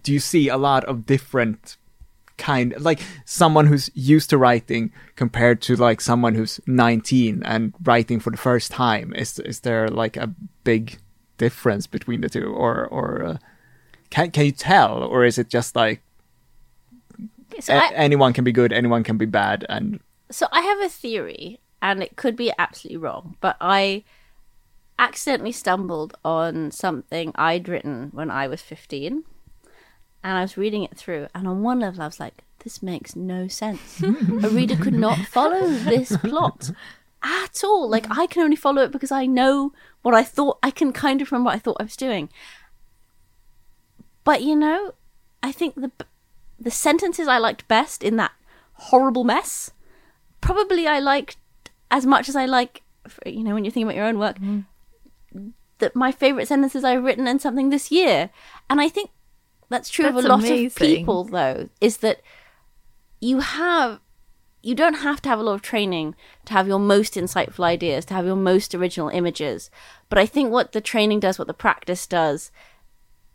do 0.03 0.13
you 0.13 0.19
see 0.19 0.47
a 0.47 0.57
lot 0.57 0.85
of 0.85 1.05
different 1.05 1.77
kind 2.37 2.73
like 2.79 2.99
someone 3.23 3.65
who's 3.65 3.89
used 3.93 4.29
to 4.29 4.37
writing 4.37 4.91
compared 5.15 5.61
to 5.61 5.75
like 5.75 6.01
someone 6.01 6.35
who's 6.35 6.59
19 6.67 7.41
and 7.43 7.73
writing 7.83 8.19
for 8.19 8.29
the 8.29 8.37
first 8.37 8.71
time? 8.71 9.13
Is 9.15 9.39
is 9.39 9.61
there 9.61 9.89
like 9.89 10.15
a 10.15 10.33
big 10.63 10.99
difference 11.37 11.87
between 11.87 12.21
the 12.21 12.29
two? 12.29 12.45
Or 12.45 12.85
or 12.87 13.25
uh, 13.25 13.37
can 14.09 14.31
can 14.31 14.45
you 14.45 14.51
tell? 14.51 15.03
Or 15.03 15.25
is 15.25 15.37
it 15.37 15.49
just 15.49 15.75
like 15.75 16.01
so 17.59 17.73
a- 17.73 17.77
I, 17.77 17.91
anyone 17.93 18.33
can 18.33 18.43
be 18.43 18.51
good, 18.51 18.71
anyone 18.71 19.03
can 19.03 19.17
be 19.17 19.25
bad, 19.25 19.65
and 19.69 19.99
so 20.29 20.47
I 20.51 20.61
have 20.61 20.79
a 20.81 20.89
theory, 20.89 21.59
and 21.81 22.03
it 22.03 22.15
could 22.15 22.35
be 22.35 22.51
absolutely 22.57 22.97
wrong, 22.97 23.37
but 23.41 23.55
I 23.61 24.03
accidentally 24.97 25.51
stumbled 25.51 26.15
on 26.23 26.71
something 26.71 27.31
I'd 27.35 27.67
written 27.67 28.09
when 28.13 28.31
I 28.31 28.47
was 28.47 28.61
15, 28.61 29.23
and 30.23 30.37
I 30.37 30.41
was 30.41 30.57
reading 30.57 30.83
it 30.83 30.97
through, 30.97 31.27
and 31.35 31.47
on 31.47 31.61
one 31.61 31.79
level 31.79 32.01
I 32.01 32.07
was 32.07 32.19
like, 32.19 32.43
this 32.63 32.81
makes 32.81 33.15
no 33.15 33.47
sense. 33.47 34.01
a 34.03 34.49
reader 34.49 34.75
could 34.75 34.93
not 34.93 35.19
follow 35.19 35.67
this 35.69 36.17
plot 36.17 36.71
at 37.21 37.63
all. 37.63 37.87
Like, 37.89 38.07
I 38.09 38.25
can 38.27 38.41
only 38.43 38.55
follow 38.55 38.81
it 38.81 38.91
because 38.91 39.11
I 39.11 39.25
know 39.25 39.71
what 40.01 40.15
I 40.15 40.23
thought, 40.23 40.57
I 40.63 40.71
can 40.71 40.91
kind 40.91 41.21
of 41.21 41.31
remember 41.31 41.47
what 41.47 41.55
I 41.55 41.59
thought 41.59 41.77
I 41.79 41.83
was 41.83 41.95
doing. 41.95 42.29
But, 44.23 44.41
you 44.41 44.55
know, 44.55 44.93
I 45.43 45.51
think 45.51 45.75
the 45.75 45.91
the 46.59 46.71
sentences 46.71 47.27
I 47.27 47.37
liked 47.37 47.67
best 47.67 48.03
in 48.03 48.15
that 48.15 48.31
horrible 48.73 49.23
mess, 49.23 49.71
probably 50.41 50.87
I 50.87 50.99
liked 50.99 51.37
as 51.91 52.05
much 52.05 52.29
as 52.29 52.35
I 52.35 52.45
like, 52.45 52.81
you 53.25 53.43
know, 53.43 53.53
when 53.53 53.63
you're 53.63 53.71
thinking 53.71 53.87
about 53.87 53.97
your 53.97 54.05
own 54.05 54.17
work, 54.17 54.39
mm. 54.39 54.65
That 55.79 55.95
my 55.95 56.11
favorite 56.11 56.47
sentences 56.47 56.83
I've 56.83 57.03
written 57.03 57.27
in 57.27 57.39
something 57.39 57.69
this 57.69 57.91
year. 57.91 58.29
And 58.69 58.79
I 58.79 58.89
think 58.89 59.09
that's 59.69 59.89
true 59.89 60.07
of 60.07 60.15
a 60.15 60.21
lot 60.21 60.39
amazing. 60.39 60.65
of 60.67 60.75
people, 60.75 61.23
though, 61.25 61.69
is 61.81 61.97
that 61.97 62.21
you 63.19 63.39
have. 63.39 63.99
You 64.61 64.73
don't 64.73 64.95
have 64.95 65.21
to 65.21 65.29
have 65.29 65.37
a 65.37 65.43
lot 65.43 65.53
of 65.53 65.61
training 65.61 66.15
to 66.45 66.53
have 66.53 66.67
your 66.67 66.79
most 66.79 67.13
insightful 67.13 67.63
ideas, 67.63 68.03
to 68.05 68.15
have 68.15 68.25
your 68.25 68.35
most 68.35 68.73
original 68.73 69.09
images. 69.09 69.69
But 70.09 70.17
I 70.17 70.25
think 70.25 70.49
what 70.49 70.71
the 70.71 70.81
training 70.81 71.19
does, 71.19 71.37
what 71.37 71.47
the 71.47 71.53
practice 71.53 72.07
does, 72.07 72.49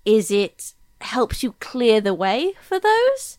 is 0.04 0.32
it 0.32 0.72
helps 1.00 1.44
you 1.44 1.52
clear 1.60 2.00
the 2.00 2.14
way 2.14 2.54
for 2.60 2.80
those. 2.80 3.38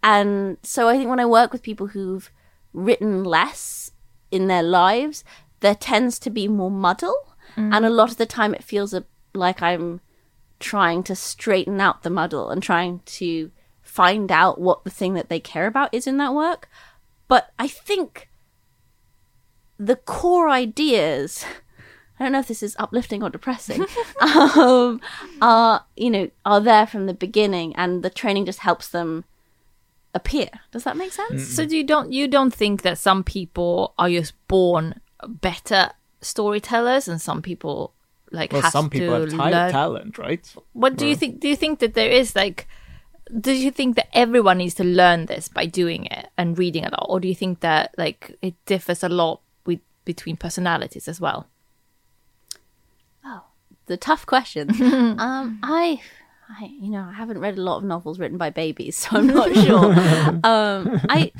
And 0.00 0.58
so 0.62 0.88
I 0.88 0.96
think 0.96 1.10
when 1.10 1.18
I 1.18 1.26
work 1.26 1.52
with 1.52 1.62
people 1.62 1.88
who've 1.88 2.30
written 2.72 3.24
less 3.24 3.90
in 4.30 4.46
their 4.46 4.62
lives, 4.62 5.24
there 5.58 5.74
tends 5.74 6.20
to 6.20 6.30
be 6.30 6.46
more 6.46 6.70
muddle. 6.70 7.33
And 7.56 7.84
a 7.84 7.90
lot 7.90 8.10
of 8.10 8.16
the 8.16 8.26
time 8.26 8.54
it 8.54 8.64
feels 8.64 8.94
a, 8.94 9.04
like 9.34 9.62
I'm 9.62 10.00
trying 10.60 11.02
to 11.04 11.16
straighten 11.16 11.80
out 11.80 12.02
the 12.02 12.10
muddle 12.10 12.50
and 12.50 12.62
trying 12.62 13.00
to 13.06 13.50
find 13.82 14.32
out 14.32 14.60
what 14.60 14.84
the 14.84 14.90
thing 14.90 15.14
that 15.14 15.28
they 15.28 15.40
care 15.40 15.66
about 15.66 15.92
is 15.92 16.06
in 16.06 16.16
that 16.18 16.34
work. 16.34 16.68
But 17.28 17.52
I 17.58 17.68
think 17.68 18.28
the 19.78 19.96
core 19.96 20.48
ideas 20.48 21.44
I 22.18 22.24
don't 22.24 22.32
know 22.32 22.38
if 22.38 22.48
this 22.48 22.62
is 22.62 22.76
uplifting 22.78 23.22
or 23.22 23.30
depressing. 23.30 23.84
um, 24.20 25.00
are 25.42 25.84
you 25.96 26.10
know 26.10 26.30
are 26.44 26.60
there 26.60 26.86
from 26.86 27.06
the 27.06 27.14
beginning, 27.14 27.74
and 27.76 28.02
the 28.02 28.10
training 28.10 28.46
just 28.46 28.60
helps 28.60 28.88
them 28.88 29.24
appear. 30.14 30.48
Does 30.70 30.84
that 30.84 30.96
make 30.96 31.12
sense? 31.12 31.46
So 31.48 31.62
you 31.62 31.82
don't 31.82 32.12
you 32.12 32.28
don't 32.28 32.54
think 32.54 32.82
that 32.82 32.98
some 32.98 33.24
people 33.24 33.94
are 33.98 34.08
just 34.08 34.34
born 34.46 35.00
better 35.26 35.90
storytellers 36.24 37.08
and 37.08 37.20
some 37.20 37.42
people 37.42 37.92
like 38.30 38.52
well, 38.52 38.62
have 38.62 38.72
some 38.72 38.90
people 38.90 39.26
to 39.26 39.36
have 39.36 39.38
ta- 39.38 39.48
learn? 39.48 39.70
talent, 39.70 40.18
right? 40.18 40.54
What 40.72 40.96
do 40.96 41.06
you 41.06 41.16
think? 41.16 41.40
Do 41.40 41.48
you 41.48 41.56
think 41.56 41.78
that 41.78 41.94
there 41.94 42.10
is 42.10 42.34
like? 42.34 42.66
Do 43.40 43.52
you 43.52 43.70
think 43.70 43.96
that 43.96 44.08
everyone 44.12 44.58
needs 44.58 44.74
to 44.74 44.84
learn 44.84 45.26
this 45.26 45.48
by 45.48 45.64
doing 45.66 46.06
it 46.06 46.28
and 46.36 46.58
reading 46.58 46.84
a 46.84 46.90
lot, 46.90 47.06
or 47.08 47.20
do 47.20 47.28
you 47.28 47.34
think 47.34 47.60
that 47.60 47.94
like 47.96 48.36
it 48.42 48.54
differs 48.66 49.02
a 49.02 49.08
lot 49.08 49.40
with 49.64 49.80
between 50.04 50.36
personalities 50.36 51.08
as 51.08 51.20
well? 51.20 51.48
Oh, 53.24 53.44
the 53.86 53.96
tough 53.96 54.26
question. 54.26 54.70
um, 55.18 55.58
I, 55.62 56.02
I, 56.48 56.70
you 56.78 56.90
know, 56.90 57.06
I 57.08 57.14
haven't 57.14 57.38
read 57.38 57.56
a 57.56 57.62
lot 57.62 57.78
of 57.78 57.84
novels 57.84 58.18
written 58.18 58.36
by 58.36 58.50
babies, 58.50 58.96
so 58.98 59.16
I'm 59.16 59.26
not 59.28 59.54
sure. 59.54 59.92
um, 60.44 61.00
I, 61.08 61.32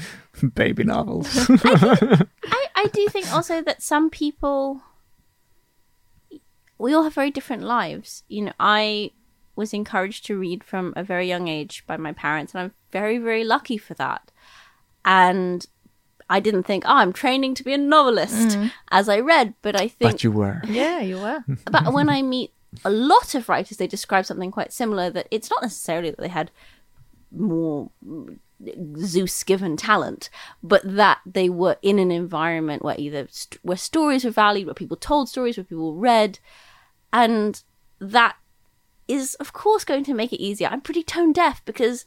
Baby 0.55 0.85
novels. 0.85 1.29
I, 1.51 2.27
I 2.45 2.64
do 2.93 3.07
think 3.09 3.33
also 3.33 3.63
that 3.63 3.83
some 3.83 4.11
people, 4.11 4.83
we 6.79 6.93
all 6.93 7.05
have 7.05 7.15
very 7.15 7.31
different 7.31 7.63
lives. 7.63 8.25
You 8.29 8.47
know, 8.47 8.53
I 8.59 9.13
was 9.57 9.73
encouraged 9.73 10.27
to 10.27 10.39
read 10.39 10.65
from 10.65 10.93
a 10.97 11.05
very 11.05 11.29
young 11.29 11.49
age 11.49 11.85
by 11.87 11.97
my 11.97 12.13
parents, 12.13 12.55
and 12.55 12.63
I'm 12.63 12.73
very, 12.91 13.19
very 13.19 13.45
lucky 13.45 13.79
for 13.79 13.95
that. 13.95 14.33
And 15.05 15.67
I 16.29 16.41
didn't 16.41 16.65
think, 16.65 16.85
oh, 16.87 16.97
I'm 16.97 17.13
training 17.13 17.55
to 17.57 17.65
be 17.65 17.75
a 17.75 17.79
novelist 17.79 18.59
mm. 18.59 18.73
as 18.91 19.09
I 19.09 19.21
read, 19.21 19.55
but 19.63 19.79
I 19.79 19.89
think 19.89 20.13
but 20.13 20.25
you 20.25 20.33
were. 20.33 20.63
Yeah, 20.67 21.01
you 21.01 21.19
were. 21.19 21.45
but 21.71 21.93
when 21.93 22.09
I 22.09 22.23
meet 22.23 22.53
a 22.85 22.91
lot 22.91 23.35
of 23.35 23.49
writers, 23.49 23.77
they 23.77 23.87
describe 23.87 24.27
something 24.27 24.51
quite 24.51 24.73
similar. 24.73 25.11
That 25.11 25.29
it's 25.31 25.51
not 25.51 25.63
necessarily 25.63 26.11
that 26.11 26.19
they 26.19 26.29
had 26.29 26.51
more 27.31 27.91
Zeus 28.99 29.43
given 29.43 29.77
talent, 29.77 30.31
but 30.63 30.83
that 30.85 31.19
they 31.27 31.49
were 31.49 31.77
in 31.83 31.99
an 31.99 32.11
environment 32.11 32.83
where 32.83 32.97
either 32.99 33.27
st- 33.31 33.61
where 33.63 33.77
stories 33.77 34.25
were 34.25 34.31
valued, 34.31 34.67
where 34.67 34.75
people 34.75 34.97
told 34.97 35.29
stories, 35.29 35.57
where 35.57 35.65
people 35.65 35.95
read, 35.95 36.39
and 37.13 37.63
that 37.99 38.37
is 39.07 39.35
of 39.37 39.53
course 39.53 39.85
going 39.85 40.05
to 40.05 40.15
make 40.15 40.33
it 40.33 40.43
easier. 40.43 40.69
I'm 40.69 40.81
pretty 40.81 41.03
tone 41.03 41.33
deaf 41.33 41.65
because 41.65 42.05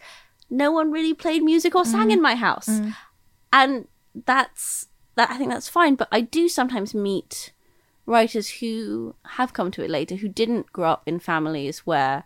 no 0.49 0.71
one 0.71 0.91
really 0.91 1.13
played 1.13 1.43
music 1.43 1.75
or 1.75 1.85
sang 1.85 2.07
mm. 2.07 2.13
in 2.13 2.21
my 2.21 2.35
house, 2.35 2.67
mm. 2.67 2.95
and 3.51 3.87
that's 4.25 4.87
that. 5.15 5.29
I 5.29 5.37
think 5.37 5.51
that's 5.51 5.69
fine, 5.69 5.95
but 5.95 6.07
I 6.11 6.21
do 6.21 6.49
sometimes 6.49 6.93
meet 6.93 7.51
writers 8.07 8.49
who 8.61 9.13
have 9.31 9.53
come 9.53 9.69
to 9.69 9.83
it 9.83 9.89
later 9.89 10.15
who 10.15 10.29
didn't 10.29 10.71
grow 10.71 10.91
up 10.91 11.03
in 11.05 11.19
families 11.19 11.79
where 11.79 12.23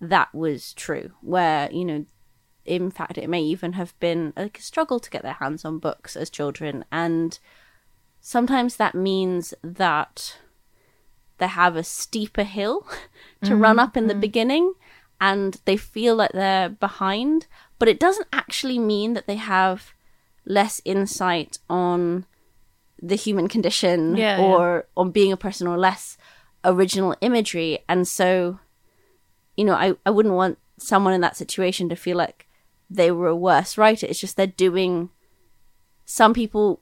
that 0.00 0.34
was 0.34 0.72
true, 0.74 1.12
where, 1.22 1.70
you 1.72 1.84
know, 1.84 2.04
in 2.66 2.90
fact, 2.90 3.18
it 3.18 3.28
may 3.28 3.42
even 3.42 3.74
have 3.74 3.98
been 4.00 4.32
like 4.36 4.58
a 4.58 4.62
struggle 4.62 5.00
to 5.00 5.10
get 5.10 5.22
their 5.22 5.34
hands 5.34 5.64
on 5.64 5.78
books 5.78 6.16
as 6.16 6.30
children. 6.30 6.84
And 6.90 7.38
sometimes 8.20 8.76
that 8.76 8.94
means 8.94 9.54
that 9.62 10.38
they 11.38 11.46
have 11.46 11.76
a 11.76 11.84
steeper 11.84 12.44
hill 12.44 12.86
to 13.44 13.56
run 13.56 13.76
mm-hmm. 13.76 13.84
up 13.84 13.96
in 13.96 14.06
the 14.06 14.14
mm. 14.14 14.20
beginning 14.20 14.74
and 15.20 15.60
they 15.64 15.76
feel 15.76 16.16
like 16.16 16.32
they're 16.32 16.68
behind. 16.68 17.46
But 17.78 17.88
it 17.88 18.00
doesn't 18.00 18.28
actually 18.32 18.78
mean 18.78 19.14
that 19.14 19.26
they 19.26 19.36
have 19.36 19.92
less 20.44 20.80
insight 20.84 21.58
on 21.68 22.26
the 23.00 23.16
human 23.16 23.48
condition 23.48 24.16
Yeah, 24.16 24.40
or 24.40 24.86
on 24.96 25.10
being 25.10 25.32
a 25.32 25.36
person 25.36 25.66
or 25.66 25.76
less 25.76 26.16
original 26.64 27.14
imagery. 27.20 27.80
And 27.88 28.08
so, 28.08 28.58
you 29.56 29.64
know, 29.64 29.74
I, 29.74 29.94
I 30.04 30.10
wouldn't 30.10 30.34
want 30.34 30.58
someone 30.78 31.12
in 31.14 31.20
that 31.20 31.36
situation 31.36 31.88
to 31.88 31.96
feel 31.96 32.16
like 32.16 32.45
they 32.88 33.10
were 33.10 33.28
a 33.28 33.36
worse 33.36 33.76
writer. 33.78 34.06
It's 34.06 34.20
just 34.20 34.36
they're 34.36 34.46
doing 34.46 35.10
some 36.04 36.32
people 36.34 36.80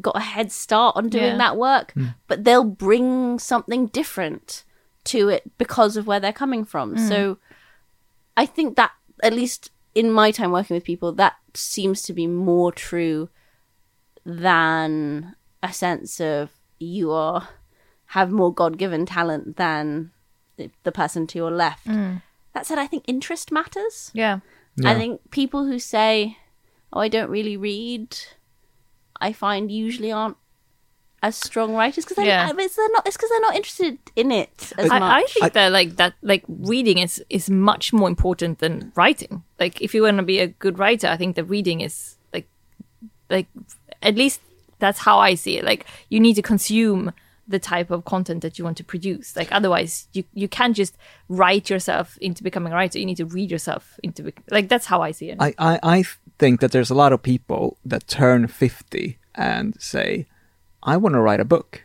got 0.00 0.16
a 0.16 0.20
head 0.20 0.52
start 0.52 0.96
on 0.96 1.08
doing 1.08 1.24
Yeah. 1.24 1.38
that 1.38 1.56
work, 1.56 1.92
hmm. 1.92 2.08
but 2.26 2.44
they'll 2.44 2.64
bring 2.64 3.38
something 3.38 3.86
different 3.86 4.64
to 5.04 5.28
it 5.28 5.56
because 5.58 5.96
of 5.96 6.06
where 6.06 6.20
they're 6.20 6.32
coming 6.32 6.64
from. 6.64 6.96
Hmm. 6.96 7.08
So 7.08 7.38
I 8.36 8.46
think 8.46 8.76
that 8.76 8.92
at 9.22 9.32
least 9.32 9.70
in 9.94 10.10
my 10.10 10.30
time 10.30 10.50
working 10.52 10.74
with 10.74 10.84
people, 10.84 11.12
that 11.12 11.36
seems 11.54 12.02
to 12.02 12.12
be 12.12 12.26
more 12.26 12.70
true 12.72 13.30
than 14.24 15.34
a 15.62 15.72
sense 15.72 16.20
of 16.20 16.50
you 16.78 17.10
are 17.12 17.48
have 18.10 18.30
more 18.30 18.52
God 18.52 18.76
given 18.78 19.06
talent 19.06 19.56
than 19.56 20.12
the, 20.56 20.70
the 20.84 20.92
person 20.92 21.26
to 21.28 21.38
your 21.38 21.50
left. 21.50 21.86
Hmm. 21.86 22.16
That 22.52 22.66
said, 22.66 22.78
I 22.78 22.86
think 22.86 23.04
interest 23.06 23.52
matters. 23.52 24.10
Yeah. 24.14 24.40
I 24.84 24.94
think 24.94 25.30
people 25.30 25.64
who 25.64 25.78
say, 25.78 26.36
"Oh, 26.92 27.00
I 27.00 27.08
don't 27.08 27.30
really 27.30 27.56
read," 27.56 28.16
I 29.20 29.32
find 29.32 29.70
usually 29.72 30.12
aren't 30.12 30.36
as 31.22 31.34
strong 31.36 31.74
writers 31.74 32.04
because 32.04 32.22
Yeah. 32.24 32.52
it's 32.56 32.76
they're 32.76 32.88
not. 32.92 33.06
It's 33.06 33.16
because 33.16 33.30
they're 33.30 33.40
not 33.40 33.56
interested 33.56 33.98
in 34.14 34.30
it 34.30 34.72
as 34.76 34.90
much. 34.90 35.02
I, 35.02 35.20
I 35.20 35.24
think 35.24 35.52
that 35.54 35.72
like 35.72 35.96
that 35.96 36.12
like 36.22 36.44
reading 36.48 36.98
is 36.98 37.24
is 37.30 37.48
much 37.48 37.92
more 37.92 38.08
important 38.08 38.58
than 38.58 38.92
writing. 38.94 39.42
Like 39.58 39.80
if 39.80 39.94
you 39.94 40.02
want 40.02 40.18
to 40.18 40.22
be 40.22 40.40
a 40.40 40.48
good 40.48 40.78
writer, 40.78 41.08
I 41.08 41.16
think 41.16 41.36
the 41.36 41.44
reading 41.44 41.80
is 41.80 42.16
like 42.34 42.46
like 43.30 43.46
at 44.02 44.14
least 44.14 44.40
that's 44.78 44.98
how 44.98 45.18
I 45.18 45.34
see 45.36 45.56
it. 45.56 45.64
Like 45.64 45.86
you 46.10 46.20
need 46.20 46.34
to 46.34 46.42
consume 46.42 47.12
the 47.48 47.58
type 47.58 47.90
of 47.90 48.04
content 48.04 48.42
that 48.42 48.58
you 48.58 48.64
want 48.64 48.76
to 48.76 48.84
produce. 48.84 49.36
Like 49.36 49.52
otherwise 49.52 50.08
you 50.12 50.24
you 50.34 50.48
can't 50.48 50.74
just 50.74 50.96
write 51.28 51.70
yourself 51.70 52.18
into 52.18 52.42
becoming 52.42 52.72
a 52.72 52.76
writer. 52.76 52.98
You 52.98 53.06
need 53.06 53.18
to 53.18 53.26
read 53.26 53.50
yourself 53.50 53.98
into 54.02 54.24
bec- 54.24 54.42
like 54.50 54.68
that's 54.68 54.86
how 54.86 55.02
I 55.02 55.12
see 55.12 55.30
it. 55.30 55.36
I, 55.40 55.54
I, 55.58 55.78
I 55.82 56.04
think 56.38 56.60
that 56.60 56.72
there's 56.72 56.90
a 56.90 56.94
lot 56.94 57.12
of 57.12 57.22
people 57.22 57.78
that 57.84 58.06
turn 58.06 58.46
50 58.46 59.18
and 59.34 59.80
say, 59.80 60.26
I 60.82 60.96
want 60.96 61.14
to 61.14 61.20
write 61.20 61.40
a 61.40 61.44
book. 61.44 61.82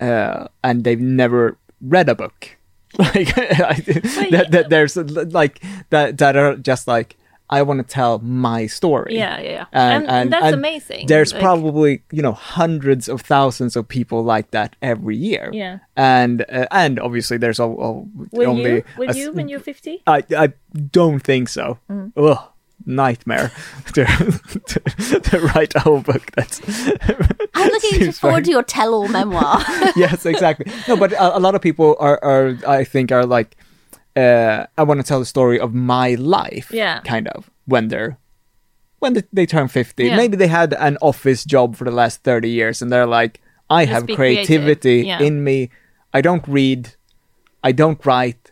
Uh, 0.00 0.48
and 0.64 0.84
they've 0.84 1.00
never 1.00 1.58
read 1.80 2.08
a 2.08 2.14
book. 2.14 2.56
Like, 2.98 3.34
that, 3.36 4.48
that 4.50 4.66
there's 4.68 4.96
like, 4.96 5.62
that, 5.90 6.18
that 6.18 6.36
are 6.36 6.56
just 6.56 6.88
like, 6.88 7.16
I 7.50 7.62
want 7.62 7.78
to 7.80 7.94
tell 7.94 8.18
my 8.20 8.66
story. 8.68 9.16
Yeah, 9.16 9.40
yeah, 9.40 9.50
yeah. 9.50 9.64
And- 9.72 10.08
and 10.08 10.32
that's 10.32 10.54
amazing. 10.54 11.06
There's 11.08 11.32
Like- 11.32 11.42
probably, 11.42 12.02
you 12.12 12.22
know, 12.22 12.32
hundreds 12.32 13.08
of 13.08 13.20
thousands 13.22 13.76
of 13.76 13.88
people 13.88 14.22
like 14.24 14.50
that 14.52 14.76
every 14.80 15.16
year. 15.16 15.50
Yeah. 15.52 15.78
And, 15.96 16.42
uh, 16.48 16.66
and 16.70 16.98
obviously 17.00 17.36
there's 17.38 17.58
all, 17.60 17.74
all 17.74 18.08
will 18.30 18.50
only 18.50 18.70
you 18.70 18.84
a 18.96 18.98
will 18.98 19.10
s- 19.10 19.16
you 19.16 19.32
when 19.32 19.48
you're 19.48 19.60
50? 19.60 20.02
I 20.06 20.22
I 20.36 20.52
don't 20.92 21.20
think 21.20 21.48
so. 21.48 21.78
Mm. 21.90 22.12
Ugh, 22.16 22.38
nightmare 22.86 23.50
to, 23.94 24.04
to, 24.66 25.20
to 25.20 25.40
write 25.54 25.74
a 25.74 25.80
whole 25.80 26.00
book. 26.00 26.30
That's 26.36 26.60
I'm 27.54 27.68
looking 27.68 27.90
seems 28.00 28.18
forward 28.18 28.44
to 28.44 28.50
your 28.50 28.62
tell-all 28.62 29.08
memoir. 29.08 29.58
yes, 29.96 30.24
exactly. 30.24 30.70
No, 30.88 30.96
but 30.96 31.12
a, 31.12 31.36
a 31.36 31.40
lot 31.40 31.54
of 31.54 31.60
people 31.60 31.96
are, 31.98 32.18
are 32.22 32.56
I 32.66 32.84
think 32.84 33.12
are 33.12 33.26
like, 33.26 33.56
uh, 34.16 34.66
I 34.76 34.82
want 34.82 35.00
to 35.00 35.06
tell 35.06 35.20
the 35.20 35.26
story 35.26 35.58
of 35.60 35.74
my 35.74 36.14
life. 36.14 36.70
Yeah. 36.72 37.00
kind 37.00 37.28
of 37.28 37.50
when 37.66 37.88
they're 37.88 38.18
when 38.98 39.14
they, 39.14 39.22
they 39.32 39.46
turn 39.46 39.68
fifty. 39.68 40.06
Yeah. 40.06 40.16
Maybe 40.16 40.36
they 40.36 40.48
had 40.48 40.74
an 40.74 40.98
office 41.00 41.44
job 41.44 41.76
for 41.76 41.84
the 41.84 41.90
last 41.90 42.22
thirty 42.22 42.50
years, 42.50 42.82
and 42.82 42.92
they're 42.92 43.06
like, 43.06 43.40
I 43.70 43.84
Let's 43.84 43.92
have 43.92 44.06
creativity 44.16 45.02
Yeah. 45.06 45.20
in 45.22 45.42
me. 45.44 45.70
I 46.12 46.20
don't 46.20 46.46
read, 46.48 46.94
I 47.62 47.72
don't 47.72 48.04
write, 48.04 48.49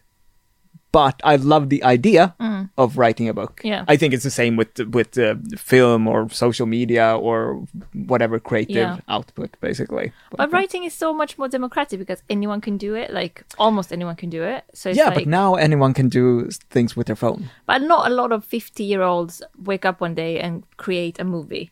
but 0.93 1.21
I 1.23 1.37
love 1.37 1.69
the 1.69 1.83
idea 1.85 2.35
of 2.79 2.97
writing 2.97 3.29
a 3.29 3.35
book. 3.35 3.61
Mm. 3.63 3.69
Yeah. 3.69 3.85
I 3.89 3.97
think 3.97 4.15
it's 4.15 4.25
the 4.25 4.31
same 4.31 4.57
with 4.57 4.79
with 4.95 5.19
uh, 5.19 5.35
film 5.57 6.07
or 6.09 6.29
social 6.31 6.67
media 6.67 7.17
or 7.17 7.67
whatever 7.93 8.39
creative 8.41 8.77
Yeah. 8.77 8.99
output, 9.09 9.51
basically. 9.61 10.13
But 10.37 10.53
writing 10.53 10.85
is 10.85 10.95
so 10.95 11.13
much 11.13 11.37
more 11.39 11.49
democratic 11.49 11.99
because 11.99 12.23
anyone 12.31 12.61
can 12.61 12.77
do 12.79 12.95
it. 12.95 13.13
Like 13.13 13.45
almost 13.59 13.93
anyone 13.93 14.17
can 14.17 14.31
do 14.31 14.43
it. 14.43 14.65
So 14.75 14.89
it's 14.91 14.99
yeah, 14.99 15.07
like, 15.07 15.15
but 15.15 15.27
now 15.27 15.55
anyone 15.57 15.93
can 15.95 16.09
do 16.09 16.49
things 16.71 16.97
with 16.97 17.07
their 17.07 17.17
phone. 17.17 17.51
but 17.67 17.83
not 17.83 18.11
a 18.11 18.15
lot 18.15 18.33
of 18.33 18.45
fifty-year-olds 18.45 19.43
wake 19.65 19.85
up 19.85 20.01
one 20.01 20.15
day 20.15 20.41
and 20.41 20.63
create 20.77 21.21
a 21.21 21.25
movie. 21.25 21.71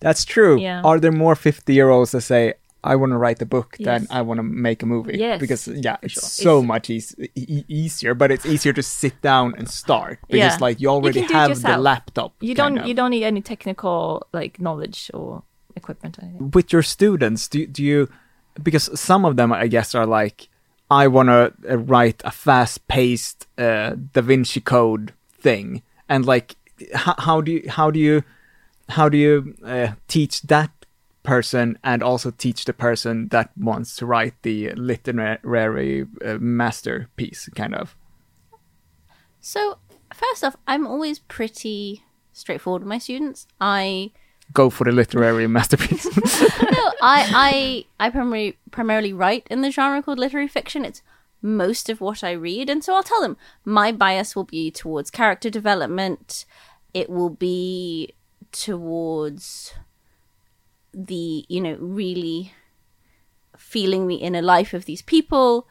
That's 0.00 0.24
true. 0.24 0.58
Yeah. 0.60 0.82
Are 0.84 1.00
there 1.00 1.12
more 1.12 1.34
fifty-year-olds 1.34 2.10
that 2.12 2.20
say, 2.22 2.54
"I 2.82 2.96
want 2.96 3.12
to 3.12 3.18
write 3.18 3.42
a 3.42 3.46
book" 3.46 3.76
than 3.78 4.06
I 4.10 4.22
want 4.22 4.38
to 4.38 4.42
make 4.42 4.82
a 4.82 4.86
movie? 4.86 5.18
Yes, 5.18 5.40
because 5.40 5.68
yeah, 5.68 5.96
it's 6.02 6.14
sure. 6.14 6.22
so 6.22 6.58
It's- 6.58 6.68
much 6.68 6.90
e- 6.90 7.02
e- 7.34 7.64
easier. 7.68 8.14
But 8.14 8.30
it's 8.30 8.46
easier 8.46 8.72
to 8.72 8.82
sit 8.82 9.20
down 9.22 9.54
and 9.58 9.68
start 9.68 10.18
because 10.28 10.54
Yeah. 10.56 10.66
like 10.66 10.80
you 10.80 10.88
already 10.88 11.20
it 11.20 11.30
have 11.30 11.60
the 11.62 11.76
laptop. 11.78 12.32
You 12.40 12.54
don't. 12.54 12.78
of. 12.78 12.86
You 12.86 12.94
don't 12.94 13.10
need 13.10 13.24
any 13.24 13.42
technical 13.42 14.26
like 14.32 14.60
knowledge 14.60 15.10
or 15.14 15.42
equipment 15.76 16.18
or 16.18 16.22
anything. 16.24 16.50
with 16.50 16.72
your 16.72 16.82
students 16.82 17.48
do, 17.48 17.66
do 17.66 17.82
you 17.82 18.08
because 18.62 18.90
some 19.00 19.24
of 19.24 19.36
them 19.36 19.52
i 19.52 19.68
guess 19.68 19.94
are 19.94 20.04
like 20.04 20.48
i 20.90 21.06
want 21.06 21.28
to 21.28 21.52
uh, 21.70 21.78
write 21.78 22.20
a 22.24 22.30
fast-paced 22.32 23.46
uh, 23.56 23.94
da 24.12 24.20
vinci 24.20 24.60
code 24.60 25.12
thing 25.38 25.80
and 26.08 26.26
like 26.26 26.56
h- 26.80 27.14
how 27.18 27.40
do 27.40 27.52
you 27.52 27.62
how 27.68 27.88
do 27.90 27.98
you 28.00 28.22
how 28.90 29.08
do 29.08 29.16
you 29.16 29.54
uh, 29.64 29.88
teach 30.08 30.42
that 30.42 30.70
person 31.22 31.78
and 31.84 32.02
also 32.02 32.30
teach 32.30 32.64
the 32.64 32.72
person 32.72 33.28
that 33.28 33.50
wants 33.56 33.96
to 33.96 34.06
write 34.06 34.34
the 34.42 34.70
literary 34.72 36.06
uh, 36.24 36.38
masterpiece 36.38 37.48
kind 37.54 37.74
of 37.74 37.96
so, 39.40 39.78
first 40.12 40.44
off, 40.44 40.56
I'm 40.66 40.86
always 40.86 41.18
pretty 41.18 42.04
straightforward 42.32 42.82
with 42.82 42.88
my 42.88 42.98
students. 42.98 43.46
I 43.60 44.12
go 44.52 44.68
for 44.68 44.84
the 44.84 44.92
literary 44.92 45.46
masterpiece 45.58 46.04
no, 46.16 46.92
I 47.02 47.84
I 48.00 48.06
I 48.06 48.10
primarily 48.10 48.58
primarily 48.70 49.12
write 49.12 49.46
in 49.50 49.60
the 49.62 49.70
genre 49.70 50.02
called 50.02 50.18
literary 50.18 50.48
fiction. 50.48 50.84
It's 50.84 51.02
most 51.42 51.88
of 51.88 52.00
what 52.00 52.22
I 52.22 52.32
read, 52.32 52.68
and 52.68 52.84
so 52.84 52.94
I'll 52.94 53.02
tell 53.02 53.22
them 53.22 53.36
my 53.64 53.92
bias 53.92 54.36
will 54.36 54.44
be 54.44 54.70
towards 54.70 55.10
character 55.10 55.48
development. 55.48 56.44
It 56.92 57.08
will 57.08 57.30
be 57.30 58.14
towards 58.52 59.72
the 60.92 61.44
you 61.48 61.60
know 61.60 61.76
really 61.80 62.52
feeling 63.56 64.06
the 64.06 64.16
inner 64.16 64.42
life 64.42 64.72
of 64.74 64.84
these 64.86 65.02
people, 65.02 65.66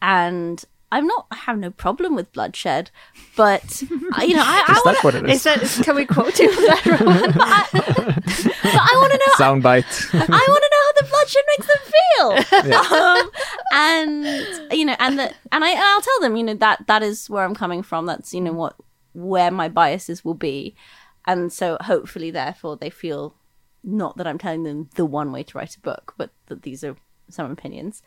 and 0.00 0.64
I'm 0.90 1.06
not. 1.06 1.26
I 1.30 1.36
have 1.36 1.58
no 1.58 1.70
problem 1.70 2.14
with 2.14 2.32
bloodshed, 2.32 2.90
but 3.36 3.82
I- 4.14 4.24
you 4.24 4.34
know 4.34 4.42
I, 4.44 4.64
I 4.68 4.82
want 4.84 5.04
what 5.04 5.14
it 5.14 5.28
is 5.28 5.44
Is 5.46 5.76
that? 5.76 5.84
Can 5.84 5.94
we 5.96 6.04
quote 6.06 6.38
you 6.38 6.50
that 6.66 6.84
one? 7.00 7.40
I 8.64 8.92
want 8.96 9.12
to 9.12 9.18
know. 9.18 9.32
soundbite 9.44 10.14
I 10.14 10.46
want 10.48 10.64
to 10.64 10.70
know 10.72 10.82
how 10.86 10.92
the 10.96 11.06
bloodshed 11.10 11.44
makes 11.52 11.66
them 11.68 11.82
feel. 11.92 12.96
um, 12.98 13.30
and 13.72 14.72
you 14.72 14.84
know, 14.84 14.96
and 14.98 15.18
the 15.18 15.32
and 15.52 15.64
I 15.64 15.70
and 15.70 15.80
I'll 15.80 16.00
tell 16.00 16.20
them, 16.20 16.36
you 16.36 16.42
know, 16.44 16.54
that 16.54 16.86
that 16.86 17.02
is 17.02 17.28
where 17.30 17.44
I'm 17.44 17.54
coming 17.54 17.82
from. 17.82 18.06
That's 18.06 18.32
you 18.34 18.40
know 18.40 18.52
what 18.52 18.76
where 19.14 19.50
my 19.50 19.68
biases 19.68 20.24
will 20.24 20.34
be, 20.34 20.74
and 21.26 21.52
so 21.52 21.76
hopefully, 21.82 22.30
therefore, 22.30 22.76
they 22.76 22.90
feel 22.90 23.34
not 23.84 24.16
that 24.16 24.26
I'm 24.26 24.38
telling 24.38 24.62
them 24.62 24.88
the 24.94 25.04
one 25.04 25.32
way 25.32 25.42
to 25.42 25.58
write 25.58 25.76
a 25.76 25.80
book, 25.80 26.14
but 26.16 26.30
that 26.46 26.62
these 26.62 26.84
are 26.84 26.96
some 27.28 27.50
opinions. 27.50 28.02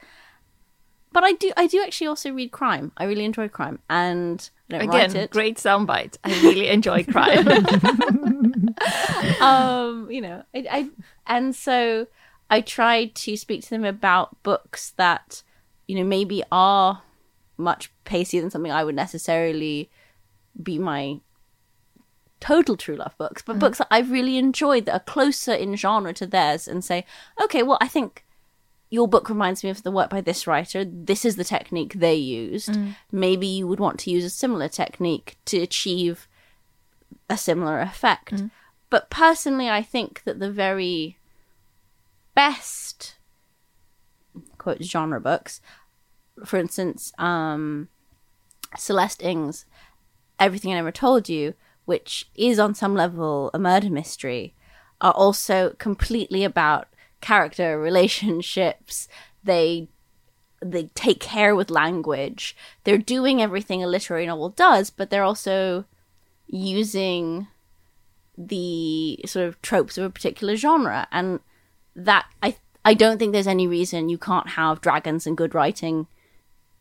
But 1.11 1.23
I 1.23 1.33
do, 1.33 1.51
I 1.55 1.67
do 1.67 1.81
actually 1.81 2.07
also 2.07 2.31
read 2.31 2.51
crime. 2.51 2.91
I 2.97 3.05
really 3.05 3.23
enjoy 3.23 3.47
crime, 3.47 3.79
and 3.89 4.49
I 4.69 4.79
don't 4.79 4.89
write 4.89 5.11
Again, 5.11 5.27
great 5.31 5.57
soundbite. 5.57 6.17
I 6.23 6.31
really 6.41 6.67
enjoy 6.67 7.05
crime. 7.05 7.47
um, 9.41 10.11
you 10.11 10.19
know, 10.19 10.43
I, 10.53 10.65
I 10.69 10.89
and 11.25 11.55
so 11.55 12.07
I 12.49 12.61
tried 12.61 13.15
to 13.15 13.37
speak 13.37 13.63
to 13.63 13.69
them 13.69 13.85
about 13.85 14.43
books 14.43 14.91
that 14.97 15.43
you 15.87 15.95
know 15.95 16.03
maybe 16.03 16.43
are 16.51 17.01
much 17.57 17.91
pacier 18.03 18.41
than 18.41 18.49
something 18.49 18.71
I 18.71 18.83
would 18.83 18.95
necessarily 18.95 19.89
be 20.61 20.77
my 20.77 21.19
total 22.45 22.77
true 22.77 22.95
love 22.95 23.17
books, 23.17 23.41
but 23.41 23.55
mm. 23.55 23.59
books 23.59 23.79
that 23.79 23.87
I've 23.89 24.11
really 24.11 24.37
enjoyed 24.37 24.85
that 24.85 24.93
are 24.93 24.99
closer 24.99 25.53
in 25.53 25.75
genre 25.75 26.13
to 26.13 26.27
theirs, 26.27 26.67
and 26.67 26.83
say, 26.83 27.05
okay, 27.41 27.63
well, 27.63 27.79
I 27.81 27.87
think 27.87 28.23
your 28.91 29.07
book 29.07 29.29
reminds 29.29 29.63
me 29.63 29.71
of 29.71 29.81
the 29.81 29.91
work 29.91 30.11
by 30.11 30.21
this 30.21 30.45
writer. 30.45 30.85
This 30.85 31.25
is 31.25 31.37
the 31.37 31.43
technique 31.43 31.93
they 31.95 32.13
used. 32.13 32.69
Mm. 32.69 32.95
Maybe 33.11 33.47
you 33.47 33.67
would 33.67 33.79
want 33.79 33.99
to 34.01 34.11
use 34.11 34.23
a 34.23 34.29
similar 34.29 34.67
technique 34.67 35.37
to 35.45 35.59
achieve 35.59 36.27
a 37.29 37.37
similar 37.37 37.79
effect. 37.81 38.35
Mm. 38.35 38.51
But 38.91 39.09
personally, 39.09 39.69
I 39.69 39.81
think 39.81 40.21
that 40.25 40.39
the 40.39 40.51
very 40.51 41.17
best 42.35 43.15
quote 44.59 44.83
genre 44.83 45.19
books, 45.19 45.61
for 46.45 46.57
instance, 46.57 47.11
um, 47.17 47.89
Celeste 48.77 49.23
Ng's 49.23 49.65
Everything 50.39 50.71
I 50.71 50.75
Never 50.75 50.91
Told 50.91 51.27
You, 51.27 51.55
which 51.85 52.29
is 52.35 52.59
on 52.59 52.75
some 52.75 52.95
level 52.95 53.51
a 53.53 53.59
murder 53.59 53.89
mystery, 53.89 54.53
are 55.01 55.13
also 55.13 55.75
completely 55.77 56.43
about 56.43 56.87
character 57.21 57.79
relationships. 57.79 59.07
They 59.43 59.87
they 60.61 60.85
take 60.95 61.19
care 61.19 61.55
with 61.55 61.69
language. 61.69 62.55
They're 62.83 62.97
doing 62.97 63.41
everything 63.41 63.83
a 63.83 63.87
literary 63.87 64.25
novel 64.25 64.49
does, 64.49 64.89
but 64.89 65.09
they're 65.09 65.23
also 65.23 65.85
using 66.47 67.47
the 68.37 69.19
sort 69.25 69.47
of 69.47 69.61
tropes 69.61 69.97
of 69.97 70.03
a 70.03 70.09
particular 70.09 70.55
genre 70.55 71.07
and 71.11 71.39
that 71.95 72.25
I 72.43 72.57
I 72.83 72.93
don't 72.93 73.17
think 73.17 73.31
there's 73.31 73.47
any 73.47 73.67
reason 73.67 74.09
you 74.09 74.17
can't 74.17 74.49
have 74.49 74.81
dragons 74.81 75.25
and 75.25 75.37
good 75.37 75.55
writing 75.55 76.07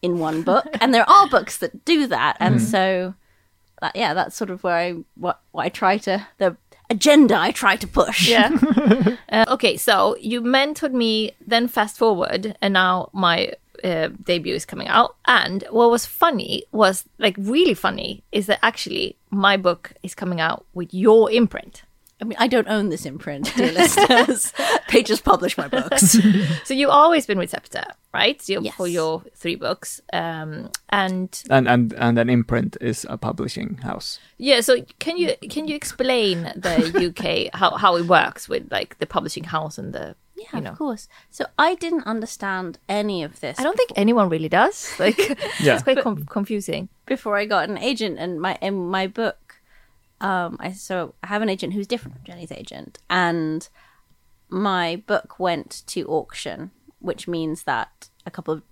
in 0.02 0.18
one 0.18 0.42
book 0.42 0.66
and 0.80 0.92
there 0.92 1.08
are 1.08 1.28
books 1.28 1.58
that 1.58 1.84
do 1.84 2.06
that 2.08 2.36
and 2.40 2.56
hmm. 2.56 2.60
so 2.60 3.14
that, 3.84 3.96
yeah 3.96 4.14
that's 4.14 4.36
sort 4.36 4.50
of 4.50 4.62
where 4.64 4.76
I 4.76 4.92
what, 5.16 5.40
what 5.52 5.64
I 5.64 5.68
try 5.68 5.98
to 5.98 6.26
the 6.38 6.56
agenda 6.90 7.36
I 7.38 7.50
try 7.50 7.76
to 7.76 7.86
push 7.86 8.28
Yeah. 8.28 8.50
uh, 9.28 9.44
okay, 9.48 9.76
so 9.76 10.16
you 10.20 10.42
mentored 10.42 10.92
me, 10.92 11.32
then 11.46 11.68
fast 11.68 11.96
forward, 11.96 12.56
and 12.60 12.74
now 12.74 13.10
my 13.12 13.52
uh, 13.82 14.08
debut 14.22 14.54
is 14.54 14.64
coming 14.64 14.88
out. 14.88 15.16
And 15.26 15.64
what 15.70 15.90
was 15.90 16.06
funny 16.06 16.64
was 16.72 17.04
like 17.18 17.36
really 17.38 17.74
funny 17.74 18.22
is 18.32 18.46
that 18.46 18.58
actually 18.62 19.16
my 19.30 19.56
book 19.56 19.92
is 20.02 20.14
coming 20.14 20.40
out 20.40 20.64
with 20.74 20.92
your 20.94 21.30
imprint. 21.30 21.82
I 22.24 22.26
mean 22.26 22.38
I 22.40 22.48
don't 22.48 22.68
own 22.68 22.88
this 22.88 23.04
imprint 23.04 23.54
dear 23.54 23.72
listeners 23.80 24.52
they 24.90 25.02
just 25.02 25.24
publish 25.24 25.58
my 25.58 25.68
books 25.68 26.16
So 26.64 26.72
you've 26.72 26.90
always 27.02 27.26
been 27.26 27.38
with 27.38 27.50
Sceptre, 27.50 27.84
right? 28.14 28.40
So 28.40 28.60
Yes. 28.62 28.74
For 28.74 28.88
your 28.88 29.22
three 29.34 29.56
books. 29.56 30.00
Um, 30.12 30.70
and 30.88 31.30
And 31.50 31.68
and 31.68 31.92
and 31.92 32.18
an 32.18 32.30
imprint 32.30 32.76
is 32.80 33.04
a 33.10 33.16
publishing 33.18 33.76
house. 33.82 34.18
yeah, 34.38 34.60
so 34.62 34.72
can 35.04 35.14
you 35.18 35.28
can 35.50 35.68
you 35.68 35.76
explain 35.76 36.36
the 36.66 36.76
UK 37.08 37.54
how, 37.60 37.70
how 37.76 37.96
it 38.00 38.06
works 38.06 38.48
with 38.48 38.64
like 38.72 38.90
the 39.02 39.06
publishing 39.06 39.44
house 39.44 39.76
and 39.80 39.92
the 39.92 40.06
yeah 40.36 40.56
you 40.56 40.60
know 40.64 40.70
of 40.72 40.78
course 40.78 41.04
so 41.30 41.42
I 41.58 41.74
didn't 41.84 42.06
understand 42.14 42.78
any 42.88 43.22
of 43.26 43.32
this 43.40 43.58
I 43.60 43.62
don't 43.66 43.76
think 43.76 43.92
anyone 43.96 44.28
really 44.34 44.48
does. 44.48 44.76
Like 44.98 45.18
Yeah. 45.60 45.74
it's 45.74 45.84
quite 45.88 46.00
com- 46.02 46.24
confusing. 46.38 46.88
before 47.06 47.36
I 47.42 47.44
got 47.54 47.68
an 47.68 47.78
agent 47.90 48.14
and 48.22 48.40
my 48.40 48.54
in 48.68 48.74
my 48.96 49.06
book 49.20 49.36
um 50.24 50.56
I 50.58 50.72
so 50.72 51.14
I 51.22 51.26
have 51.28 51.42
an 51.42 51.48
agent 51.48 51.74
who's 51.74 51.86
different 51.86 52.16
from 52.16 52.24
Jenny's 52.24 52.50
agent 52.50 52.98
and 53.10 53.68
my 54.48 54.96
book 55.06 55.38
went 55.38 55.82
to 55.88 56.06
auction 56.06 56.70
which 57.00 57.28
means 57.28 57.64
that 57.64 58.08
a 58.24 58.30
couple 58.30 58.54
of 58.54 58.62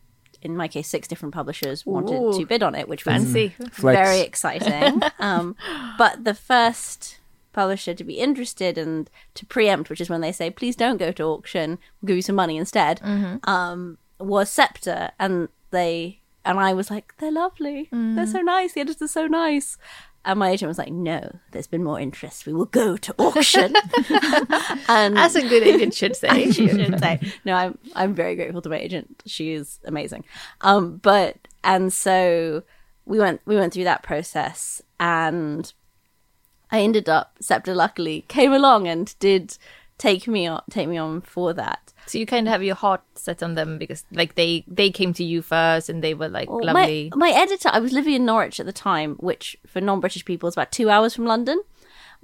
in 0.40 0.56
my 0.56 0.66
case 0.66 0.88
six 0.88 1.06
different 1.06 1.34
publishers 1.34 1.84
wanted 1.86 2.20
Ooh. 2.20 2.32
to 2.36 2.46
bid 2.46 2.62
on 2.62 2.74
it 2.74 2.88
which 2.88 3.04
was 3.04 3.14
Fancy. 3.14 3.50
Flex. 3.70 3.98
very 3.98 4.20
exciting. 4.20 5.02
Um 5.18 5.54
but 5.98 6.24
the 6.24 6.34
first 6.34 7.18
publisher 7.52 7.92
to 7.92 8.02
be 8.02 8.14
interested 8.14 8.78
and 8.78 9.10
to 9.34 9.44
preempt 9.44 9.90
which 9.90 10.00
is 10.00 10.08
when 10.08 10.22
they 10.22 10.32
say 10.32 10.50
please 10.50 10.74
don't 10.74 10.96
go 10.96 11.12
to 11.12 11.22
auction. 11.24 11.78
We'll 12.00 12.08
give 12.08 12.16
you 12.16 12.22
some 12.22 12.36
money 12.36 12.56
instead 12.56 13.00
um 13.44 13.98
was 14.18 14.50
Sceptre 14.50 15.10
and 15.18 15.48
they 15.70 16.20
and 16.44 16.58
I 16.58 16.72
was 16.72 16.90
like 16.90 17.14
they're 17.18 17.30
lovely. 17.30 17.88
They're 17.92 18.26
so 18.26 18.40
nice. 18.40 18.72
The 18.72 18.80
editors 18.80 19.02
are 19.02 19.08
so 19.20 19.26
nice 19.26 19.76
and 20.24 20.38
my 20.38 20.50
agent 20.50 20.68
was 20.68 20.78
like 20.78 20.92
no 20.92 21.38
there's 21.50 21.66
been 21.66 21.82
more 21.82 21.98
interest 21.98 22.46
we 22.46 22.52
will 22.52 22.66
go 22.66 22.96
to 22.96 23.14
auction 23.18 23.74
and 24.88 25.18
As 25.18 25.36
a 25.36 25.42
good 25.48 25.62
agent 25.62 25.94
should 25.94 26.16
say. 26.16 26.50
she 26.52 26.68
should 26.68 26.98
say. 26.98 27.20
No, 27.44 27.54
I'm 27.54 27.78
I'm 27.94 28.14
very 28.14 28.34
grateful 28.34 28.62
to 28.62 28.68
my 28.68 28.78
agent. 28.78 29.22
She 29.26 29.52
is 29.52 29.78
amazing. 29.84 30.24
Um, 30.60 30.96
but 30.98 31.36
and 31.64 31.92
so 31.92 32.62
we 33.04 33.18
went 33.18 33.40
we 33.46 33.56
went 33.56 33.72
through 33.72 33.84
that 33.84 34.02
process, 34.02 34.82
and 35.00 35.72
I 36.70 36.80
ended 36.80 37.08
up 37.08 37.36
Sceptre 37.40 37.74
luckily 37.74 38.24
came 38.28 38.52
along 38.52 38.88
and 38.88 39.14
did 39.18 39.56
take 39.98 40.26
me 40.26 40.46
on 40.46 40.62
take 40.70 40.88
me 40.88 40.96
on 40.96 41.20
for 41.20 41.52
that. 41.54 41.92
So 42.06 42.18
you 42.18 42.26
kind 42.26 42.48
of 42.48 42.52
have 42.52 42.62
your 42.62 42.74
heart 42.74 43.02
set 43.14 43.42
on 43.42 43.54
them 43.54 43.78
because 43.78 44.04
like 44.12 44.34
they 44.34 44.64
they 44.66 44.90
came 44.90 45.12
to 45.14 45.24
you 45.24 45.42
first 45.42 45.88
and 45.88 46.02
they 46.02 46.14
were 46.14 46.28
like 46.28 46.50
Well, 46.50 46.64
lovely. 46.64 47.10
My, 47.14 47.30
my 47.30 47.38
editor, 47.38 47.70
I 47.72 47.78
was 47.78 47.92
living 47.92 48.14
in 48.14 48.24
Norwich 48.24 48.58
at 48.58 48.66
the 48.66 48.72
time, 48.72 49.14
which 49.16 49.56
for 49.66 49.80
non-British 49.80 50.24
people 50.24 50.48
is 50.48 50.54
about 50.54 50.72
two 50.72 50.90
hours 50.90 51.14
from 51.14 51.26
London. 51.26 51.62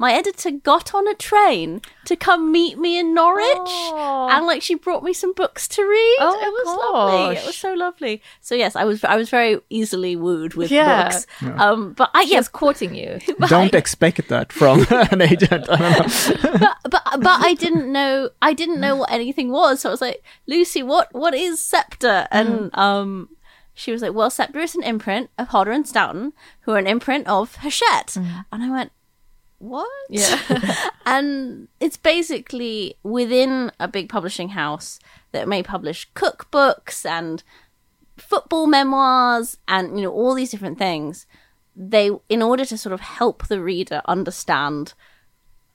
My 0.01 0.12
editor 0.12 0.53
got 0.53 0.94
on 0.94 1.09
a 1.09 1.14
train 1.14 1.82
to 2.05 2.14
come 2.14 2.53
meet 2.53 2.78
me 2.78 2.99
in 2.99 3.14
Norwich, 3.14 3.44
Oh. 3.57 4.28
and 4.30 4.46
like 4.46 4.62
she 4.62 4.76
brought 4.76 5.03
me 5.03 5.12
some 5.12 5.32
books 5.32 5.66
to 5.68 5.82
read. 5.82 6.16
Oh, 6.20 6.38
it 6.40 6.53
was 6.59 6.68
lovely. 6.78 7.36
It 7.36 7.46
was 7.46 7.57
so 7.57 7.74
lovely. 7.74 8.22
So 8.40 8.55
yes, 8.55 8.76
I 8.76 8.84
was 8.84 9.03
I 9.03 9.16
was 9.16 9.28
very 9.28 9.59
easily 9.70 10.14
wooed 10.14 10.55
with 10.55 10.70
Yeah. 10.70 11.09
books. 11.09 11.26
Um, 11.42 11.94
but 11.94 12.11
I 12.14 12.24
She 12.24 12.30
yes, 12.30 12.42
was 12.42 12.49
courting 12.49 12.94
you. 12.94 13.18
Don't 13.49 13.74
expect 13.74 14.28
that 14.28 14.53
from 14.53 14.86
an 14.90 15.20
agent. 15.20 15.66
I 15.68 15.76
don't 15.76 16.42
know. 16.44 16.59
but, 16.61 16.76
but 16.88 17.03
but 17.20 17.40
I 17.44 17.55
didn't 17.55 17.90
know 17.92 18.30
I 18.40 18.53
didn't 18.55 18.80
know 18.80 18.94
what 18.94 19.11
anything 19.11 19.51
was. 19.51 19.80
So 19.80 19.88
I 19.88 19.92
was 19.92 20.01
like, 20.01 20.22
Lucy, 20.46 20.82
what 20.82 21.12
what 21.12 21.34
is 21.34 21.61
Sceptre? 21.61 22.28
And 22.30 22.70
um 22.78 23.30
she 23.74 23.90
was 23.92 24.03
like, 24.03 24.14
Well, 24.14 24.30
Sceptre 24.30 24.61
is 24.61 24.76
an 24.76 24.82
imprint 24.84 25.30
of 25.38 25.49
Hodder 25.49 25.72
and 25.72 25.86
Stoughton, 25.88 26.34
who 26.62 26.72
are 26.72 26.78
an 26.78 26.86
imprint 26.86 27.26
of 27.26 27.57
Hachette. 27.57 28.16
And 28.16 28.62
I 28.62 28.70
went, 28.70 28.90
What? 29.59 29.88
Yeah. 30.09 30.40
and 31.06 31.68
it's 31.80 31.96
basically 31.96 32.96
within 33.02 33.72
a 33.80 33.88
big 33.88 34.09
publishing 34.09 34.50
house 34.50 35.00
that 35.32 35.48
may 35.48 35.62
publish 35.62 36.11
cookbooks 36.12 37.04
and 37.04 37.42
football 38.16 38.66
memoirs 38.66 39.56
and 39.66 39.96
you 39.98 40.04
know 40.04 40.12
all 40.12 40.34
these 40.34 40.50
different 40.50 40.78
things 40.78 41.26
they 41.76 42.11
in 42.28 42.42
order 42.42 42.64
to 42.64 42.76
sort 42.76 42.92
of 42.92 43.00
help 43.00 43.46
the 43.46 43.61
reader 43.61 44.02
understand 44.06 44.94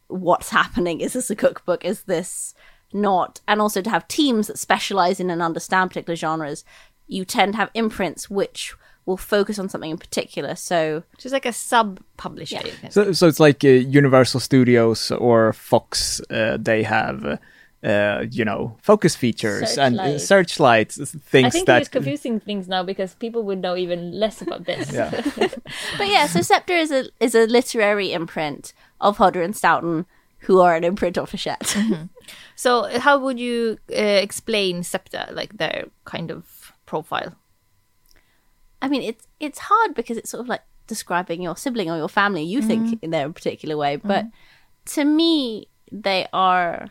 what's 0.07 0.49
happening 0.49 0.99
is 0.99 1.13
this 1.13 1.29
a 1.29 1.36
cookbook 1.36 1.86
is 1.86 2.03
this 2.03 2.53
not 2.91 3.39
and 3.47 3.61
also 3.61 3.81
to 3.81 3.89
have 3.89 4.07
teams 4.07 4.47
that 4.47 4.59
specialize 4.59 5.19
in 5.19 5.29
and 5.29 5.41
understand 5.41 5.89
particular 5.89 6.15
genres 6.15 6.65
you 7.07 7.23
tend 7.23 7.53
to 7.53 7.57
have 7.57 7.71
imprints 7.73 8.29
which 8.29 8.75
will 9.05 9.17
focus 9.17 9.59
on 9.59 9.67
something 9.69 9.91
in 9.91 9.97
particular 9.97 10.55
so 10.55 11.03
She's 11.19 11.33
like 11.33 11.45
a 11.45 11.53
sub 11.53 11.99
publisher. 12.17 12.57
you 12.65 12.71
can 12.79 12.89
say. 12.91 13.03
So, 13.05 13.11
so 13.13 13.27
it's 13.27 13.39
like 13.39 13.63
uh, 13.63 13.67
Universal 13.69 14.39
Studios 14.39 15.11
or 15.11 15.53
Fox. 15.53 16.21
Uh, 16.29 16.57
they 16.59 16.83
have, 16.83 17.39
uh, 17.83 18.25
you 18.31 18.45
know, 18.45 18.77
focus 18.81 19.15
features 19.15 19.77
and 19.77 19.95
Searchlight. 19.97 20.21
searchlights, 20.21 20.99
I 21.33 21.49
think 21.49 21.65
that. 21.65 21.81
it's 21.81 21.89
confusing 21.89 22.39
things 22.39 22.67
now 22.67 22.81
because 22.83 23.15
people 23.15 23.43
would 23.43 23.59
know 23.59 23.75
even 23.75 24.11
less 24.19 24.41
about 24.41 24.65
this. 24.65 24.91
Yeah. 24.93 25.09
But 25.97 26.07
yeah, 26.07 26.27
so 26.27 26.41
Sceptre 26.41 26.77
is 26.77 26.91
a 26.91 27.05
is 27.19 27.35
a 27.35 27.45
literary 27.45 28.13
imprint 28.13 28.73
of 29.01 29.17
Hodder 29.17 29.41
and 29.41 29.55
Stoughton, 29.55 30.05
who 30.47 30.59
are 30.61 30.75
an 30.75 30.83
imprint 30.83 31.17
of 31.17 31.31
Hachette. 31.31 31.75
So 32.55 32.99
how 32.99 33.17
would 33.17 33.39
you 33.39 33.77
uh, 33.91 33.95
explain 34.23 34.83
Sceptre, 34.83 35.25
like 35.33 35.57
their 35.57 35.85
kind 36.05 36.31
of 36.31 36.71
profile? 36.85 37.33
I 38.84 38.89
mean, 38.89 39.01
it's 39.01 39.25
it's 39.39 39.59
hard 39.59 39.95
because 39.95 40.17
it's 40.17 40.29
sort 40.29 40.41
of 40.41 40.49
like 40.49 40.61
describing 40.88 41.41
your 41.41 41.55
sibling 41.55 41.89
or 41.89 41.97
your 41.97 42.09
family. 42.09 42.43
You 42.43 42.61
think 42.61 42.84
mm-hmm. 42.86 43.05
in 43.05 43.11
their 43.11 43.29
particular 43.31 43.77
way, 43.77 43.95
but 43.95 44.25
mm-hmm. 44.25 44.93
to 44.95 45.05
me, 45.05 45.67
they 45.89 46.27
are 46.34 46.89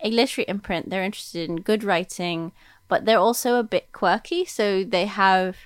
a 0.00 0.10
literary 0.10 0.46
imprint. 0.48 0.88
They're 0.88 1.04
interested 1.04 1.50
in 1.50 1.56
good 1.56 1.84
writing, 1.84 2.52
but 2.88 3.04
they're 3.04 3.18
also 3.18 3.58
a 3.58 3.62
bit 3.62 3.92
quirky. 3.92 4.46
So 4.46 4.84
they 4.84 5.04
have 5.04 5.56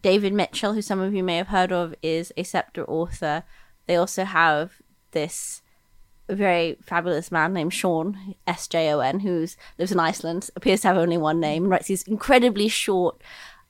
David 0.00 0.32
Mitchell, 0.32 0.72
who 0.72 0.82
some 0.82 1.00
of 1.00 1.12
you 1.12 1.22
may 1.22 1.36
have 1.36 1.48
heard 1.48 1.70
of, 1.70 1.94
is 2.02 2.32
a 2.36 2.42
Sceptre 2.42 2.84
author. 2.84 3.44
They 3.86 3.96
also 3.96 4.24
have 4.24 4.80
this 5.10 5.60
very 6.26 6.78
fabulous 6.82 7.30
man 7.30 7.52
named 7.52 7.72
Sjón 7.72 8.34
S 8.46 8.66
J 8.66 8.90
O 8.94 9.00
N, 9.00 9.20
who 9.20 9.46
lives 9.78 9.92
in 9.92 10.00
Iceland, 10.00 10.48
appears 10.56 10.80
to 10.80 10.88
have 10.88 10.96
only 10.96 11.18
one 11.18 11.38
name, 11.38 11.64
and 11.64 11.70
writes 11.70 11.88
these 11.88 12.04
incredibly 12.04 12.68
short, 12.68 13.20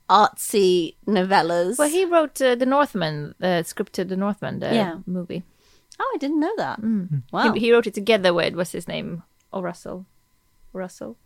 artsy 0.09 0.95
novellas. 1.07 1.79
Well, 1.79 1.89
he 1.89 2.05
wrote 2.05 2.41
uh, 2.43 2.55
The 2.55 2.67
Northman, 2.67 3.35
the 3.39 3.63
script 3.65 3.93
to 3.95 4.05
The 4.05 4.17
Northman, 4.17 4.61
the 4.61 4.75
Yeah. 4.75 4.99
movie. 5.07 5.43
oh, 6.01 6.13
I 6.15 6.19
didn't 6.19 6.41
know 6.41 6.55
that. 6.57 6.81
Wow. 7.33 7.53
He, 7.53 7.61
he 7.61 7.73
wrote 7.73 7.87
it 7.87 7.95
together 7.95 8.35
with, 8.35 8.55
what's 8.55 8.73
his 8.73 8.89
name? 8.89 9.23
Oh, 9.53 9.63
Russell. 9.63 10.07
Russell? 10.73 11.17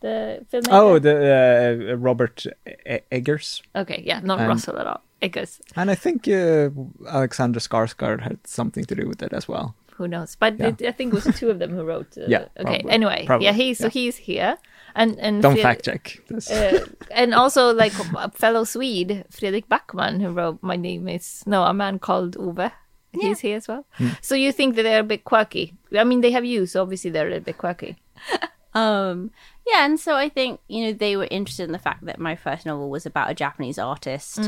The 0.00 0.44
filmmaker? 0.52 0.68
oh, 0.70 0.98
the 1.00 1.90
uh, 1.90 1.96
Robert 1.96 2.46
E- 2.66 2.98
Eggers, 3.10 3.62
Okay, 3.74 4.02
yeah, 4.06 4.20
not 4.22 4.38
And- 4.38 4.48
Russell 4.48 4.78
at 4.78 4.86
all. 4.86 5.00
Eggers. 5.20 5.60
and 5.74 5.90
I 5.90 5.96
think 5.96 6.28
uh, 6.28 6.70
Alexander 7.08 7.58
Skarsgård 7.58 8.20
had 8.20 8.38
something 8.46 8.84
to 8.84 8.94
do 8.94 9.08
with 9.08 9.20
it 9.20 9.32
as 9.32 9.48
well. 9.48 9.74
Who 9.96 10.06
knows? 10.06 10.36
But 10.36 10.60
Yeah. 10.60 10.68
it, 10.68 10.82
I 10.82 10.92
think 10.92 11.12
it 11.12 11.24
was 11.24 11.36
two 11.36 11.50
of 11.50 11.58
them 11.58 11.70
who 11.74 11.82
wrote. 11.82 12.16
Uh, 12.16 12.22
Yeah, 12.28 12.44
Okay. 12.60 12.82
probably. 12.82 12.90
Anyway, 12.92 13.24
Probably, 13.26 13.46
yeah. 13.46 13.52
He's 13.52 13.78
so 13.78 13.86
yeah. 13.86 13.90
he's 13.90 14.16
here, 14.16 14.58
And 14.94 15.18
and 15.20 15.42
Don't 15.42 15.52
Fred- 15.54 15.62
fact 15.62 15.84
check. 15.84 16.18
this. 16.28 16.50
uh, 16.50 16.86
and 17.10 17.34
also 17.34 17.72
like 17.74 17.92
a 18.16 18.30
fellow 18.30 18.64
Swede, 18.64 19.24
Fredrik 19.30 19.68
Backman, 19.68 20.20
who 20.20 20.30
wrote 20.30 20.58
"My 20.62 20.76
name 20.76 21.08
is 21.08 21.42
no 21.46 21.64
a 21.64 21.74
man 21.74 21.98
called 21.98 22.36
Ove." 22.36 22.72
He's 23.12 23.40
here 23.40 23.56
as 23.56 23.66
well. 23.66 23.86
So 24.20 24.34
you 24.34 24.52
think 24.52 24.76
that 24.76 24.82
they're 24.82 25.00
a 25.00 25.04
bit 25.04 25.24
quirky? 25.24 25.74
I 25.96 26.04
mean, 26.04 26.20
they 26.20 26.30
have 26.30 26.44
you, 26.44 26.66
so 26.66 26.82
obviously 26.82 27.10
they're 27.10 27.32
a 27.32 27.40
bit 27.40 27.58
quirky. 27.58 27.96
Um, 28.74 29.30
yeah, 29.66 29.86
and 29.86 29.98
so 29.98 30.14
I 30.14 30.28
think 30.28 30.60
you 30.68 30.84
know 30.84 30.92
they 30.92 31.16
were 31.16 31.26
interested 31.30 31.64
in 31.64 31.72
the 31.72 31.78
fact 31.78 32.04
that 32.04 32.20
my 32.20 32.36
first 32.36 32.66
novel 32.66 32.90
was 32.90 33.06
about 33.06 33.30
a 33.30 33.34
Japanese 33.34 33.78
artist, 33.78 34.38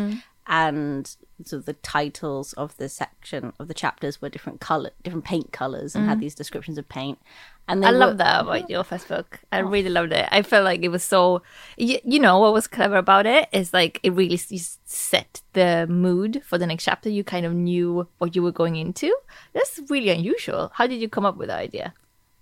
and 0.50 1.16
so 1.44 1.60
the 1.60 1.74
titles 1.74 2.52
of 2.54 2.76
the 2.76 2.88
section 2.88 3.52
of 3.60 3.68
the 3.68 3.74
chapters 3.74 4.20
were 4.20 4.28
different 4.28 4.60
color, 4.60 4.90
different 5.04 5.24
paint 5.24 5.52
colors, 5.52 5.94
and 5.94 6.08
had 6.08 6.18
mm. 6.18 6.22
these 6.22 6.34
descriptions 6.34 6.76
of 6.76 6.88
paint. 6.88 7.20
And 7.68 7.86
I 7.86 7.92
were- 7.92 7.98
love 7.98 8.18
that 8.18 8.40
about 8.40 8.68
your 8.68 8.82
first 8.82 9.06
book. 9.06 9.38
I 9.52 9.60
oh. 9.60 9.66
really 9.66 9.90
loved 9.90 10.12
it. 10.12 10.28
I 10.32 10.42
felt 10.42 10.64
like 10.64 10.82
it 10.82 10.88
was 10.88 11.04
so. 11.04 11.42
You, 11.76 12.00
you 12.02 12.18
know 12.18 12.40
what 12.40 12.52
was 12.52 12.66
clever 12.66 12.96
about 12.96 13.26
it 13.26 13.48
is 13.52 13.72
like 13.72 14.00
it 14.02 14.12
really 14.12 14.36
set 14.36 15.40
the 15.52 15.86
mood 15.88 16.42
for 16.44 16.58
the 16.58 16.66
next 16.66 16.82
chapter. 16.82 17.08
You 17.08 17.22
kind 17.22 17.46
of 17.46 17.54
knew 17.54 18.08
what 18.18 18.34
you 18.34 18.42
were 18.42 18.50
going 18.50 18.74
into. 18.74 19.14
That's 19.52 19.80
really 19.88 20.10
unusual. 20.10 20.72
How 20.74 20.88
did 20.88 21.00
you 21.00 21.08
come 21.08 21.24
up 21.24 21.36
with 21.36 21.48
the 21.48 21.54
idea? 21.54 21.94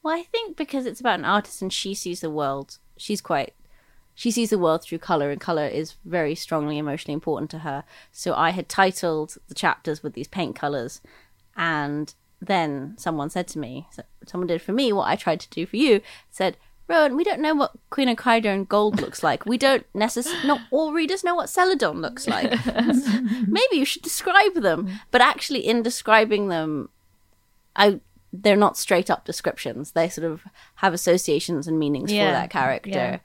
Well, 0.03 0.17
I 0.17 0.23
think 0.23 0.57
because 0.57 0.87
it's 0.87 1.01
about 1.01 1.19
an 1.19 1.27
artist 1.27 1.61
and 1.61 1.71
she 1.71 1.93
sees 1.93 2.23
the 2.23 2.31
world, 2.31 2.79
she's 2.97 3.21
quite. 3.21 3.53
She 4.19 4.33
sees 4.33 4.51
the 4.51 4.59
world 4.59 4.83
through 4.83 4.99
color, 4.99 5.31
and 5.31 5.41
color 5.41 5.65
is 5.69 5.95
very 6.05 6.35
strongly 6.35 6.77
emotionally 6.77 7.15
important 7.15 7.53
to 7.53 7.61
her. 7.61 7.85
So 8.11 8.35
I 8.35 8.51
had 8.51 8.69
titled 8.69 9.37
the 9.47 9.55
chapters 9.55 10.03
with 10.03 10.15
these 10.15 10.27
paint 10.27 10.57
colors, 10.57 11.01
and 11.57 12.13
then 12.41 12.95
someone 12.99 13.31
said 13.31 13.47
to 13.49 13.61
me, 13.61 13.87
someone 14.27 14.49
did 14.49 14.61
for 14.61 14.73
me 14.73 14.93
what 14.93 15.07
I 15.07 15.15
tried 15.15 15.39
to 15.39 15.49
do 15.51 15.67
for 15.67 15.77
you, 15.77 16.01
said, 16.33 16.57
Rowan, 16.89 17.15
we 17.15 17.23
don't 17.23 17.41
know 17.41 17.55
what 17.55 17.75
Quinacridone 17.93 18.67
gold 18.67 19.01
looks 19.01 19.23
like. 19.23 19.47
We 19.47 19.57
don't 19.57 19.87
necessarily, 19.95 20.49
not 20.49 20.63
all 20.73 20.93
readers 20.93 21.23
know 21.23 21.37
what 21.37 21.49
Celadon 21.49 22.01
looks 22.01 22.27
like. 22.27 22.51
Maybe 23.47 23.77
you 23.77 23.85
should 23.85 24.03
describe 24.03 24.55
them. 24.55 24.99
But 25.13 25.21
actually, 25.21 25.61
in 25.65 25.83
describing 25.83 26.49
them, 26.49 26.89
I 27.77 28.01
they're 28.33 28.57
not 28.57 28.77
straight 28.77 29.11
up 29.11 29.25
descriptions. 29.25 29.93
They 29.93 30.09
sort 30.09 30.27
of 30.31 30.43
have 30.77 30.93
associations 30.93 31.69
and 31.69 31.79
meanings 31.79 32.11
Yeah, 32.13 32.27
for 32.29 32.33
that 32.33 32.51
character. 32.51 32.91
yeah. 32.91 33.19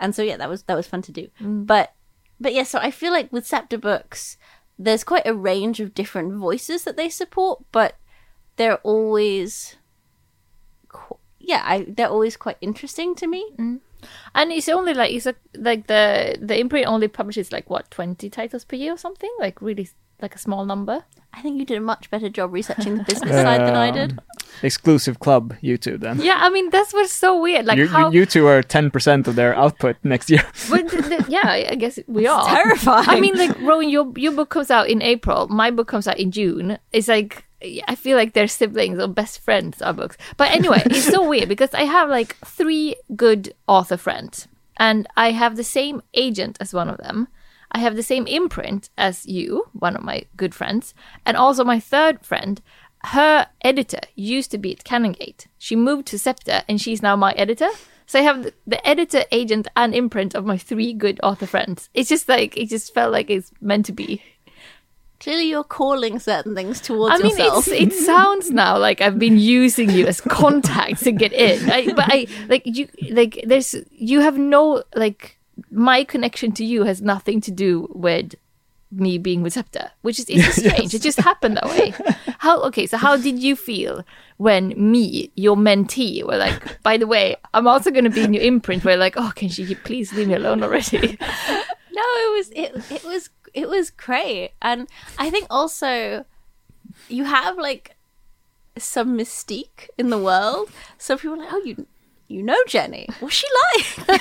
And 0.00 0.14
so 0.14 0.22
yeah, 0.22 0.38
that 0.38 0.48
was 0.48 0.62
that 0.64 0.74
was 0.74 0.86
fun 0.86 1.02
to 1.02 1.12
do. 1.12 1.28
Mm. 1.40 1.66
But 1.66 1.92
but 2.40 2.54
yeah, 2.54 2.64
so 2.64 2.78
I 2.78 2.90
feel 2.90 3.12
like 3.12 3.32
with 3.32 3.46
Sceptre 3.46 3.78
books, 3.78 4.38
there's 4.78 5.04
quite 5.04 5.26
a 5.26 5.34
range 5.34 5.78
of 5.78 5.94
different 5.94 6.32
voices 6.32 6.84
that 6.84 6.96
they 6.96 7.10
support, 7.10 7.62
but 7.70 7.96
they're 8.56 8.78
always 8.78 9.76
qu- 10.88 11.18
yeah, 11.38 11.62
I, 11.64 11.86
they're 11.86 12.08
always 12.08 12.36
quite 12.36 12.56
interesting 12.60 13.14
to 13.16 13.26
me. 13.26 13.44
Mm. 13.58 13.80
And 14.34 14.50
it's 14.50 14.68
only 14.68 14.94
like 14.94 15.12
it's 15.12 15.26
a, 15.26 15.34
like 15.54 15.86
the 15.86 16.38
the 16.40 16.58
imprint 16.58 16.86
only 16.86 17.08
publishes 17.08 17.52
like 17.52 17.68
what 17.68 17.90
twenty 17.90 18.30
titles 18.30 18.64
per 18.64 18.76
year 18.76 18.94
or 18.94 18.98
something. 18.98 19.30
Like 19.38 19.60
really 19.60 19.90
like 20.22 20.34
a 20.34 20.38
small 20.38 20.64
number. 20.64 21.04
I 21.32 21.42
think 21.42 21.58
you 21.58 21.64
did 21.64 21.78
a 21.78 21.80
much 21.80 22.10
better 22.10 22.28
job 22.28 22.52
researching 22.52 22.96
the 22.98 23.04
business 23.04 23.30
side 23.30 23.60
than 23.60 23.76
I 23.76 23.90
did. 23.92 24.18
Exclusive 24.62 25.20
club, 25.20 25.54
you 25.60 25.78
two 25.78 25.96
then. 25.96 26.20
Yeah, 26.20 26.36
I 26.38 26.50
mean 26.50 26.70
that's 26.70 26.92
what's 26.92 27.12
so 27.12 27.40
weird. 27.40 27.66
Like 27.66 27.78
you, 27.78 27.86
how. 27.86 28.10
you 28.10 28.26
two 28.26 28.46
are 28.48 28.62
10% 28.62 29.26
of 29.28 29.36
their 29.36 29.54
output 29.56 29.96
next 30.02 30.28
year. 30.28 30.42
but 30.70 30.88
the- 30.90 31.02
the- 31.02 31.24
yeah, 31.28 31.44
I 31.44 31.66
I 31.70 31.74
guess 31.76 31.98
we 32.08 32.26
are 32.26 32.44
terrifying. 32.46 33.08
I 33.08 33.20
mean, 33.20 33.36
like 33.36 33.58
Rowan, 33.60 33.88
your 33.88 34.12
your 34.16 34.32
book 34.32 34.50
comes 34.50 34.70
out 34.70 34.88
in 34.88 35.02
April. 35.02 35.46
My 35.48 35.70
book 35.70 35.86
comes 35.88 36.08
out 36.08 36.18
in 36.18 36.30
June. 36.32 36.78
It's 36.92 37.08
like 37.08 37.44
I 37.86 37.94
feel 37.94 38.16
like 38.16 38.32
they're 38.32 38.48
siblings 38.48 38.98
or 38.98 39.06
best 39.06 39.38
friends. 39.40 39.80
Our 39.82 39.92
books, 39.94 40.16
but 40.36 40.50
anyway, 40.50 40.82
it's 40.86 41.04
so 41.08 41.26
weird 41.26 41.48
because 41.48 41.72
I 41.74 41.84
have 41.84 42.10
like 42.10 42.36
three 42.44 42.96
good 43.14 43.54
author 43.68 43.96
friends, 43.96 44.48
and 44.78 45.06
I 45.16 45.30
have 45.30 45.54
the 45.56 45.64
same 45.64 46.02
agent 46.14 46.56
as 46.60 46.74
one 46.74 46.88
of 46.88 46.98
them. 46.98 47.28
I 47.72 47.78
have 47.78 47.96
the 47.96 48.02
same 48.02 48.26
imprint 48.26 48.90
as 48.98 49.26
you, 49.26 49.66
one 49.72 49.96
of 49.96 50.02
my 50.02 50.24
good 50.36 50.54
friends, 50.54 50.94
and 51.24 51.36
also 51.36 51.64
my 51.64 51.80
third 51.80 52.24
friend. 52.24 52.60
Her 53.04 53.46
editor 53.62 54.00
used 54.14 54.50
to 54.50 54.58
be 54.58 54.72
at 54.72 54.84
Canongate. 54.84 55.46
She 55.56 55.74
moved 55.76 56.06
to 56.08 56.18
Sceptre, 56.18 56.62
and 56.68 56.80
she's 56.80 57.00
now 57.00 57.16
my 57.16 57.32
editor. 57.32 57.68
So 58.06 58.18
I 58.18 58.22
have 58.22 58.50
the, 58.66 58.86
editor, 58.86 59.22
agent, 59.30 59.68
and 59.76 59.94
imprint 59.94 60.34
of 60.34 60.44
my 60.44 60.58
three 60.58 60.92
good 60.92 61.20
author 61.22 61.46
friends. 61.46 61.88
It's 61.94 62.08
just 62.08 62.28
like 62.28 62.56
it 62.56 62.68
just 62.68 62.92
felt 62.92 63.12
like 63.12 63.30
it's 63.30 63.52
meant 63.60 63.86
to 63.86 63.92
be. 63.92 64.22
Clearly, 65.20 65.44
you're 65.44 65.64
calling 65.64 66.18
certain 66.18 66.54
things 66.54 66.80
towards 66.80 67.14
I 67.14 67.22
mean, 67.22 67.36
yourself. 67.36 67.68
it 67.68 67.92
sounds 68.06 68.50
now 68.50 68.78
like 68.78 69.00
I've 69.00 69.18
been 69.18 69.38
using 69.38 69.90
you 69.90 70.06
as 70.06 70.20
contacts 70.20 71.02
to 71.04 71.12
get 71.12 71.32
in. 71.32 71.70
I, 71.70 71.92
but 71.92 72.06
I 72.08 72.26
like 72.48 72.62
you, 72.64 72.88
like 73.10 73.44
there's 73.46 73.76
you 73.92 74.20
have 74.20 74.36
no 74.36 74.82
like 74.96 75.38
my 75.70 76.04
connection 76.04 76.52
to 76.52 76.64
you 76.64 76.84
has 76.84 77.02
nothing 77.02 77.40
to 77.42 77.50
do 77.50 77.88
with 77.94 78.34
me 78.92 79.18
being 79.18 79.42
with 79.42 79.52
Sceptre, 79.52 79.90
which 80.02 80.18
is 80.18 80.26
it's 80.28 80.44
just 80.44 80.58
strange. 80.66 80.94
It 80.94 81.02
just 81.02 81.18
happened 81.18 81.56
that 81.56 81.66
way. 81.66 81.94
How 82.38 82.60
okay? 82.62 82.86
So 82.86 82.96
how 82.96 83.16
did 83.16 83.38
you 83.38 83.54
feel 83.56 84.04
when 84.38 84.68
me, 84.76 85.30
your 85.36 85.56
mentee, 85.56 86.24
were 86.24 86.36
like, 86.36 86.82
by 86.82 86.96
the 86.96 87.06
way, 87.06 87.36
I'm 87.54 87.66
also 87.68 87.90
going 87.90 88.04
to 88.04 88.10
be 88.10 88.22
in 88.22 88.34
your 88.34 88.42
imprint. 88.42 88.84
We're 88.84 88.96
like, 88.96 89.14
oh, 89.16 89.32
can 89.36 89.48
she 89.48 89.74
please 89.74 90.12
leave 90.12 90.28
me 90.28 90.34
alone 90.34 90.62
already? 90.62 91.18
No, 91.92 92.02
it 92.02 92.36
was 92.36 92.50
it 92.50 92.92
it 92.92 93.04
was 93.04 93.30
it 93.52 93.68
was 93.68 93.90
great. 93.90 94.52
And 94.62 94.88
I 95.18 95.28
think 95.28 95.46
also 95.50 96.24
you 97.08 97.24
have 97.24 97.58
like 97.58 97.96
some 98.78 99.18
mystique 99.18 99.88
in 99.98 100.08
the 100.08 100.16
world. 100.16 100.70
So 100.98 101.16
people 101.16 101.34
are 101.34 101.38
like, 101.44 101.52
Oh, 101.52 101.62
you 101.64 101.86
you 102.30 102.42
know 102.44 102.56
Jenny. 102.68 103.08
What's 103.18 103.34
she 103.34 103.46
like? 103.74 104.20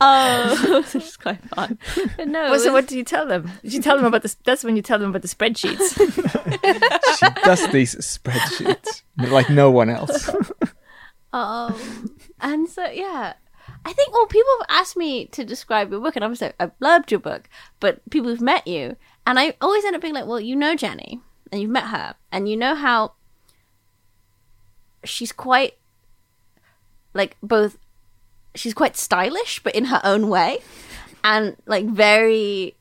Oh 0.00 0.82
which 0.94 0.94
is 1.04 1.16
quite 1.16 1.42
fun. 1.54 1.78
But 2.16 2.28
no, 2.28 2.46
it 2.46 2.50
Well, 2.50 2.58
so 2.58 2.72
was- 2.72 2.82
what 2.82 2.86
do 2.88 2.96
you 2.96 3.04
tell 3.04 3.26
them? 3.26 3.50
Did 3.62 3.74
you 3.74 3.82
tell 3.82 3.96
them 3.96 4.06
about 4.06 4.22
this? 4.22 4.34
That's 4.44 4.64
when 4.64 4.74
you 4.76 4.82
tell 4.82 4.98
them 4.98 5.10
about 5.10 5.22
the 5.22 5.28
spreadsheets. 5.28 5.94
she 7.18 7.42
does 7.44 7.68
these 7.68 7.94
spreadsheets 7.96 9.02
like 9.18 9.50
no 9.50 9.70
one 9.70 9.90
else. 9.90 10.30
Oh, 11.32 11.78
and 12.40 12.68
so 12.68 12.86
yeah, 12.86 13.34
I 13.84 13.92
think 13.92 14.12
well, 14.12 14.26
people 14.26 14.50
have 14.60 14.80
asked 14.80 14.96
me 14.96 15.26
to 15.26 15.44
describe 15.44 15.90
your 15.90 16.00
book, 16.00 16.16
and 16.16 16.24
I'm 16.24 16.34
so 16.34 16.52
I've 16.58 16.72
loved 16.80 17.10
your 17.10 17.20
book, 17.20 17.48
but 17.80 18.00
people 18.10 18.30
who've 18.30 18.40
met 18.40 18.66
you, 18.66 18.96
and 19.26 19.38
I 19.38 19.54
always 19.60 19.84
end 19.84 19.94
up 19.96 20.02
being 20.02 20.14
like, 20.14 20.26
well, 20.26 20.40
you 20.40 20.56
know 20.56 20.74
Jenny, 20.74 21.20
and 21.50 21.60
you've 21.60 21.70
met 21.70 21.84
her, 21.88 22.14
and 22.30 22.48
you 22.48 22.56
know 22.56 22.74
how 22.74 23.12
she's 25.04 25.32
quite 25.32 25.74
like 27.14 27.36
both 27.42 27.78
she's 28.54 28.74
quite 28.74 28.96
stylish, 28.96 29.60
but 29.62 29.74
in 29.74 29.86
her 29.86 30.00
own 30.04 30.28
way, 30.28 30.58
and 31.24 31.56
like 31.66 31.86
very. 31.86 32.76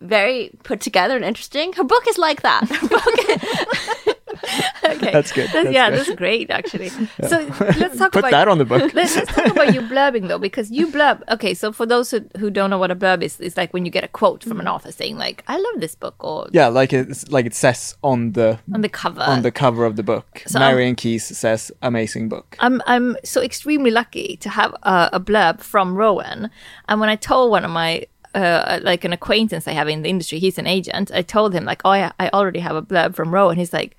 Very 0.00 0.50
put 0.64 0.82
together 0.82 1.16
and 1.16 1.24
interesting. 1.24 1.72
Her 1.72 1.84
book 1.84 2.06
is 2.06 2.18
like 2.18 2.42
that. 2.42 2.68
Her 2.68 2.88
book 2.88 4.03
okay, 4.84 5.12
That's 5.12 5.32
good. 5.32 5.48
That's- 5.48 5.64
That's 5.64 5.74
yeah, 5.74 5.90
good. 5.90 5.98
that's 6.00 6.14
great 6.14 6.50
actually. 6.50 6.88
So 6.88 7.38
let's 7.60 7.96
talk 7.98 8.12
Put 8.12 8.20
about 8.20 8.30
that 8.32 8.48
on 8.48 8.58
the 8.58 8.64
book. 8.64 8.92
Let's, 8.94 9.16
let's 9.16 9.32
talk 9.32 9.46
about 9.46 9.74
you 9.74 9.80
blurbing 9.94 10.28
though, 10.28 10.38
because 10.38 10.70
you 10.70 10.88
blurb. 10.88 11.22
Okay, 11.30 11.54
so 11.54 11.72
for 11.72 11.86
those 11.86 12.10
who, 12.10 12.20
who 12.38 12.50
don't 12.50 12.70
know 12.70 12.78
what 12.78 12.90
a 12.90 12.96
blurb 12.96 13.22
is, 13.22 13.40
it's 13.40 13.56
like 13.56 13.72
when 13.72 13.84
you 13.84 13.90
get 13.90 14.04
a 14.04 14.08
quote 14.08 14.42
from 14.44 14.60
an 14.60 14.68
author 14.68 14.92
saying 14.92 15.16
like, 15.18 15.42
"I 15.48 15.56
love 15.56 15.80
this 15.80 15.94
book," 15.94 16.16
or 16.24 16.48
Yeah, 16.52 16.68
like 16.68 16.92
it's 16.92 17.28
like 17.28 17.46
it 17.46 17.54
says 17.54 17.96
on 18.02 18.32
the 18.32 18.58
on 18.72 18.80
the 18.82 18.88
cover. 18.88 19.22
on 19.22 19.42
the 19.42 19.50
cover 19.52 19.84
of 19.84 19.96
the 19.96 20.02
book. 20.02 20.42
So 20.46 20.58
I'm- 20.58 20.68
Marian 20.74 20.94
Keyes 20.96 21.24
says 21.36 21.70
amazing 21.82 22.28
book. 22.28 22.56
I'm 22.60 22.82
I'm 22.86 23.16
so 23.24 23.40
extremely 23.42 23.90
lucky 23.90 24.36
to 24.38 24.48
have 24.50 24.74
a, 24.82 25.10
a 25.14 25.20
blurb 25.20 25.60
from 25.60 25.94
Rowan, 25.96 26.50
and 26.88 27.00
when 27.00 27.08
I 27.08 27.16
told 27.16 27.50
one 27.50 27.64
of 27.64 27.70
my 27.70 28.06
uh, 28.34 28.80
like 28.82 29.04
an 29.04 29.12
acquaintance 29.12 29.68
I 29.68 29.72
have 29.72 29.88
in 29.88 30.02
the 30.02 30.08
industry, 30.08 30.40
he's 30.40 30.58
an 30.58 30.66
agent. 30.66 31.12
I 31.14 31.22
told 31.22 31.54
him 31.54 31.64
like, 31.64 31.82
oh 31.84 31.92
yeah, 31.92 32.10
I 32.18 32.30
already 32.30 32.58
have 32.60 32.74
a 32.74 32.82
blurb 32.82 33.14
from 33.14 33.32
Rowan. 33.32 33.56
He's 33.56 33.72
like, 33.72 33.96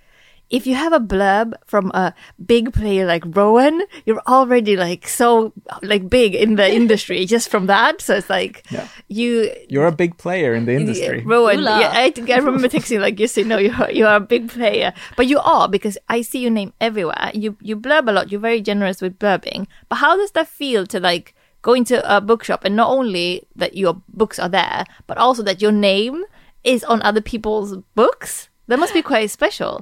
if 0.50 0.68
you 0.68 0.76
have 0.76 0.94
a 0.94 1.00
blurb 1.00 1.54
from 1.66 1.90
a 1.96 2.14
big 2.46 2.72
player 2.74 3.06
like 3.06 3.24
Rowan, 3.26 3.82
you're 4.06 4.22
already 4.28 4.78
like 4.78 5.08
so 5.08 5.54
like 5.82 6.10
big 6.10 6.36
in 6.36 6.56
the 6.56 6.72
industry 6.82 7.26
just 7.26 7.50
from 7.50 7.66
that. 7.68 8.02
So 8.02 8.16
it's 8.16 8.30
like 8.30 8.64
Yeah. 8.72 8.88
you 9.08 9.52
You're 9.70 9.88
a 9.88 9.92
big 9.92 10.18
player 10.18 10.54
in 10.54 10.66
the 10.66 10.74
industry. 10.74 11.24
Rowan, 11.26 11.60
Ooh-la. 11.60 11.80
yeah, 11.80 11.92
I, 11.94 12.14
I 12.32 12.38
remember 12.38 12.68
texting 12.70 13.00
like 13.02 13.20
you 13.20 13.28
say 13.28 13.44
no, 13.44 13.58
you 13.58 13.74
are, 13.80 13.92
you 13.92 14.06
are 14.06 14.18
a 14.18 14.20
big 14.36 14.50
player, 14.50 14.94
but 15.18 15.26
you 15.28 15.40
are 15.40 15.68
because 15.68 15.98
I 16.10 16.22
see 16.22 16.40
your 16.40 16.52
name 16.52 16.74
everywhere. 16.80 17.32
You 17.34 17.58
you 17.62 17.76
blurb 17.76 18.08
a 18.08 18.12
lot. 18.12 18.32
You're 18.32 18.42
very 18.42 18.62
generous 18.62 19.02
with 19.02 19.18
blurbing. 19.18 19.68
But 19.90 19.96
how 19.98 20.16
does 20.16 20.32
that 20.32 20.48
feel 20.48 20.86
to 20.88 21.00
like 21.00 21.34
go 21.64 21.74
into 21.74 21.98
a 22.06 22.22
bookshop 22.22 22.64
and 22.64 22.76
not 22.76 22.90
only 22.92 23.48
that 23.56 23.76
your 23.76 24.00
books 24.10 24.38
are 24.38 24.50
there, 24.50 24.86
but 25.08 25.18
also 25.18 25.42
that 25.42 25.62
your 25.62 25.72
name 25.72 26.24
is 26.64 26.84
on 26.84 27.02
other 27.02 27.22
people's 27.22 27.78
books? 27.96 28.50
That 28.68 28.80
must 28.80 28.94
be 28.94 29.02
quite 29.02 29.30
special. 29.32 29.82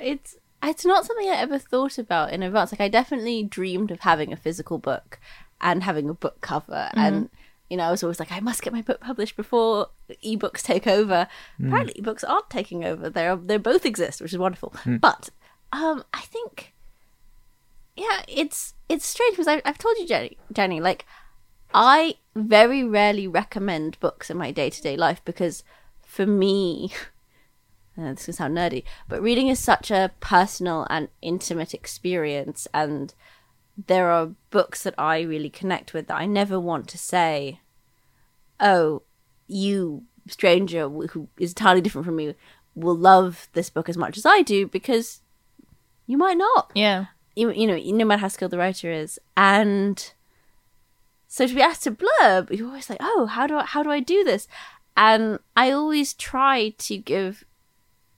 I 0.00 0.04
don't 0.04 0.12
know, 0.12 0.12
it's 0.12 0.36
it's 0.62 0.84
not 0.84 1.06
something 1.06 1.28
I 1.28 1.36
ever 1.36 1.58
thought 1.58 1.98
about 1.98 2.32
in 2.32 2.42
advance. 2.42 2.72
Like 2.72 2.80
I 2.80 2.88
definitely 2.88 3.42
dreamed 3.42 3.90
of 3.90 4.00
having 4.00 4.32
a 4.32 4.36
physical 4.36 4.78
book 4.78 5.18
and 5.60 5.82
having 5.82 6.08
a 6.08 6.14
book 6.14 6.40
cover 6.40 6.90
mm-hmm. 6.90 6.98
and 6.98 7.30
you 7.68 7.76
know, 7.76 7.84
I 7.84 7.90
was 7.92 8.02
always 8.02 8.18
like, 8.18 8.32
I 8.32 8.40
must 8.40 8.62
get 8.62 8.72
my 8.72 8.82
book 8.82 9.00
published 9.00 9.36
before 9.36 9.90
ebooks 10.24 10.60
take 10.60 10.88
over. 10.88 11.28
Mm. 11.60 11.68
Apparently 11.68 12.02
ebooks 12.02 12.24
aren't 12.28 12.50
taking 12.50 12.84
over. 12.84 13.08
They're 13.08 13.36
they 13.36 13.58
both 13.58 13.86
exist, 13.86 14.20
which 14.20 14.32
is 14.32 14.38
wonderful. 14.38 14.74
Mm. 14.84 15.00
But 15.00 15.30
um 15.72 16.04
I 16.12 16.22
think 16.22 16.74
yeah, 17.96 18.22
it's 18.26 18.74
it's 18.88 19.06
strange 19.06 19.34
because 19.34 19.46
I, 19.46 19.62
I've 19.64 19.78
told 19.78 19.96
you, 19.98 20.06
Jenny, 20.06 20.36
Jenny, 20.52 20.80
like 20.80 21.06
I 21.72 22.16
very 22.34 22.82
rarely 22.82 23.28
recommend 23.28 24.00
books 24.00 24.30
in 24.30 24.36
my 24.36 24.50
day 24.50 24.70
to 24.70 24.82
day 24.82 24.96
life 24.96 25.22
because 25.24 25.62
for 26.02 26.26
me, 26.26 26.92
uh, 27.98 28.10
this 28.10 28.24
can 28.26 28.34
sound 28.34 28.56
nerdy, 28.56 28.84
but 29.08 29.22
reading 29.22 29.48
is 29.48 29.58
such 29.58 29.90
a 29.90 30.10
personal 30.20 30.86
and 30.90 31.08
intimate 31.22 31.74
experience, 31.74 32.66
and 32.72 33.14
there 33.86 34.10
are 34.10 34.32
books 34.50 34.82
that 34.82 34.94
I 34.98 35.20
really 35.20 35.50
connect 35.50 35.94
with 35.94 36.06
that 36.08 36.18
I 36.18 36.26
never 36.26 36.60
want 36.60 36.88
to 36.88 36.98
say, 36.98 37.60
oh, 38.58 39.02
you 39.46 40.04
stranger 40.28 40.88
who 40.88 41.28
is 41.38 41.50
entirely 41.52 41.80
different 41.80 42.04
from 42.04 42.16
me 42.16 42.34
will 42.74 42.94
love 42.94 43.48
this 43.54 43.70
book 43.70 43.88
as 43.88 43.96
much 43.96 44.16
as 44.16 44.24
I 44.24 44.42
do 44.42 44.66
because 44.66 45.22
you 46.06 46.16
might 46.16 46.36
not 46.36 46.70
Yeah. 46.74 47.06
you, 47.34 47.50
you 47.50 47.66
know, 47.66 47.76
no 47.76 48.04
matter 48.04 48.20
how 48.20 48.28
skilled 48.28 48.52
the 48.52 48.58
writer 48.58 48.92
is, 48.92 49.18
and 49.36 50.12
so 51.26 51.46
to 51.46 51.54
be 51.54 51.62
asked 51.62 51.84
to 51.84 51.92
blurb, 51.92 52.56
you're 52.56 52.68
always 52.68 52.90
like, 52.90 52.98
oh, 53.00 53.26
how 53.26 53.46
do 53.46 53.56
I, 53.56 53.64
how 53.64 53.82
do 53.82 53.90
I 53.90 54.00
do 54.00 54.24
this? 54.24 54.46
And 54.96 55.38
I 55.56 55.70
always 55.70 56.12
try 56.12 56.70
to 56.78 56.96
give 56.98 57.44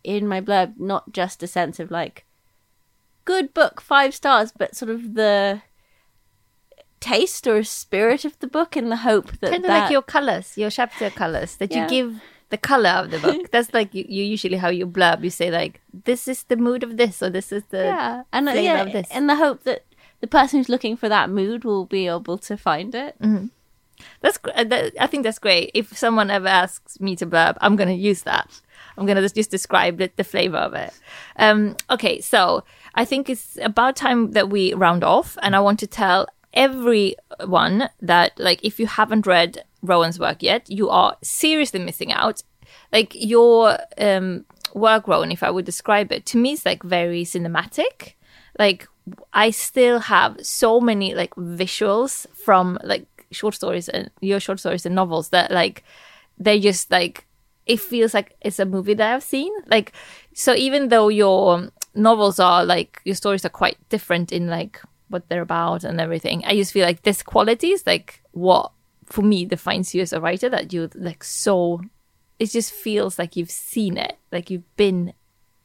in 0.05 0.26
my 0.28 0.40
blurb 0.40 0.78
not 0.78 1.12
just 1.12 1.42
a 1.42 1.46
sense 1.46 1.78
of 1.80 1.90
like 1.90 2.24
good 3.24 3.55
book, 3.55 3.80
five 3.80 4.14
stars, 4.14 4.53
but 4.57 4.74
sort 4.76 4.90
of 4.90 5.14
the 5.14 5.62
taste 7.00 7.46
or 7.46 7.62
spirit 7.64 8.24
of 8.24 8.38
the 8.38 8.46
book 8.46 8.76
in 8.76 8.88
the 8.88 8.96
hope 8.98 9.32
that 9.40 9.50
Kind 9.50 9.64
of 9.64 9.68
that 9.68 9.82
like 9.82 9.90
your 9.90 10.03
colors, 10.03 10.57
your 10.57 10.70
chapter 10.70 11.11
colors 11.11 11.57
that 11.57 11.72
Yeah. 11.72 11.82
you 11.84 11.88
give 11.88 12.20
the 12.50 12.59
color 12.59 12.90
of 12.90 13.11
the 13.11 13.18
book. 13.18 13.50
That's 13.53 13.72
like 13.74 13.94
you, 13.94 14.05
you 14.09 14.22
usually 14.24 14.57
how 14.57 14.68
you 14.68 14.86
blurb. 14.86 15.24
You 15.24 15.30
say 15.30 15.50
like, 15.50 15.80
"This 15.92 16.28
is 16.28 16.44
the 16.44 16.57
mood 16.57 16.82
of 16.82 16.96
this," 16.96 17.22
or 17.22 17.30
"This 17.30 17.50
is 17.50 17.64
the 17.70 17.84
yeah, 17.84 18.22
and 18.32 18.48
uh, 18.48 18.53
yeah, 18.53 18.82
of 18.82 18.92
this." 18.92 19.09
in 19.11 19.26
the 19.26 19.36
hope 19.36 19.64
that 19.64 19.84
the 20.20 20.26
person 20.26 20.61
who's 20.61 20.68
looking 20.68 20.96
for 20.96 21.09
that 21.09 21.30
mood 21.30 21.64
will 21.64 21.86
be 21.86 22.07
able 22.07 22.38
to 22.38 22.57
find 22.57 22.94
it. 22.94 23.16
That's 24.20 24.38
uh, 24.55 24.64
that, 24.64 24.92
I 24.98 25.07
think 25.07 25.24
that's 25.24 25.38
great. 25.38 25.70
If 25.74 25.96
someone 25.96 26.30
ever 26.30 26.48
asks 26.48 27.00
me 27.00 27.16
to 27.16 27.26
burp, 27.26 27.57
I'm 27.61 27.76
to 27.88 27.94
use 27.94 28.22
that. 28.22 28.61
I'm 28.96 29.07
to 29.07 29.28
just, 29.28 29.50
describe 29.50 29.98
the, 29.98 30.11
the 30.16 30.24
flavor 30.24 30.59
of 30.59 30.74
it. 30.74 30.92
Um, 31.36 31.76
okay, 31.90 32.20
so 32.20 32.64
I 32.94 33.05
think 33.05 33.30
it's 33.30 33.59
about 33.62 33.96
time 33.96 34.32
that 34.32 34.50
we 34.50 34.74
round 34.74 35.03
off, 35.03 35.38
and 35.42 35.57
I 35.57 35.61
want 35.61 35.78
to 35.80 35.86
tell 35.86 36.28
everyone 36.53 37.88
that 38.00 38.32
like 38.38 38.62
if 38.62 38.78
you 38.78 38.86
haven't 38.86 39.26
read 39.26 39.64
Rowan's 39.82 40.18
work 40.18 40.42
yet, 40.42 40.68
you 40.70 40.90
are 40.90 41.16
seriously 41.22 41.80
missing 41.80 42.12
out. 42.12 42.42
Like 42.92 43.12
your 43.14 43.78
um, 43.98 44.44
work, 44.74 45.09
Rowan, 45.09 45.32
if 45.32 45.42
I 45.42 45.50
would 45.50 45.64
describe 45.64 46.12
it 46.12 46.26
to 46.26 46.38
me, 46.38 46.53
is 46.53 46.66
like 46.66 46.82
very 46.82 47.24
cinematic. 47.24 48.14
Like 48.59 48.86
I 49.32 49.50
still 49.50 49.98
have 50.00 50.36
so 50.44 50.80
many 50.80 51.14
like 51.14 51.34
visuals 51.34 52.26
from 52.34 52.78
like 52.84 53.07
short 53.32 53.54
stories 53.54 53.88
and 53.88 54.10
your 54.20 54.40
short 54.40 54.60
stories 54.60 54.86
and 54.86 54.94
novels 54.94 55.30
that 55.30 55.50
like 55.50 55.84
they 56.38 56.60
just 56.60 56.90
like 56.90 57.26
it 57.66 57.78
feels 57.80 58.12
like 58.12 58.36
it's 58.40 58.58
a 58.58 58.64
movie 58.64 58.94
that 58.94 59.14
I've 59.14 59.22
seen. 59.22 59.52
Like 59.66 59.92
so 60.34 60.54
even 60.54 60.88
though 60.88 61.08
your 61.08 61.70
novels 61.94 62.40
are 62.40 62.64
like 62.64 63.00
your 63.04 63.14
stories 63.14 63.44
are 63.44 63.50
quite 63.50 63.76
different 63.88 64.32
in 64.32 64.48
like 64.48 64.80
what 65.08 65.28
they're 65.28 65.42
about 65.42 65.84
and 65.84 66.00
everything, 66.00 66.44
I 66.44 66.56
just 66.56 66.72
feel 66.72 66.86
like 66.86 67.02
this 67.02 67.22
quality 67.22 67.70
is 67.70 67.86
like 67.86 68.22
what 68.32 68.72
for 69.06 69.22
me 69.22 69.44
defines 69.44 69.94
you 69.94 70.02
as 70.02 70.12
a 70.12 70.20
writer 70.20 70.48
that 70.48 70.72
you 70.72 70.88
like 70.94 71.22
so 71.22 71.80
it 72.42 72.50
just 72.50 72.72
feels 72.72 73.20
like 73.20 73.36
you've 73.36 73.52
seen 73.52 73.96
it, 73.96 74.18
like 74.32 74.50
you've 74.50 74.76
been 74.76 75.12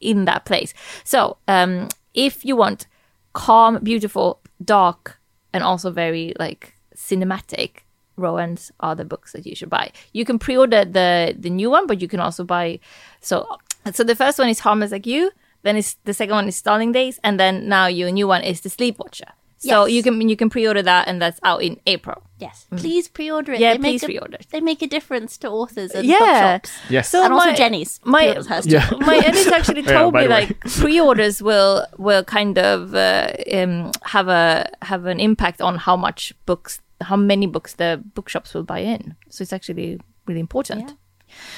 in 0.00 0.26
that 0.26 0.44
place. 0.44 0.72
So, 1.02 1.38
um, 1.48 1.88
if 2.14 2.44
you 2.44 2.54
want 2.54 2.86
calm, 3.32 3.82
beautiful, 3.82 4.40
dark, 4.64 5.18
and 5.52 5.64
also 5.64 5.90
very 5.90 6.34
like 6.38 6.77
cinematic, 6.98 7.70
Rowan's 8.16 8.72
are 8.80 8.94
the 8.96 9.04
books 9.04 9.32
that 9.32 9.46
you 9.46 9.54
should 9.54 9.70
buy. 9.70 9.92
You 10.12 10.24
can 10.24 10.38
pre-order 10.38 10.84
the 10.84 11.34
the 11.38 11.50
new 11.50 11.70
one, 11.70 11.86
but 11.86 12.00
you 12.02 12.08
can 12.08 12.20
also 12.20 12.44
buy. 12.44 12.80
So, 13.20 13.46
so 13.92 14.02
the 14.04 14.16
first 14.16 14.38
one 14.38 14.48
is 14.48 14.60
Harmless 14.60 14.92
Like 14.92 15.06
You. 15.06 15.30
Then 15.62 15.76
is 15.76 15.96
the 16.04 16.14
second 16.14 16.34
one 16.34 16.48
is 16.48 16.56
Starling 16.56 16.92
Days, 16.92 17.18
and 17.24 17.38
then 17.38 17.68
now 17.68 17.86
your 17.86 18.10
new 18.10 18.28
one 18.28 18.42
is 18.42 18.60
The 18.60 18.70
Sleep 18.70 18.98
Watcher. 18.98 19.32
So 19.60 19.86
Yes. 19.86 19.94
you 19.94 20.02
can 20.04 20.28
you 20.28 20.36
can 20.36 20.50
pre-order 20.50 20.82
that, 20.82 21.08
and 21.08 21.20
that's 21.20 21.40
out 21.42 21.62
in 21.62 21.80
April. 21.86 22.22
Yes, 22.38 22.66
please 22.76 23.08
pre-order 23.08 23.52
it. 23.54 23.58
Yeah, 23.60 23.72
They 23.72 23.78
make 23.78 23.90
please 23.90 24.02
a- 24.04 24.06
pre-order. 24.06 24.38
They 24.52 24.60
make 24.60 24.82
a 24.82 24.86
differance 24.86 25.36
to 25.40 25.48
authors 25.50 25.90
and 25.96 26.06
Yeah. 26.06 26.18
bookshops. 26.58 26.70
Yes. 26.88 27.08
So 27.10 27.24
and 27.24 27.32
also 27.34 27.50
my- 27.50 27.56
Jenny's. 27.56 27.98
my- 28.04 28.20
pre-orders 28.20 28.46
hers 28.46 28.64
too. 28.66 28.78
Yeah. 28.78 28.90
my 29.12 29.16
editor 29.18 29.54
actually 29.54 29.82
told 29.96 30.12
by 30.14 30.22
me 30.22 30.28
like 30.28 30.60
pre-orders 30.82 31.42
will 31.42 31.84
will 32.06 32.22
kind 32.22 32.56
of 32.58 32.94
uh, 32.94 33.32
um, 33.52 33.90
have 34.14 34.28
a 34.28 34.70
have 34.82 35.06
an 35.06 35.18
impact 35.18 35.60
on 35.60 35.74
how 35.86 35.96
much 35.96 36.32
books 36.46 36.80
how 37.00 37.16
many 37.16 37.46
books 37.46 37.74
the 37.74 38.02
bookshops 38.14 38.54
will 38.54 38.62
buy 38.64 38.78
in 38.80 39.14
so 39.28 39.42
it's 39.42 39.52
actually 39.52 40.00
really 40.26 40.40
important 40.40 40.88
Yeah. 40.88 40.94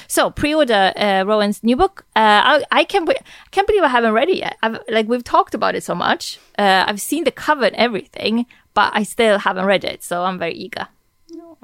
so 0.07 0.29
pre-order 0.29 0.93
uh, 0.95 1.23
Rowan's 1.25 1.63
new 1.63 1.75
book 1.75 2.05
uh, 2.15 2.41
I, 2.43 2.63
I 2.71 2.83
can't 2.83 3.09
I 3.09 3.15
can't 3.51 3.67
believe 3.67 3.83
I 3.83 3.87
haven't 3.87 4.13
read 4.13 4.29
it 4.29 4.37
yet 4.37 4.57
I've, 4.61 4.79
like 4.89 5.07
we've 5.07 5.23
talked 5.23 5.53
about 5.55 5.75
it 5.75 5.83
so 5.83 5.95
much 5.95 6.39
uh, 6.59 6.85
I've 6.87 7.01
seen 7.01 7.23
the 7.23 7.31
cover 7.31 7.65
and 7.65 7.75
everything 7.75 8.45
but 8.73 8.91
I 8.95 9.03
still 9.03 9.39
haven't 9.39 9.65
read 9.65 9.83
it 9.83 10.03
so 10.03 10.23
I'm 10.23 10.37
very 10.39 10.53
eager 10.53 10.87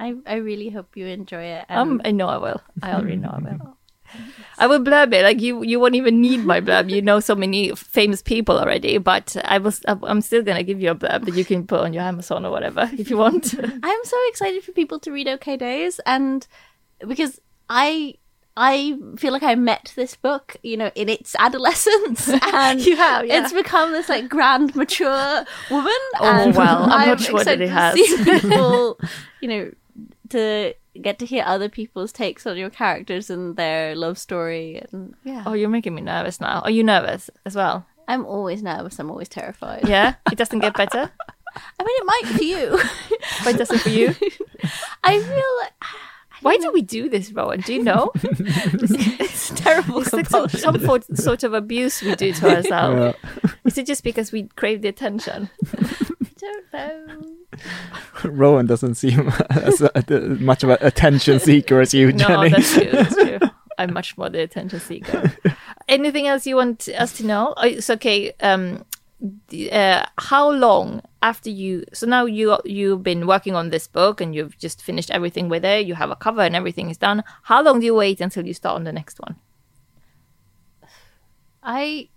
I, 0.00 0.14
I 0.26 0.36
really 0.36 0.68
hope 0.70 0.96
you 0.96 1.06
enjoy 1.06 1.42
it. 1.42 1.64
um, 1.68 2.00
I 2.04 2.12
know 2.12 2.28
I 2.28 2.36
will. 2.36 2.60
I 2.82 2.92
already 2.92 3.16
know 3.16 3.30
I 3.34 3.38
will. 3.40 3.74
I 4.58 4.66
will 4.66 4.80
blurb 4.80 5.12
it. 5.12 5.22
Like 5.22 5.40
you, 5.40 5.62
you 5.62 5.78
won't 5.80 5.94
even 5.94 6.20
need 6.20 6.44
my 6.44 6.60
blurb. 6.60 6.90
You 6.90 7.02
know 7.02 7.20
so 7.20 7.34
many 7.34 7.74
famous 7.74 8.22
people 8.22 8.58
already. 8.58 8.98
But 8.98 9.36
I 9.44 9.58
was, 9.58 9.82
I'm 9.86 10.20
still 10.20 10.42
gonna 10.42 10.62
give 10.62 10.80
you 10.80 10.90
a 10.90 10.94
blurb 10.94 11.24
that 11.26 11.34
you 11.34 11.44
can 11.44 11.66
put 11.66 11.80
on 11.80 11.92
your 11.92 12.02
Amazon 12.02 12.44
or 12.44 12.50
whatever 12.50 12.90
if 12.98 13.10
you 13.10 13.16
want. 13.16 13.54
I'm 13.82 14.04
so 14.04 14.16
excited 14.28 14.64
for 14.64 14.72
people 14.72 14.98
to 15.00 15.12
read 15.12 15.28
Okay 15.28 15.56
Days, 15.56 16.00
and 16.06 16.46
because 17.06 17.40
I 17.68 18.14
I 18.60 18.98
feel 19.16 19.32
like 19.32 19.44
I 19.44 19.54
met 19.54 19.92
this 19.94 20.16
book, 20.16 20.56
you 20.64 20.76
know, 20.76 20.90
in 20.96 21.08
its 21.08 21.36
adolescence, 21.38 22.28
and 22.42 22.84
You 22.84 22.96
have, 22.96 23.24
yeah. 23.24 23.44
it's 23.44 23.52
become 23.52 23.92
this 23.92 24.08
like 24.08 24.28
grand, 24.28 24.74
mature 24.74 25.44
woman. 25.70 25.92
Oh, 26.18 26.52
well, 26.56 26.82
I'm 26.84 26.88
not 26.88 27.08
I'm 27.08 27.18
sure 27.18 27.44
that 27.44 27.60
excited 27.60 27.60
it 27.60 27.66
to 27.66 27.72
has. 27.72 27.94
see 27.94 28.24
people, 28.40 28.98
you 29.40 29.48
know, 29.48 29.70
to 30.30 30.74
get 30.98 31.18
to 31.20 31.26
hear 31.26 31.44
other 31.46 31.68
people's 31.68 32.12
takes 32.12 32.46
on 32.46 32.56
your 32.56 32.70
characters 32.70 33.30
and 33.30 33.56
their 33.56 33.94
love 33.94 34.18
story, 34.18 34.82
and 34.92 35.14
yeah, 35.24 35.44
oh, 35.46 35.54
you're 35.54 35.68
making 35.68 35.94
me 35.94 36.02
nervous 36.02 36.40
now. 36.40 36.60
Are 36.60 36.70
you 36.70 36.84
nervous 36.84 37.30
as 37.44 37.54
well? 37.54 37.86
I'm 38.06 38.24
always 38.24 38.62
nervous. 38.62 38.98
I'm 38.98 39.10
always 39.10 39.28
terrified. 39.28 39.88
Yeah, 39.88 40.14
it 40.32 40.38
doesn't 40.38 40.60
get 40.60 40.74
better, 40.74 41.10
I 41.78 41.84
mean, 41.84 41.96
it 41.96 42.06
might 42.06 42.36
for 42.36 42.44
you. 42.44 42.70
but 43.44 43.54
it 43.54 43.58
doesn't 43.58 43.78
for 43.78 43.88
you. 43.88 44.08
I 45.04 45.20
feel 45.20 45.58
like 45.60 45.72
Why 46.42 46.56
do 46.58 46.72
we 46.72 46.82
do 46.82 47.08
this, 47.08 47.32
Rowan? 47.32 47.60
Do 47.60 47.74
you 47.74 47.82
know? 47.82 48.12
it's 48.14 49.50
terrible. 49.50 50.00
It's 50.00 50.12
like 50.12 50.28
some, 50.28 50.48
some 50.48 51.02
sort 51.14 51.42
of 51.44 51.54
abuse 51.54 52.02
we 52.02 52.14
do 52.14 52.32
to 52.32 52.56
ourselves. 52.56 53.16
Yeah. 53.44 53.50
Is 53.64 53.78
it 53.78 53.86
just 53.86 54.04
because 54.04 54.32
we 54.32 54.44
crave 54.56 54.82
the 54.82 54.88
attention? 54.88 55.50
I 56.42 56.46
don't 56.46 57.08
know. 58.24 58.30
Rowan 58.30 58.66
doesn't 58.66 58.94
seem 58.96 59.28
as 59.50 59.80
a, 59.82 59.90
much 60.40 60.62
of 60.62 60.70
an 60.70 60.78
attention 60.80 61.38
seeker 61.48 61.80
as 61.80 61.92
you, 61.94 62.12
No, 62.12 62.26
Jenny. 62.26 62.48
that's 62.50 62.72
true. 62.74 62.90
That's 62.90 63.14
true. 63.14 63.38
I'm 63.78 63.92
much 63.92 64.16
more 64.18 64.28
the 64.28 64.40
attention 64.42 64.80
seeker. 64.80 65.32
Anything 65.88 66.26
else 66.26 66.46
you 66.46 66.56
want 66.56 66.88
us 66.88 67.12
to 67.18 67.26
know? 67.26 67.54
Oh, 67.56 67.64
It's 67.66 67.88
okay. 67.90 68.32
Um, 68.40 68.84
uh, 69.72 70.04
how 70.18 70.50
long 70.50 71.00
after 71.22 71.48
you? 71.50 71.84
So 71.92 72.06
now 72.06 72.24
you 72.24 72.58
you've 72.64 73.02
been 73.04 73.26
working 73.26 73.54
on 73.54 73.70
this 73.70 73.86
book 73.88 74.20
and 74.20 74.34
you've 74.34 74.58
just 74.58 74.82
finished 74.82 75.10
everything 75.12 75.48
with 75.48 75.64
it. 75.64 75.86
You 75.86 75.94
have 75.94 76.10
a 76.10 76.16
cover 76.16 76.42
and 76.42 76.54
everything 76.56 76.90
is 76.90 76.96
done. 76.98 77.22
How 77.44 77.62
long 77.62 77.78
do 77.80 77.86
you 77.86 77.94
wait 77.94 78.20
until 78.20 78.46
you 78.46 78.54
start 78.54 78.74
on 78.76 78.84
the 78.84 78.92
next 78.92 79.18
one? 79.20 79.36
I 81.62 82.08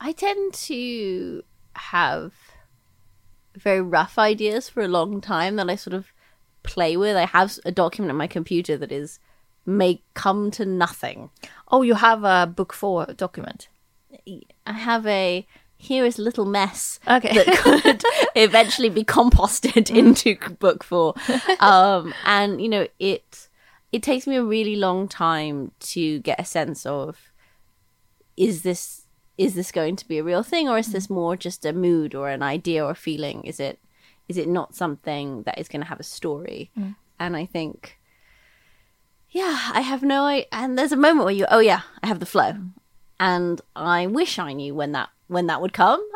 I 0.00 0.12
tend 0.12 0.54
to 0.54 1.42
have 1.74 2.32
very 3.56 3.80
rough 3.80 4.18
ideas 4.18 4.68
for 4.68 4.82
a 4.82 4.88
long 4.88 5.20
time 5.20 5.56
that 5.56 5.68
I 5.70 5.76
sort 5.76 5.94
of 5.94 6.12
play 6.62 6.96
with. 6.96 7.16
I 7.16 7.26
have 7.26 7.58
a 7.64 7.72
document 7.72 8.10
on 8.10 8.16
my 8.16 8.26
computer 8.26 8.76
that 8.76 8.92
is 8.92 9.18
may 9.66 10.02
come 10.14 10.50
to 10.52 10.64
nothing. 10.64 11.30
Oh, 11.70 11.82
you 11.82 11.94
have 11.94 12.24
a 12.24 12.46
book 12.46 12.72
four 12.72 13.06
document. 13.06 13.68
I 14.66 14.72
have 14.72 15.06
a 15.06 15.46
here 15.76 16.04
is 16.04 16.18
a 16.18 16.22
little 16.22 16.44
mess 16.44 17.00
Okay. 17.08 17.32
that 17.32 17.46
could 17.58 18.02
eventually 18.34 18.90
be 18.90 19.02
composted 19.02 19.90
into 19.94 20.36
book 20.58 20.84
four. 20.84 21.14
Um, 21.60 22.12
and 22.24 22.60
you 22.60 22.68
know, 22.68 22.86
it 22.98 23.48
it 23.92 24.02
takes 24.02 24.26
me 24.26 24.36
a 24.36 24.44
really 24.44 24.76
long 24.76 25.08
time 25.08 25.72
to 25.80 26.20
get 26.20 26.38
a 26.38 26.44
sense 26.44 26.86
of 26.86 27.32
is 28.36 28.62
this 28.62 28.99
is 29.40 29.54
this 29.54 29.72
going 29.72 29.96
to 29.96 30.06
be 30.06 30.18
a 30.18 30.22
real 30.22 30.42
thing 30.42 30.68
or 30.68 30.76
is 30.76 30.90
mm. 30.90 30.92
this 30.92 31.08
more 31.08 31.34
just 31.34 31.64
a 31.64 31.72
mood 31.72 32.14
or 32.14 32.28
an 32.28 32.42
idea 32.42 32.84
or 32.84 32.94
feeling? 32.94 33.42
Is 33.44 33.58
it 33.58 33.78
is 34.28 34.36
it 34.36 34.46
not 34.46 34.76
something 34.76 35.42
that 35.44 35.58
is 35.58 35.66
going 35.66 35.80
to 35.80 35.88
have 35.88 35.98
a 35.98 36.04
story? 36.04 36.70
Mm. 36.78 36.94
And 37.18 37.34
I 37.34 37.46
think 37.46 37.98
yeah, 39.30 39.70
I 39.72 39.80
have 39.80 40.02
no 40.02 40.24
I 40.24 40.46
and 40.52 40.76
there's 40.76 40.92
a 40.92 40.96
moment 40.96 41.24
where 41.24 41.34
you 41.34 41.46
oh 41.50 41.60
yeah, 41.60 41.80
I 42.02 42.06
have 42.06 42.20
the 42.20 42.26
flow. 42.26 42.52
Mm. 42.52 42.72
And 43.18 43.60
I 43.74 44.06
wish 44.06 44.38
I 44.38 44.52
knew 44.52 44.74
when 44.74 44.92
that 44.92 45.08
when 45.28 45.46
that 45.46 45.62
would 45.62 45.72
come. 45.72 46.06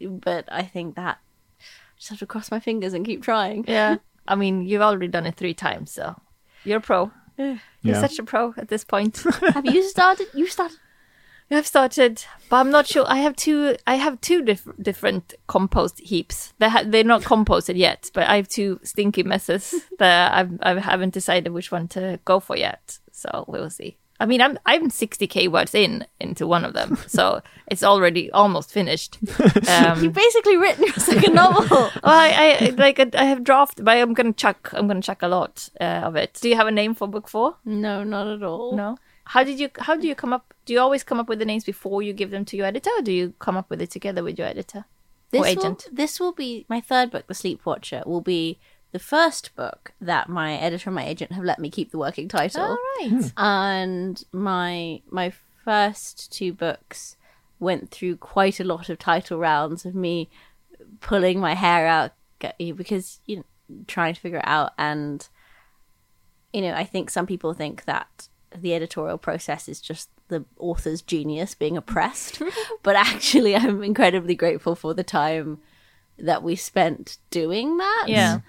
but 0.00 0.44
I 0.50 0.62
think 0.62 0.94
that 0.94 1.18
I 1.60 1.64
just 1.96 2.10
have 2.10 2.20
to 2.20 2.26
cross 2.26 2.52
my 2.52 2.60
fingers 2.60 2.92
and 2.92 3.04
keep 3.04 3.24
trying. 3.24 3.64
Yeah. 3.66 3.96
I 4.28 4.36
mean, 4.36 4.62
you've 4.62 4.82
already 4.82 5.08
done 5.08 5.26
it 5.26 5.34
three 5.34 5.54
times, 5.54 5.90
so 5.90 6.14
you're 6.62 6.78
a 6.78 6.80
pro. 6.80 7.10
You're 7.36 7.58
Yeah. 7.82 8.00
such 8.00 8.18
a 8.18 8.22
pro 8.22 8.54
at 8.56 8.68
this 8.68 8.84
point. 8.84 9.24
have 9.54 9.66
you 9.66 9.82
started? 9.82 10.28
You 10.34 10.46
started? 10.46 10.78
I've 11.50 11.66
started, 11.66 12.24
but 12.50 12.56
I'm 12.56 12.70
not 12.70 12.86
sure. 12.86 13.04
I 13.08 13.16
have 13.18 13.34
two. 13.36 13.76
I 13.86 13.94
have 13.94 14.20
two 14.20 14.42
diff- 14.42 14.68
different 14.80 15.34
compost 15.46 15.98
heaps. 16.00 16.52
They 16.58 16.68
ha- 16.68 16.84
they're 16.86 17.04
not 17.04 17.22
composted 17.22 17.76
yet, 17.78 18.10
but 18.12 18.28
I 18.28 18.36
have 18.36 18.48
two 18.48 18.80
stinky 18.82 19.22
messes 19.22 19.74
that 19.98 20.32
I've, 20.34 20.58
I 20.60 20.78
haven't 20.78 21.14
decided 21.14 21.52
which 21.52 21.72
one 21.72 21.88
to 21.88 22.20
go 22.24 22.38
for 22.40 22.56
yet. 22.56 22.98
So 23.12 23.44
we'll 23.48 23.70
see. 23.70 23.96
I 24.20 24.26
mean, 24.26 24.42
I'm 24.42 24.58
I'm 24.66 24.90
60k 24.90 25.50
words 25.50 25.74
in 25.74 26.04
into 26.20 26.46
one 26.46 26.64
of 26.64 26.74
them, 26.74 26.98
so 27.06 27.40
it's 27.68 27.82
already 27.84 28.30
almost 28.32 28.70
finished. 28.70 29.18
Um, 29.68 30.02
You've 30.02 30.12
basically 30.14 30.56
written 30.56 30.84
your 30.84 30.94
second 30.94 31.34
novel. 31.34 31.66
well, 31.70 31.90
I, 32.02 32.56
I 32.60 32.68
like 32.70 33.14
I 33.14 33.24
have 33.24 33.44
drafted, 33.44 33.84
but 33.84 33.96
I'm 33.96 34.12
gonna 34.14 34.32
chuck. 34.32 34.70
I'm 34.72 34.86
gonna 34.88 35.02
chuck 35.02 35.22
a 35.22 35.28
lot 35.28 35.68
uh, 35.80 36.02
of 36.04 36.16
it. 36.16 36.38
Do 36.42 36.48
you 36.48 36.56
have 36.56 36.66
a 36.66 36.70
name 36.72 36.94
for 36.94 37.06
book 37.06 37.28
four? 37.28 37.56
no, 37.64 38.02
not 38.04 38.26
at 38.26 38.42
all. 38.42 38.74
No. 38.76 38.96
How 39.28 39.44
did 39.44 39.60
you? 39.60 39.68
How 39.78 39.94
do 39.96 40.06
you 40.06 40.14
come 40.14 40.32
up? 40.32 40.54
Do 40.64 40.72
you 40.72 40.80
always 40.80 41.04
come 41.04 41.20
up 41.20 41.28
with 41.28 41.38
the 41.38 41.44
names 41.44 41.64
before 41.64 42.02
you 42.02 42.12
give 42.12 42.30
them 42.30 42.44
to 42.46 42.56
your 42.56 42.66
editor, 42.66 42.90
or 42.96 43.02
do 43.02 43.12
you 43.12 43.34
come 43.38 43.56
up 43.56 43.68
with 43.70 43.82
it 43.82 43.90
together 43.90 44.22
with 44.22 44.38
your 44.38 44.48
editor 44.48 44.86
This 45.30 45.40
or 45.40 45.42
will, 45.42 45.48
agent? 45.48 45.88
this 45.92 46.18
will 46.18 46.32
be 46.32 46.64
my 46.68 46.80
third 46.80 47.10
book, 47.10 47.26
The 47.26 47.34
Sleep 47.34 47.64
Watcher. 47.66 48.02
Will 48.06 48.22
be 48.22 48.58
the 48.92 48.98
first 48.98 49.54
book 49.54 49.92
that 50.00 50.28
my 50.28 50.54
editor 50.56 50.88
and 50.88 50.94
my 50.94 51.06
agent 51.06 51.32
have 51.32 51.44
let 51.44 51.58
me 51.58 51.68
keep 51.70 51.90
the 51.90 51.98
working 51.98 52.28
title. 52.28 52.62
All 52.62 52.78
right. 53.00 53.10
Hmm. 53.10 53.26
and 53.36 54.24
my 54.32 55.02
my 55.10 55.32
first 55.64 56.32
two 56.32 56.54
books 56.54 57.16
went 57.60 57.90
through 57.90 58.16
quite 58.16 58.60
a 58.60 58.64
lot 58.64 58.88
of 58.88 58.98
title 58.98 59.38
rounds 59.38 59.84
of 59.84 59.94
me 59.94 60.30
pulling 61.00 61.38
my 61.38 61.54
hair 61.54 61.86
out 61.86 62.12
because 62.58 63.20
you 63.26 63.36
know 63.36 63.44
trying 63.86 64.14
to 64.14 64.20
figure 64.20 64.38
it 64.38 64.46
out 64.46 64.72
and 64.78 65.28
you 66.52 66.62
know 66.62 66.72
i 66.72 66.84
think 66.84 67.10
some 67.10 67.26
people 67.26 67.52
think 67.52 67.84
that 67.84 68.28
the 68.56 68.74
editorial 68.74 69.18
process 69.18 69.68
is 69.68 69.80
just 69.80 70.08
the 70.28 70.44
author's 70.58 71.02
genius 71.02 71.54
being 71.54 71.76
oppressed 71.76 72.40
but 72.82 72.96
actually 72.96 73.54
i'm 73.54 73.82
incredibly 73.82 74.34
grateful 74.34 74.74
for 74.74 74.94
the 74.94 75.04
time 75.04 75.58
that 76.18 76.42
we 76.42 76.56
spent 76.56 77.18
doing 77.30 77.76
that 77.76 78.04
Yeah. 78.08 78.40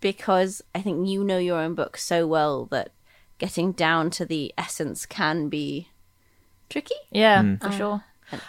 because 0.00 0.62
I 0.74 0.82
think 0.82 1.08
you 1.08 1.24
know 1.24 1.38
your 1.38 1.60
own 1.60 1.74
book 1.74 1.96
so 1.96 2.26
well 2.26 2.66
that 2.66 2.90
getting 3.38 3.72
down 3.72 4.10
to 4.10 4.24
the 4.24 4.52
essence 4.58 5.06
can 5.06 5.48
be 5.48 5.88
tricky. 6.68 6.94
Yeah, 7.10 7.42
hmm. 7.42 7.56
for 7.56 7.68
uh, 7.68 7.70
sure. 7.70 8.04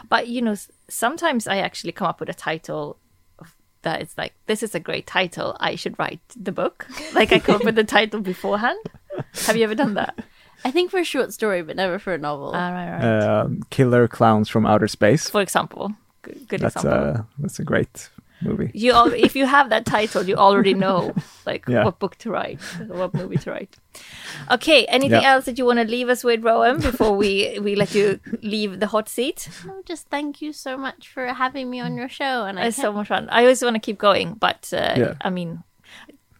But 0.09 0.27
you 0.27 0.41
know, 0.41 0.55
sometimes 0.89 1.47
I 1.47 1.57
actually 1.57 1.91
come 1.91 2.07
up 2.07 2.19
with 2.19 2.29
a 2.29 2.33
title 2.33 2.97
that 3.83 4.01
is 4.01 4.17
like, 4.17 4.33
"This 4.47 4.63
is 4.63 4.73
a 4.73 4.79
great 4.79 5.05
title. 5.05 5.55
I 5.59 5.75
should 5.75 5.97
write 5.99 6.21
the 6.35 6.51
book." 6.51 6.87
Like 7.13 7.31
I 7.31 7.39
come 7.39 7.55
up 7.55 7.63
with 7.63 7.75
the 7.75 7.83
title 7.83 8.21
beforehand. 8.21 8.79
Have 9.45 9.55
you 9.55 9.63
ever 9.63 9.75
done 9.75 9.93
that? 9.95 10.17
I 10.65 10.71
think 10.71 10.91
for 10.91 10.99
a 10.99 11.03
short 11.03 11.33
story, 11.33 11.61
but 11.61 11.75
never 11.75 11.99
for 11.99 12.13
a 12.13 12.17
novel. 12.17 12.47
All 12.47 12.53
right, 12.53 12.87
all 12.87 12.99
right. 12.99 13.23
Um, 13.41 13.63
Killer 13.69 14.07
Clowns 14.07 14.49
from 14.49 14.65
Outer 14.65 14.87
Space. 14.87 15.29
For 15.29 15.41
example, 15.41 15.93
good, 16.21 16.47
good 16.47 16.61
That's 16.61 16.75
example. 16.75 17.09
a 17.21 17.27
that's 17.39 17.59
a 17.59 17.63
great 17.63 18.09
movie. 18.41 18.69
you 18.73 18.91
al- 18.93 19.13
if 19.13 19.35
you 19.35 19.45
have 19.45 19.69
that 19.69 19.85
title, 19.85 20.23
you 20.23 20.35
already 20.35 20.73
know 20.73 21.13
like 21.45 21.65
Yeah. 21.67 21.83
what 21.85 21.99
book 21.99 22.15
to 22.19 22.29
write, 22.31 22.59
what 22.87 23.13
movie 23.13 23.37
to 23.37 23.51
write. 23.51 23.77
Okay, 24.51 24.85
anything 24.85 25.21
Yeah. 25.21 25.33
else 25.33 25.45
that 25.45 25.57
you 25.57 25.65
want 25.65 25.79
to 25.79 25.85
leave 25.85 26.09
us 26.09 26.23
with, 26.23 26.43
Rowan, 26.43 26.79
before 26.81 27.15
we 27.15 27.59
we 27.61 27.75
let 27.75 27.93
you 27.95 28.19
leave 28.41 28.79
the 28.79 28.87
hot 28.87 29.09
seat? 29.09 29.49
No, 29.65 29.81
just 29.85 30.07
thank 30.09 30.41
you 30.41 30.53
so 30.53 30.77
much 30.77 31.07
for 31.13 31.25
having 31.33 31.69
me 31.69 31.79
on 31.79 31.95
your 31.97 32.09
show. 32.09 32.45
And 32.45 32.59
I 32.59 32.67
It's 32.67 32.77
so 32.77 32.91
much 32.91 33.07
fun. 33.07 33.27
I 33.31 33.41
always 33.41 33.61
want 33.63 33.75
to 33.75 33.79
keep 33.79 33.97
going, 33.97 34.33
but 34.39 34.71
uh, 34.73 34.93
Yeah. 34.97 35.13
I 35.21 35.29
mean, 35.29 35.63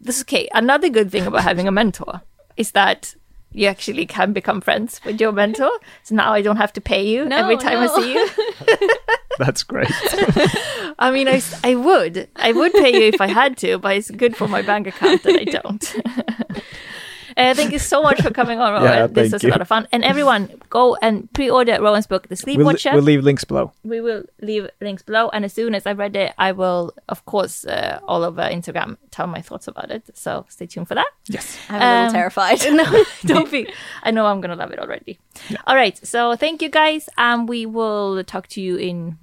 this 0.02 0.18
is 0.18 0.22
okay. 0.24 0.48
Another 0.54 0.90
good 0.90 1.10
thing 1.12 1.26
about 1.28 1.42
having 1.44 1.68
a 1.68 1.72
mentor 1.72 2.22
is 2.58 2.72
that 2.72 3.16
you 3.52 3.68
actually 3.68 4.06
can 4.06 4.34
become 4.34 4.62
friends 4.62 5.02
with 5.06 5.20
your 5.20 5.32
mentor. 5.32 5.72
So 6.04 6.16
now 6.16 6.34
I 6.34 6.42
don't 6.42 6.58
have 6.58 6.74
to 6.74 6.82
pay 6.82 7.08
you 7.08 7.26
No, 7.26 7.38
every 7.38 7.58
time 7.58 7.78
I 7.80 7.88
see 7.88 8.14
you. 8.14 8.88
That's 9.40 9.64
great. 9.64 9.92
I 11.00 11.12
mean, 11.12 11.28
I, 11.28 11.42
I 11.64 11.76
would. 11.76 12.28
I 12.36 12.52
would 12.52 12.74
pay 12.74 12.94
you 12.94 13.08
if 13.08 13.22
I 13.22 13.28
had 13.28 13.58
to, 13.58 13.78
but 13.78 13.96
it's 13.96 14.12
good 14.12 14.36
for 14.36 14.48
my 14.48 14.62
bank 14.62 14.88
account 14.88 15.24
that 15.24 15.40
I 15.40 15.44
don't. 15.44 15.96
Uh, 17.38 17.54
thank 17.54 17.72
you 17.72 17.78
so 17.80 18.02
much 18.02 18.20
for 18.22 18.32
coming 18.32 18.60
on, 18.60 18.74
Rowan. 18.76 18.84
Yeah, 18.84 19.06
this 19.08 19.16
thank 19.30 19.34
was 19.34 19.44
you. 19.44 19.50
a 19.50 19.52
lot 19.52 19.62
of 19.62 19.68
fun. 19.68 19.88
And 19.92 20.04
everyone, 20.04 20.50
go 20.72 20.96
and 21.02 21.32
pre-order 21.34 21.80
Rowan's 21.80 22.08
book, 22.08 22.28
The 22.30 22.36
Sleep 22.36 22.58
we'll, 22.58 22.66
Watcher. 22.66 22.92
we'll 22.94 23.04
leave 23.04 23.24
links 23.24 23.44
below. 23.46 23.72
we 23.84 24.02
will 24.02 24.24
leave 24.42 24.68
links 24.82 25.04
below 25.04 25.30
and 25.30 25.46
as 25.46 25.54
soon 25.54 25.76
as 25.76 25.86
i 25.86 25.92
read 25.94 26.16
it 26.16 26.34
i 26.38 26.52
will 26.52 26.94
of 27.10 27.24
course 27.26 27.64
uh, 27.66 28.00
all 28.08 28.24
over 28.24 28.42
instagram 28.42 28.98
tell 29.12 29.28
my 29.28 29.42
thoughts 29.42 29.68
about 29.68 29.92
it 29.92 30.04
so 30.18 30.46
stay 30.50 30.66
tuned 30.66 30.88
for 30.88 30.96
that 30.96 31.08
Yes. 31.28 31.58
I'm 31.70 31.76
a 31.76 31.86
little 31.86 32.06
Um, 32.08 32.14
terrified. 32.14 32.60
no 32.82 33.04
don't 33.26 33.52
be 33.52 33.68
i 34.04 34.12
know 34.12 34.26
i'm 34.26 34.42
gonna 34.42 34.56
love 34.56 34.72
it 34.72 34.80
already 34.80 35.20
all 35.68 35.76
right 35.76 35.96
so 36.06 36.36
thank 36.36 36.62
you 36.62 36.70
guys 36.70 37.08
and 37.18 37.48
we 37.48 37.66
will 37.66 38.24
talk 38.24 38.48
to 38.56 38.62
you 38.62 38.78
in 38.78 39.18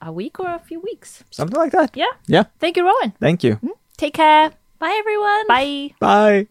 a 0.00 0.12
week 0.12 0.38
or 0.40 0.48
a 0.54 0.58
few 0.60 0.80
weeks 0.80 1.24
Something 1.30 1.58
like 1.58 1.72
that. 1.72 1.96
yeah 1.96 2.12
Yeah. 2.26 2.44
thank 2.60 2.76
you 2.76 2.84
rowan 2.84 3.12
Thank 3.20 3.42
you. 3.44 3.58
take 3.96 4.14
care 4.14 4.52
Bye, 4.78 4.96
everyone. 4.98 5.46
bye 5.48 5.94
Bye. 6.00 6.46